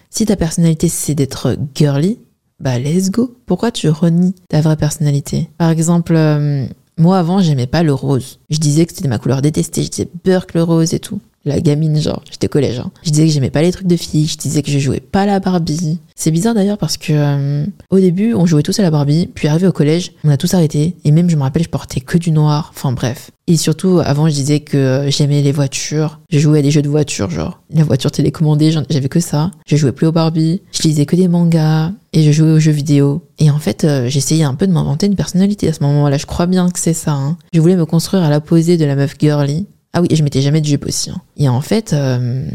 Si 0.09 0.25
ta 0.25 0.35
personnalité 0.35 0.89
c'est 0.89 1.15
d'être 1.15 1.57
girly, 1.75 2.19
bah 2.59 2.79
let's 2.79 3.09
go. 3.09 3.35
Pourquoi 3.45 3.71
tu 3.71 3.89
renies 3.89 4.33
ta 4.49 4.61
vraie 4.61 4.77
personnalité? 4.77 5.49
Par 5.57 5.69
exemple, 5.69 6.15
euh, 6.15 6.65
moi 6.97 7.17
avant, 7.17 7.39
j'aimais 7.39 7.67
pas 7.67 7.83
le 7.83 7.93
rose. 7.93 8.39
Je 8.49 8.57
disais 8.59 8.85
que 8.85 8.93
c'était 8.93 9.09
ma 9.09 9.19
couleur 9.19 9.41
détestée. 9.41 9.83
Je 9.83 9.89
disais 9.89 10.09
Burke 10.23 10.53
le 10.53 10.63
rose 10.63 10.93
et 10.93 10.99
tout. 10.99 11.19
La 11.45 11.59
gamine, 11.59 12.01
genre, 12.01 12.23
j'étais 12.29 12.47
collège. 12.47 12.79
Hein. 12.79 12.91
Je 13.03 13.11
disais 13.11 13.27
que 13.27 13.31
j'aimais 13.31 13.51
pas 13.51 13.61
les 13.61 13.71
trucs 13.71 13.87
de 13.87 13.95
filles. 13.95 14.25
Je 14.27 14.37
disais 14.37 14.63
que 14.63 14.71
je 14.71 14.79
jouais 14.79 14.99
pas 14.99 15.21
à 15.21 15.25
la 15.27 15.39
Barbie. 15.39 15.99
C'est 16.15 16.31
bizarre 16.31 16.55
d'ailleurs 16.55 16.77
parce 16.79 16.97
que 16.97 17.13
euh, 17.13 17.65
au 17.91 17.99
début, 17.99 18.33
on 18.33 18.45
jouait 18.45 18.63
tous 18.63 18.79
à 18.79 18.83
la 18.83 18.89
Barbie. 18.89 19.29
Puis 19.33 19.47
arrivé 19.47 19.67
au 19.67 19.71
collège, 19.71 20.13
on 20.23 20.29
a 20.29 20.37
tous 20.37 20.53
arrêté. 20.55 20.95
Et 21.03 21.11
même, 21.11 21.29
je 21.29 21.35
me 21.35 21.43
rappelle, 21.43 21.63
je 21.63 21.69
portais 21.69 21.99
que 21.99 22.17
du 22.17 22.31
noir. 22.31 22.71
Enfin 22.75 22.91
bref. 22.93 23.29
Et 23.47 23.57
surtout, 23.57 24.01
avant, 24.03 24.27
je 24.27 24.33
disais 24.33 24.61
que 24.61 25.05
j'aimais 25.09 25.43
les 25.43 25.51
voitures. 25.51 26.19
Je 26.31 26.39
jouais 26.39 26.59
à 26.59 26.61
des 26.63 26.71
jeux 26.71 26.81
de 26.81 26.89
voitures, 26.89 27.29
genre 27.29 27.61
la 27.69 27.83
voiture 27.83 28.11
télécommandée. 28.11 28.71
J'avais 28.89 29.09
que 29.09 29.19
ça. 29.19 29.51
Je 29.67 29.75
jouais 29.75 29.91
plus 29.91 30.07
aux 30.07 30.11
Barbie. 30.11 30.61
Je 30.71 30.81
lisais 30.81 31.05
que 31.05 31.15
des 31.15 31.27
mangas 31.27 31.91
et 32.11 32.23
je 32.23 32.31
jouais 32.31 32.53
aux 32.53 32.59
jeux 32.59 32.71
vidéo. 32.71 33.23
Et 33.37 33.51
en 33.51 33.59
fait, 33.59 33.83
euh, 33.83 34.07
j'essayais 34.07 34.45
un 34.45 34.55
peu 34.55 34.65
de 34.65 34.71
m'inventer 34.71 35.05
une 35.05 35.15
personnalité 35.15 35.67
à 35.67 35.73
ce 35.73 35.83
moment-là. 35.83 36.17
Je 36.17 36.25
crois 36.25 36.47
bien 36.47 36.71
que 36.71 36.79
c'est 36.79 36.93
ça. 36.93 37.11
Hein. 37.11 37.37
Je 37.53 37.59
voulais 37.59 37.75
me 37.75 37.85
construire 37.85 38.23
à 38.23 38.31
l'opposé 38.31 38.77
de 38.77 38.85
la 38.85 38.95
meuf 38.95 39.15
girly. 39.19 39.67
Ah 39.95 40.01
oui, 40.01 40.07
et 40.11 40.15
je 40.15 40.23
mettais 40.23 40.41
jamais 40.41 40.59
de 40.59 40.65
jupe 40.65 40.85
aussi. 40.85 41.09
Hein. 41.09 41.21
Et 41.37 41.47
en 41.47 41.61
fait, 41.61 41.93
euh, 41.93 42.45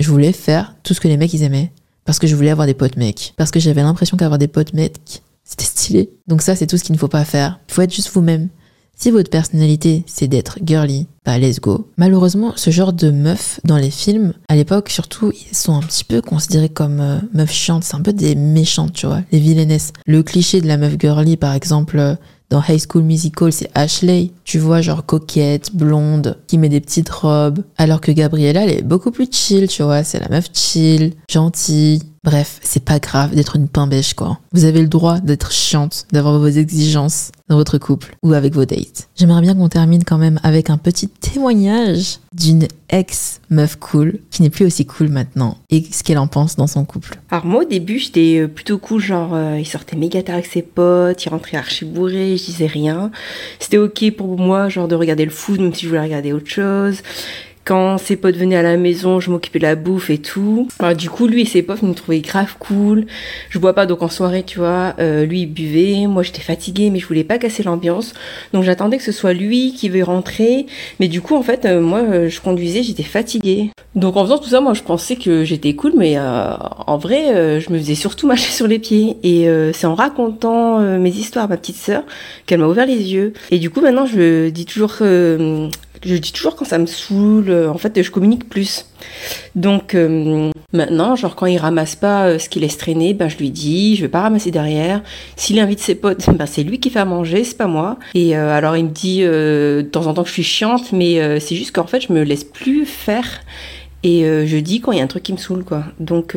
je 0.00 0.10
voulais 0.10 0.32
faire 0.32 0.74
tout 0.82 0.94
ce 0.94 1.00
que 1.00 1.06
les 1.08 1.16
mecs 1.16 1.32
ils 1.32 1.44
aimaient. 1.44 1.72
Parce 2.04 2.18
que 2.18 2.26
je 2.26 2.34
voulais 2.34 2.50
avoir 2.50 2.66
des 2.66 2.74
potes 2.74 2.96
mecs. 2.96 3.34
Parce 3.36 3.50
que 3.50 3.60
j'avais 3.60 3.82
l'impression 3.82 4.16
qu'avoir 4.16 4.38
des 4.38 4.48
potes 4.48 4.72
mecs, 4.72 5.22
c'était 5.44 5.64
stylé. 5.64 6.10
Donc 6.26 6.42
ça, 6.42 6.56
c'est 6.56 6.66
tout 6.66 6.76
ce 6.76 6.82
qu'il 6.82 6.94
ne 6.94 6.98
faut 6.98 7.06
pas 7.06 7.24
faire. 7.24 7.60
Il 7.68 7.74
faut 7.74 7.82
être 7.82 7.94
juste 7.94 8.10
vous-même. 8.12 8.48
Si 8.96 9.12
votre 9.12 9.30
personnalité, 9.30 10.02
c'est 10.08 10.26
d'être 10.26 10.58
girly, 10.64 11.06
bah 11.24 11.38
let's 11.38 11.60
go. 11.60 11.88
Malheureusement, 11.98 12.54
ce 12.56 12.70
genre 12.70 12.92
de 12.92 13.12
meufs 13.12 13.60
dans 13.62 13.76
les 13.76 13.90
films, 13.90 14.32
à 14.48 14.56
l'époque 14.56 14.88
surtout, 14.88 15.32
ils 15.32 15.54
sont 15.54 15.76
un 15.76 15.82
petit 15.82 16.02
peu 16.02 16.20
considérés 16.20 16.68
comme 16.68 16.98
euh, 16.98 17.18
meufs 17.32 17.52
chiantes. 17.52 17.84
C'est 17.84 17.94
un 17.94 18.00
peu 18.00 18.12
des 18.12 18.34
méchantes, 18.34 18.94
tu 18.94 19.06
vois, 19.06 19.20
les 19.30 19.38
vilainesses. 19.38 19.92
Le 20.06 20.24
cliché 20.24 20.60
de 20.60 20.66
la 20.66 20.78
meuf 20.78 20.94
girly, 20.98 21.36
par 21.36 21.54
exemple, 21.54 21.98
euh, 21.98 22.16
dans 22.50 22.62
High 22.66 22.80
School 22.80 23.02
Musical, 23.02 23.52
c'est 23.52 23.70
Ashley. 23.74 24.30
Tu 24.44 24.58
vois, 24.58 24.80
genre 24.80 25.04
coquette, 25.04 25.74
blonde, 25.74 26.38
qui 26.46 26.58
met 26.58 26.68
des 26.68 26.80
petites 26.80 27.10
robes. 27.10 27.62
Alors 27.76 28.00
que 28.00 28.12
Gabriella, 28.12 28.64
elle 28.64 28.70
est 28.70 28.82
beaucoup 28.82 29.10
plus 29.10 29.28
chill, 29.30 29.68
tu 29.68 29.82
vois. 29.82 30.04
C'est 30.04 30.20
la 30.20 30.28
meuf 30.28 30.48
chill, 30.52 31.12
gentille. 31.28 32.02
Bref, 32.24 32.60
c'est 32.62 32.84
pas 32.84 32.98
grave 32.98 33.34
d'être 33.34 33.56
une 33.56 33.68
pain 33.68 33.86
bêche, 33.86 34.14
quoi. 34.14 34.38
Vous 34.52 34.64
avez 34.64 34.80
le 34.80 34.88
droit 34.88 35.20
d'être 35.20 35.52
chiante, 35.52 36.06
d'avoir 36.12 36.38
vos 36.38 36.48
exigences 36.48 37.30
dans 37.48 37.56
votre 37.56 37.78
couple 37.78 38.16
ou 38.22 38.32
avec 38.32 38.54
vos 38.54 38.64
dates. 38.64 39.08
J'aimerais 39.16 39.40
bien 39.40 39.54
qu'on 39.54 39.68
termine 39.68 40.04
quand 40.04 40.18
même 40.18 40.38
avec 40.42 40.70
un 40.70 40.78
petit 40.78 41.08
témoignage 41.08 42.18
d'une 42.32 42.66
ex 42.90 43.40
meuf 43.50 43.76
cool 43.76 44.18
qui 44.30 44.42
n'est 44.42 44.50
plus 44.50 44.66
aussi 44.66 44.86
cool 44.86 45.08
maintenant 45.08 45.58
et 45.70 45.84
ce 45.90 46.02
qu'elle 46.02 46.18
en 46.18 46.26
pense 46.26 46.56
dans 46.56 46.66
son 46.66 46.84
couple. 46.84 47.18
Alors 47.30 47.44
moi 47.46 47.62
au 47.62 47.66
début 47.66 47.98
j'étais 47.98 48.40
euh, 48.40 48.48
plutôt 48.48 48.78
cool, 48.78 49.00
genre 49.00 49.34
euh, 49.34 49.58
il 49.58 49.66
sortait 49.66 49.96
méga 49.96 50.22
tard 50.22 50.36
avec 50.36 50.46
ses 50.46 50.62
potes, 50.62 51.24
il 51.24 51.28
rentrait 51.28 51.56
archi 51.56 51.84
bourré, 51.84 52.36
je 52.36 52.44
disais 52.44 52.66
rien. 52.66 53.10
C'était 53.58 53.78
ok 53.78 54.10
pour 54.16 54.38
moi 54.38 54.68
genre 54.68 54.88
de 54.88 54.94
regarder 54.94 55.24
le 55.24 55.30
foot 55.30 55.60
même 55.60 55.74
si 55.74 55.84
je 55.84 55.88
voulais 55.88 56.02
regarder 56.02 56.32
autre 56.32 56.48
chose. 56.48 57.02
Quand 57.68 57.98
ses 57.98 58.16
potes 58.16 58.36
venaient 58.36 58.56
à 58.56 58.62
la 58.62 58.78
maison, 58.78 59.20
je 59.20 59.30
m'occupais 59.30 59.58
de 59.58 59.64
la 59.64 59.74
bouffe 59.74 60.08
et 60.08 60.16
tout. 60.16 60.68
Du 60.96 61.10
coup, 61.10 61.26
lui 61.26 61.42
et 61.42 61.44
ses 61.44 61.60
potes 61.60 61.82
me 61.82 61.92
trouvaient 61.92 62.20
grave 62.20 62.56
cool. 62.58 63.04
Je 63.50 63.58
bois 63.58 63.74
pas, 63.74 63.84
donc 63.84 64.00
en 64.00 64.08
soirée, 64.08 64.42
tu 64.42 64.58
vois, 64.58 64.94
euh, 65.00 65.26
lui 65.26 65.42
il 65.42 65.46
buvait. 65.48 66.06
Moi, 66.06 66.22
j'étais 66.22 66.40
fatiguée, 66.40 66.88
mais 66.88 66.98
je 66.98 67.06
voulais 67.06 67.24
pas 67.24 67.36
casser 67.36 67.62
l'ambiance. 67.62 68.14
Donc, 68.54 68.64
j'attendais 68.64 68.96
que 68.96 69.02
ce 69.02 69.12
soit 69.12 69.34
lui 69.34 69.74
qui 69.74 69.90
veuille 69.90 70.02
rentrer. 70.02 70.64
Mais 70.98 71.08
du 71.08 71.20
coup, 71.20 71.36
en 71.36 71.42
fait, 71.42 71.66
euh, 71.66 71.82
moi, 71.82 71.98
euh, 71.98 72.30
je 72.30 72.40
conduisais, 72.40 72.82
j'étais 72.82 73.02
fatiguée. 73.02 73.68
Donc, 73.94 74.16
en 74.16 74.24
faisant 74.24 74.38
tout 74.38 74.48
ça, 74.48 74.62
moi, 74.62 74.72
je 74.72 74.82
pensais 74.82 75.16
que 75.16 75.44
j'étais 75.44 75.74
cool, 75.74 75.92
mais 75.94 76.18
en 76.18 76.96
vrai, 76.96 77.60
je 77.60 77.70
me 77.70 77.76
faisais 77.76 77.96
surtout 77.96 78.26
marcher 78.28 78.50
sur 78.50 78.66
les 78.66 78.78
pieds. 78.78 79.18
Et 79.24 79.46
c'est 79.74 79.86
en 79.86 79.94
racontant 79.94 80.78
mes 80.98 81.10
histoires 81.10 81.44
à 81.44 81.48
ma 81.48 81.58
petite 81.58 81.76
sœur 81.76 82.04
qu'elle 82.46 82.60
m'a 82.60 82.66
ouvert 82.66 82.86
les 82.86 83.12
yeux. 83.12 83.34
Et 83.50 83.58
du 83.58 83.68
coup, 83.68 83.82
maintenant, 83.82 84.06
je 84.06 84.48
dis 84.48 84.64
toujours 84.64 85.02
je 86.04 86.14
dis 86.16 86.32
toujours 86.32 86.56
quand 86.56 86.64
ça 86.64 86.78
me 86.78 86.86
saoule, 86.86 87.50
euh, 87.50 87.70
en 87.70 87.78
fait, 87.78 88.02
je 88.02 88.10
communique 88.10 88.48
plus. 88.48 88.86
Donc 89.54 89.94
euh, 89.94 90.50
maintenant, 90.72 91.16
genre 91.16 91.36
quand 91.36 91.46
il 91.46 91.58
ramasse 91.58 91.96
pas 91.96 92.26
euh, 92.26 92.38
ce 92.38 92.48
qu'il 92.48 92.62
laisse 92.62 92.76
traîner, 92.76 93.14
ben 93.14 93.28
je 93.28 93.38
lui 93.38 93.50
dis, 93.50 93.96
je 93.96 94.02
vais 94.02 94.08
pas 94.08 94.22
ramasser 94.22 94.50
derrière. 94.50 95.02
S'il 95.36 95.58
invite 95.58 95.80
ses 95.80 95.94
potes, 95.94 96.28
ben 96.36 96.46
c'est 96.46 96.62
lui 96.62 96.80
qui 96.80 96.90
fait 96.90 97.00
à 97.00 97.04
manger, 97.04 97.44
c'est 97.44 97.56
pas 97.56 97.66
moi. 97.66 97.98
Et 98.14 98.34
alors 98.34 98.76
il 98.76 98.84
me 98.84 98.90
dit 98.90 99.20
de 99.22 99.88
temps 99.90 100.06
en 100.06 100.14
temps 100.14 100.22
que 100.22 100.28
je 100.28 100.34
suis 100.34 100.42
chiante, 100.42 100.92
mais 100.92 101.40
c'est 101.40 101.56
juste 101.56 101.72
qu'en 101.72 101.86
fait 101.86 102.00
je 102.00 102.12
me 102.12 102.22
laisse 102.22 102.44
plus 102.44 102.86
faire 102.86 103.40
et 104.02 104.22
je 104.22 104.56
dis 104.58 104.80
quand 104.80 104.92
il 104.92 104.98
y 104.98 105.00
a 105.00 105.04
un 105.04 105.08
truc 105.08 105.22
qui 105.22 105.32
me 105.32 105.38
saoule 105.38 105.64
quoi. 105.64 105.84
Donc 106.00 106.36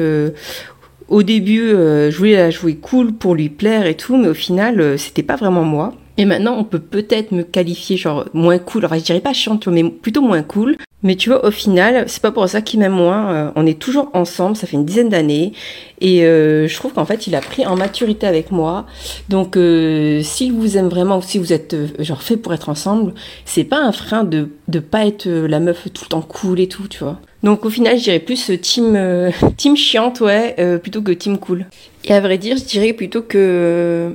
au 1.07 1.23
début, 1.23 1.69
je 1.69 2.15
voulais 2.15 2.35
la 2.35 2.49
jouer 2.49 2.75
cool 2.75 3.13
pour 3.13 3.35
lui 3.35 3.49
plaire 3.49 3.85
et 3.85 3.95
tout, 3.95 4.17
mais 4.17 4.27
au 4.27 4.33
final, 4.33 4.97
c'était 4.97 5.23
pas 5.23 5.35
vraiment 5.35 5.63
moi. 5.63 5.93
Et 6.21 6.25
maintenant, 6.25 6.55
on 6.55 6.63
peut 6.63 6.77
peut-être 6.77 7.31
me 7.31 7.41
qualifier 7.41 7.97
genre 7.97 8.25
moins 8.35 8.59
cool. 8.59 8.85
Alors, 8.85 8.95
je 8.99 9.03
dirais 9.03 9.21
pas 9.21 9.33
chiante, 9.33 9.65
mais 9.65 9.83
plutôt 9.83 10.21
moins 10.21 10.43
cool. 10.43 10.77
Mais 11.01 11.15
tu 11.15 11.29
vois, 11.29 11.43
au 11.43 11.49
final, 11.49 12.03
c'est 12.05 12.21
pas 12.21 12.29
pour 12.29 12.47
ça 12.47 12.61
qu'il 12.61 12.79
m'aime 12.79 12.91
moins. 12.91 13.33
Euh, 13.33 13.51
on 13.55 13.65
est 13.65 13.79
toujours 13.79 14.11
ensemble, 14.13 14.55
ça 14.55 14.67
fait 14.67 14.77
une 14.77 14.85
dizaine 14.85 15.09
d'années. 15.09 15.53
Et 15.99 16.23
euh, 16.23 16.67
je 16.67 16.75
trouve 16.75 16.93
qu'en 16.93 17.05
fait, 17.05 17.25
il 17.25 17.33
a 17.33 17.41
pris 17.41 17.65
en 17.65 17.75
maturité 17.75 18.27
avec 18.27 18.51
moi. 18.51 18.85
Donc, 19.29 19.57
euh, 19.57 20.21
s'il 20.21 20.53
vous 20.53 20.77
aime 20.77 20.89
vraiment 20.89 21.17
ou 21.17 21.23
si 21.23 21.39
vous 21.39 21.53
êtes 21.53 21.75
genre 21.97 22.21
fait 22.21 22.37
pour 22.37 22.53
être 22.53 22.69
ensemble, 22.69 23.15
c'est 23.45 23.63
pas 23.63 23.79
un 23.79 23.91
frein 23.91 24.23
de 24.23 24.49
de 24.67 24.77
pas 24.77 25.07
être 25.07 25.27
la 25.27 25.59
meuf 25.59 25.87
tout 25.91 26.03
le 26.05 26.09
temps 26.09 26.21
cool 26.21 26.59
et 26.59 26.67
tout, 26.67 26.87
tu 26.87 27.03
vois. 27.03 27.19
Donc, 27.41 27.65
au 27.65 27.71
final, 27.71 27.97
je 27.97 28.03
dirais 28.03 28.19
plus 28.19 28.51
team 28.61 28.95
team 29.57 29.75
chiante, 29.75 30.21
ouais, 30.21 30.77
plutôt 30.83 31.01
que 31.01 31.13
team 31.13 31.39
cool. 31.39 31.65
Et 32.05 32.13
à 32.13 32.19
vrai 32.19 32.37
dire, 32.37 32.57
je 32.57 32.63
dirais 32.65 32.93
plutôt 32.93 33.23
que 33.23 34.13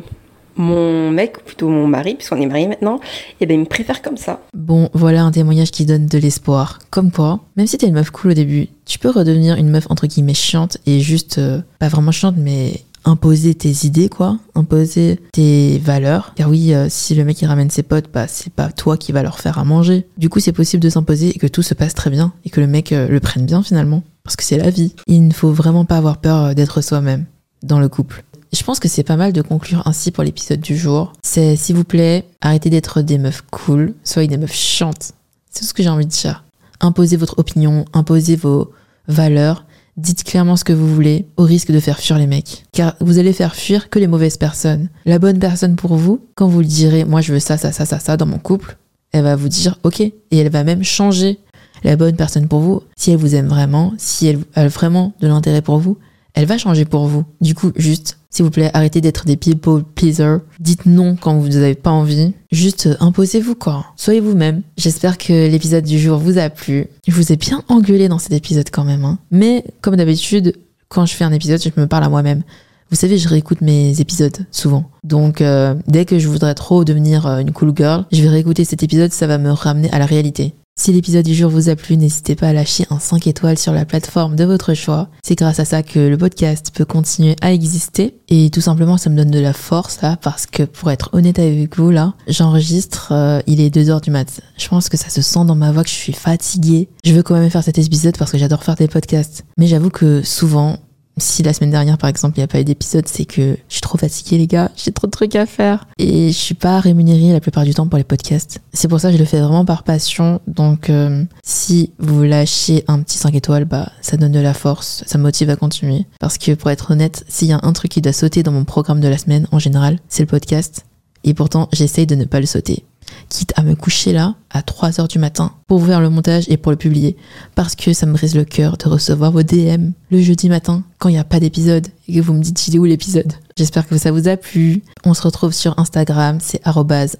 mon 0.57 1.11
mec, 1.11 1.45
plutôt 1.45 1.69
mon 1.69 1.87
mari, 1.87 2.15
puisqu'on 2.15 2.41
est 2.41 2.47
mariés 2.47 2.69
maintenant, 2.69 2.97
et 2.97 3.01
eh 3.41 3.47
ben 3.47 3.55
il 3.55 3.61
me 3.61 3.67
préfère 3.67 4.03
comme 4.03 4.17
ça. 4.17 4.41
Bon, 4.55 4.89
voilà 4.93 5.23
un 5.23 5.31
témoignage 5.31 5.71
qui 5.71 5.85
donne 5.85 6.07
de 6.07 6.19
l'espoir. 6.19 6.79
Comme 6.91 7.11
quoi, 7.11 7.41
même 7.57 7.67
si 7.67 7.79
t'es 7.79 7.87
une 7.87 7.95
meuf 7.95 8.11
cool 8.11 8.33
au 8.33 8.35
début, 8.35 8.69
tu 8.85 8.99
peux 8.99 9.11
redevenir 9.11 9.57
une 9.57 9.69
meuf 9.69 9.87
entre 9.91 10.07
guillemets 10.07 10.35
chiante 10.35 10.79
et 10.87 11.01
juste, 11.01 11.39
euh, 11.39 11.61
pas 11.79 11.89
vraiment 11.89 12.13
chiante, 12.13 12.37
mais 12.39 12.81
imposer 13.07 13.55
tes 13.55 13.87
idées, 13.87 14.09
quoi, 14.09 14.39
imposer 14.55 15.21
tes 15.33 15.79
valeurs. 15.79 16.33
Car 16.35 16.51
oui, 16.51 16.75
euh, 16.75 16.89
si 16.91 17.15
le 17.15 17.25
mec 17.25 17.41
il 17.41 17.47
ramène 17.47 17.71
ses 17.71 17.85
potes, 17.85 18.07
bah 18.13 18.27
c'est 18.27 18.53
pas 18.53 18.71
toi 18.71 18.97
qui 18.97 19.13
va 19.13 19.23
leur 19.23 19.39
faire 19.39 19.59
à 19.59 19.65
manger. 19.65 20.07
Du 20.19 20.29
coup, 20.29 20.41
c'est 20.41 20.53
possible 20.53 20.83
de 20.83 20.91
s'imposer 20.91 21.29
et 21.29 21.39
que 21.39 21.47
tout 21.47 21.63
se 21.63 21.75
passe 21.75 21.95
très 21.95 22.11
bien 22.11 22.33
et 22.45 22.51
que 22.51 22.61
le 22.61 22.67
mec 22.67 22.93
euh, 22.93 23.09
le 23.09 23.21
prenne 23.21 23.47
bien 23.47 23.63
finalement. 23.63 24.03
Parce 24.25 24.35
que 24.35 24.43
c'est 24.43 24.59
la 24.59 24.71
vie. 24.71 24.95
Il 25.07 25.29
ne 25.29 25.33
faut 25.33 25.53
vraiment 25.53 25.85
pas 25.85 25.99
avoir 25.99 26.19
peur 26.19 26.55
d'être 26.55 26.81
soi-même 26.81 27.27
dans 27.63 27.79
le 27.79 27.89
couple. 27.89 28.25
Je 28.53 28.63
pense 28.63 28.81
que 28.81 28.89
c'est 28.89 29.03
pas 29.03 29.17
mal 29.17 29.33
de 29.33 29.43
conclure 29.43 29.87
ainsi 29.87 30.11
pour 30.11 30.25
l'épisode 30.25 30.61
du 30.61 30.77
jour. 30.77 31.13
C'est, 31.23 31.57
s'il 31.57 31.77
vous 31.77 31.85
plaît, 31.85 32.27
arrêtez 32.41 32.71
d'être 32.71 33.03
des 33.03 33.19
meufs 33.19 33.43
cool, 33.51 33.95
soyez 34.05 34.29
des 34.29 34.37
meufs 34.37 34.53
chiantes. 34.55 35.13
C'est 35.51 35.61
tout 35.61 35.67
ce 35.67 35.75
que 35.75 35.83
j'ai 35.83 35.89
envie 35.89 36.07
de 36.07 36.11
dire. 36.11 36.45
Imposez 36.81 37.17
votre 37.17 37.39
opinion, 37.39 37.85
imposez 37.93 38.37
vos 38.37 38.71
valeurs, 39.09 39.65
dites 39.97 40.25
clairement 40.25 40.57
ce 40.57 40.65
que 40.65 40.73
vous 40.73 40.93
voulez, 40.93 41.27
au 41.37 41.45
risque 41.45 41.73
de 41.73 41.81
faire 41.81 41.99
fuir 41.99 42.19
les 42.19 42.27
mecs. 42.27 42.67
Car 42.73 42.95
vous 43.01 43.19
allez 43.19 43.33
faire 43.33 43.55
fuir 43.55 43.89
que 43.89 43.99
les 43.99 44.07
mauvaises 44.07 44.37
personnes. 44.37 44.89
La 45.05 45.19
bonne 45.19 45.39
personne 45.39 45.77
pour 45.77 45.97
vous, 45.97 46.21
quand 46.35 46.49
vous 46.49 46.61
le 46.61 46.67
direz, 46.67 47.05
moi 47.05 47.21
je 47.21 47.33
veux 47.33 47.41
ça, 47.41 47.57
ça, 47.57 47.73
ça, 47.73 47.87
ça, 47.87 47.99
ça 47.99 48.17
dans 48.17 48.27
mon 48.27 48.39
couple, 48.39 48.77
elle 49.13 49.25
va 49.25 49.37
vous 49.37 49.49
dire 49.49 49.79
ok, 49.83 50.01
et 50.01 50.15
elle 50.31 50.51
va 50.51 50.65
même 50.65 50.85
changer 50.85 51.39
la 51.85 51.97
bonne 51.97 52.17
personne 52.17 52.49
pour 52.49 52.61
vous. 52.61 52.83
Si 52.97 53.11
elle 53.11 53.17
vous 53.17 53.35
aime 53.35 53.49
vraiment, 53.49 53.95
si 53.97 54.27
elle 54.27 54.41
a 54.55 54.69
vraiment 54.69 55.15
de 55.21 55.29
l'intérêt 55.29 55.63
pour 55.63 55.79
vous, 55.79 55.99
elle 56.35 56.47
va 56.47 56.59
changer 56.59 56.85
pour 56.85 57.07
vous. 57.07 57.25
Du 57.41 57.55
coup, 57.55 57.73
juste 57.77 58.19
s'il 58.37 58.45
vous 58.45 58.51
plaît, 58.51 58.71
arrêtez 58.75 59.01
d'être 59.01 59.25
des 59.25 59.39
people 59.39 59.83
pleasers. 59.83 60.41
Dites 60.61 60.85
non 60.85 61.17
quand 61.19 61.39
vous 61.39 61.49
n'avez 61.49 61.75
pas 61.75 61.91
envie. 61.91 62.35
Juste 62.53 62.87
euh, 62.87 62.97
imposez-vous 63.01 63.55
quoi. 63.55 63.87
Soyez 63.97 64.21
vous-même. 64.21 64.61
J'espère 64.77 65.17
que 65.17 65.49
l'épisode 65.49 65.85
du 65.85 65.99
jour 65.99 66.19
vous 66.19 66.37
a 66.37 66.51
plu. 66.51 66.89
Je 67.09 67.15
vous 67.15 67.33
ai 67.33 67.37
bien 67.37 67.63
engueulé 67.69 68.09
dans 68.09 68.19
cet 68.19 68.33
épisode 68.33 68.69
quand 68.71 68.85
même. 68.85 69.07
Hein. 69.07 69.19
Mais 69.31 69.65
comme 69.81 69.97
d'habitude, 69.97 70.55
quand 70.91 71.07
je 71.07 71.15
fais 71.15 71.25
un 71.25 71.33
épisode, 71.33 71.63
je 71.63 71.81
me 71.81 71.87
parle 71.87 72.05
à 72.05 72.11
moi-même. 72.11 72.43
Vous 72.91 72.97
savez, 72.97 73.17
je 73.17 73.27
réécoute 73.27 73.63
mes 73.63 74.03
épisodes 74.03 74.37
souvent. 74.51 74.91
Donc, 75.03 75.41
euh, 75.41 75.75
dès 75.87 76.05
que 76.05 76.19
je 76.19 76.29
voudrais 76.29 76.55
trop 76.55 76.85
devenir 76.85 77.27
euh, 77.27 77.39
une 77.39 77.53
cool 77.53 77.73
girl, 77.75 78.05
je 78.13 78.21
vais 78.21 78.29
réécouter 78.29 78.67
cet 78.67 78.83
épisode, 78.83 79.13
ça 79.13 79.27
va 79.27 79.39
me 79.39 79.51
ramener 79.51 79.91
à 79.93 79.99
la 79.99 80.05
réalité. 80.05 80.53
Si 80.79 80.93
l'épisode 80.93 81.25
du 81.25 81.35
jour 81.35 81.51
vous 81.51 81.71
a 81.71 81.75
plu, 81.75 81.97
n'hésitez 81.97 82.37
pas 82.37 82.49
à 82.49 82.53
lâcher 82.53 82.85
un 82.91 82.99
5 82.99 83.27
étoiles 83.27 83.57
sur 83.57 83.73
la 83.73 83.87
plateforme 83.87 84.37
de 84.37 84.45
votre 84.45 84.75
choix. 84.75 85.09
C'est 85.23 85.35
grâce 85.35 85.59
à 85.59 85.65
ça 85.65 85.83
que 85.83 85.99
le 85.99 86.19
podcast 86.19 86.71
peut 86.73 86.85
continuer 86.85 87.35
à 87.41 87.51
exister. 87.51 88.19
Et 88.29 88.51
tout 88.51 88.61
simplement, 88.61 88.99
ça 88.99 89.09
me 89.09 89.17
donne 89.17 89.31
de 89.31 89.41
la 89.41 89.55
force 89.55 90.03
là, 90.03 90.19
parce 90.21 90.45
que 90.45 90.65
pour 90.65 90.91
être 90.91 91.09
honnête 91.15 91.39
avec 91.39 91.79
vous 91.79 91.91
là, 91.91 92.13
j'enregistre, 92.29 93.09
euh, 93.13 93.41
il 93.47 93.63
est 93.63 93.75
2h 93.75 94.03
du 94.03 94.11
mat. 94.11 94.43
Je 94.59 94.69
pense 94.69 94.91
que 94.91 94.99
ça 94.99 95.09
se 95.09 95.23
sent 95.23 95.47
dans 95.47 95.57
ma 95.57 95.73
voix 95.73 95.83
que 95.83 95.89
je 95.89 95.95
suis 95.95 96.13
fatiguée. 96.13 96.91
Je 97.05 97.15
veux 97.15 97.23
quand 97.23 97.37
même 97.37 97.51
faire 97.51 97.65
cet 97.65 97.79
épisode 97.79 98.19
parce 98.19 98.31
que 98.31 98.39
j'adore 98.39 98.63
faire 98.63 98.77
des 98.77 98.87
podcasts. 98.87 99.47
Mais 99.57 99.69
j'avoue 99.69 99.91
que 99.91 100.23
souvent, 100.23 100.79
si 101.19 101.43
la 101.43 101.53
semaine 101.53 101.71
dernière, 101.71 101.97
par 101.97 102.11
exemple, 102.11 102.37
il 102.37 102.41
n'y 102.41 102.45
a 102.45 102.49
pas 102.49 102.61
eu 102.61 102.65
d'épisode, 102.65 103.09
c'est 103.09 103.25
que 103.25 103.57
je 103.69 103.73
suis 103.73 103.81
trop 103.81 103.97
fatiguée, 103.97 104.37
les 104.39 104.47
gars. 104.47 104.71
J'ai 104.77 104.93
trop 104.93 105.07
de 105.07 105.13
trucs 105.13 105.35
à 105.35 105.47
faire. 105.47 105.87
Et 105.99 106.29
je 106.29 106.37
suis 106.37 106.55
pas 106.55 106.79
rémunérée 106.79 107.33
la 107.33 107.41
plupart 107.41 107.65
du 107.65 107.73
temps 107.73 107.87
pour 107.87 107.97
les 107.97 108.05
podcasts. 108.05 108.61
C'est 108.73 108.89
pour 108.89 109.01
ça 109.01 109.09
que 109.09 109.15
je 109.15 109.19
le 109.19 109.25
fais 109.25 109.41
vraiment 109.41 109.65
par 109.65 109.83
passion. 109.83 110.41
Donc, 110.47 110.91
euh, 110.91 111.25
si 111.43 111.93
vous 111.99 112.23
lâchez 112.23 112.85
un 112.87 113.01
petit 113.01 113.17
5 113.17 113.35
étoiles, 113.35 113.65
bah, 113.65 113.91
ça 114.03 114.17
donne 114.17 114.33
de 114.33 114.41
la 114.41 114.53
force. 114.53 115.05
Ça 115.07 115.17
motive 115.17 115.49
à 115.49 115.57
continuer. 115.57 116.05
Parce 116.21 116.37
que, 116.37 116.53
pour 116.53 116.71
être 116.71 116.91
honnête, 116.91 117.25
s'il 117.29 117.49
y 117.49 117.53
a 117.53 117.61
un 117.63 117.73
truc 117.73 117.93
qui 117.93 118.03
doit 118.03 118.13
sauter 118.13 118.43
dans 118.43 118.53
mon 118.53 118.65
programme 118.65 119.01
de 119.01 119.09
la 119.09 119.17
semaine, 119.17 119.47
en 119.53 119.59
général, 119.59 119.99
c'est 120.09 120.23
le 120.23 120.29
podcast. 120.29 120.85
Et 121.25 121.33
pourtant, 121.33 121.69
j'essaye 121.73 122.07
de 122.07 122.15
ne 122.15 122.25
pas 122.25 122.41
le 122.41 122.47
sauter 122.47 122.85
quitte 123.29 123.53
à 123.57 123.63
me 123.63 123.75
coucher 123.75 124.13
là 124.13 124.35
à 124.51 124.63
3 124.63 125.01
heures 125.01 125.09
du 125.09 125.19
matin 125.19 125.53
pour 125.67 125.79
ouvrir 125.79 126.01
le 126.01 126.11
montage 126.11 126.45
et 126.49 126.57
pour 126.57 126.71
le 126.73 126.79
publier. 126.79 127.17
Parce 127.55 127.75
que 127.75 127.93
ça 127.93 128.07
me 128.07 128.13
brise 128.13 128.35
le 128.35 128.45
cœur 128.45 128.77
de 128.77 128.89
recevoir 128.89 129.33
vos 129.33 129.43
DM 129.43 129.91
le 130.11 130.21
jeudi 130.21 130.49
matin 130.49 130.83
quand 130.99 131.09
il 131.09 131.13
n'y 131.13 131.19
a 131.19 131.25
pas 131.25 131.41
d'épisode 131.41 131.89
et 132.09 132.15
que 132.15 132.21
vous 132.21 132.33
me 132.33 132.43
dites 132.43 132.69
il 132.69 132.77
est 132.77 132.79
où 132.79 132.85
l'épisode? 132.85 133.33
J'espère 133.57 133.87
que 133.87 133.97
ça 133.97 134.13
vous 134.13 134.29
a 134.29 134.37
plu. 134.37 134.83
On 135.05 135.15
se 135.15 135.23
retrouve 135.23 135.53
sur 135.53 135.79
Instagram, 135.79 136.39
c'est 136.41 136.61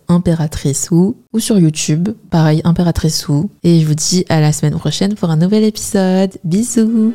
impératrice 0.09 0.91
ou, 0.91 1.17
ou 1.33 1.41
sur 1.41 1.59
YouTube, 1.59 2.11
pareil 2.31 2.61
impératrice 2.65 3.29
ou. 3.29 3.51
Et 3.63 3.81
je 3.81 3.87
vous 3.87 3.95
dis 3.95 4.25
à 4.29 4.41
la 4.41 4.53
semaine 4.53 4.79
prochaine 4.79 5.15
pour 5.15 5.31
un 5.31 5.37
nouvel 5.37 5.65
épisode. 5.65 6.33
Bisous 6.45 7.15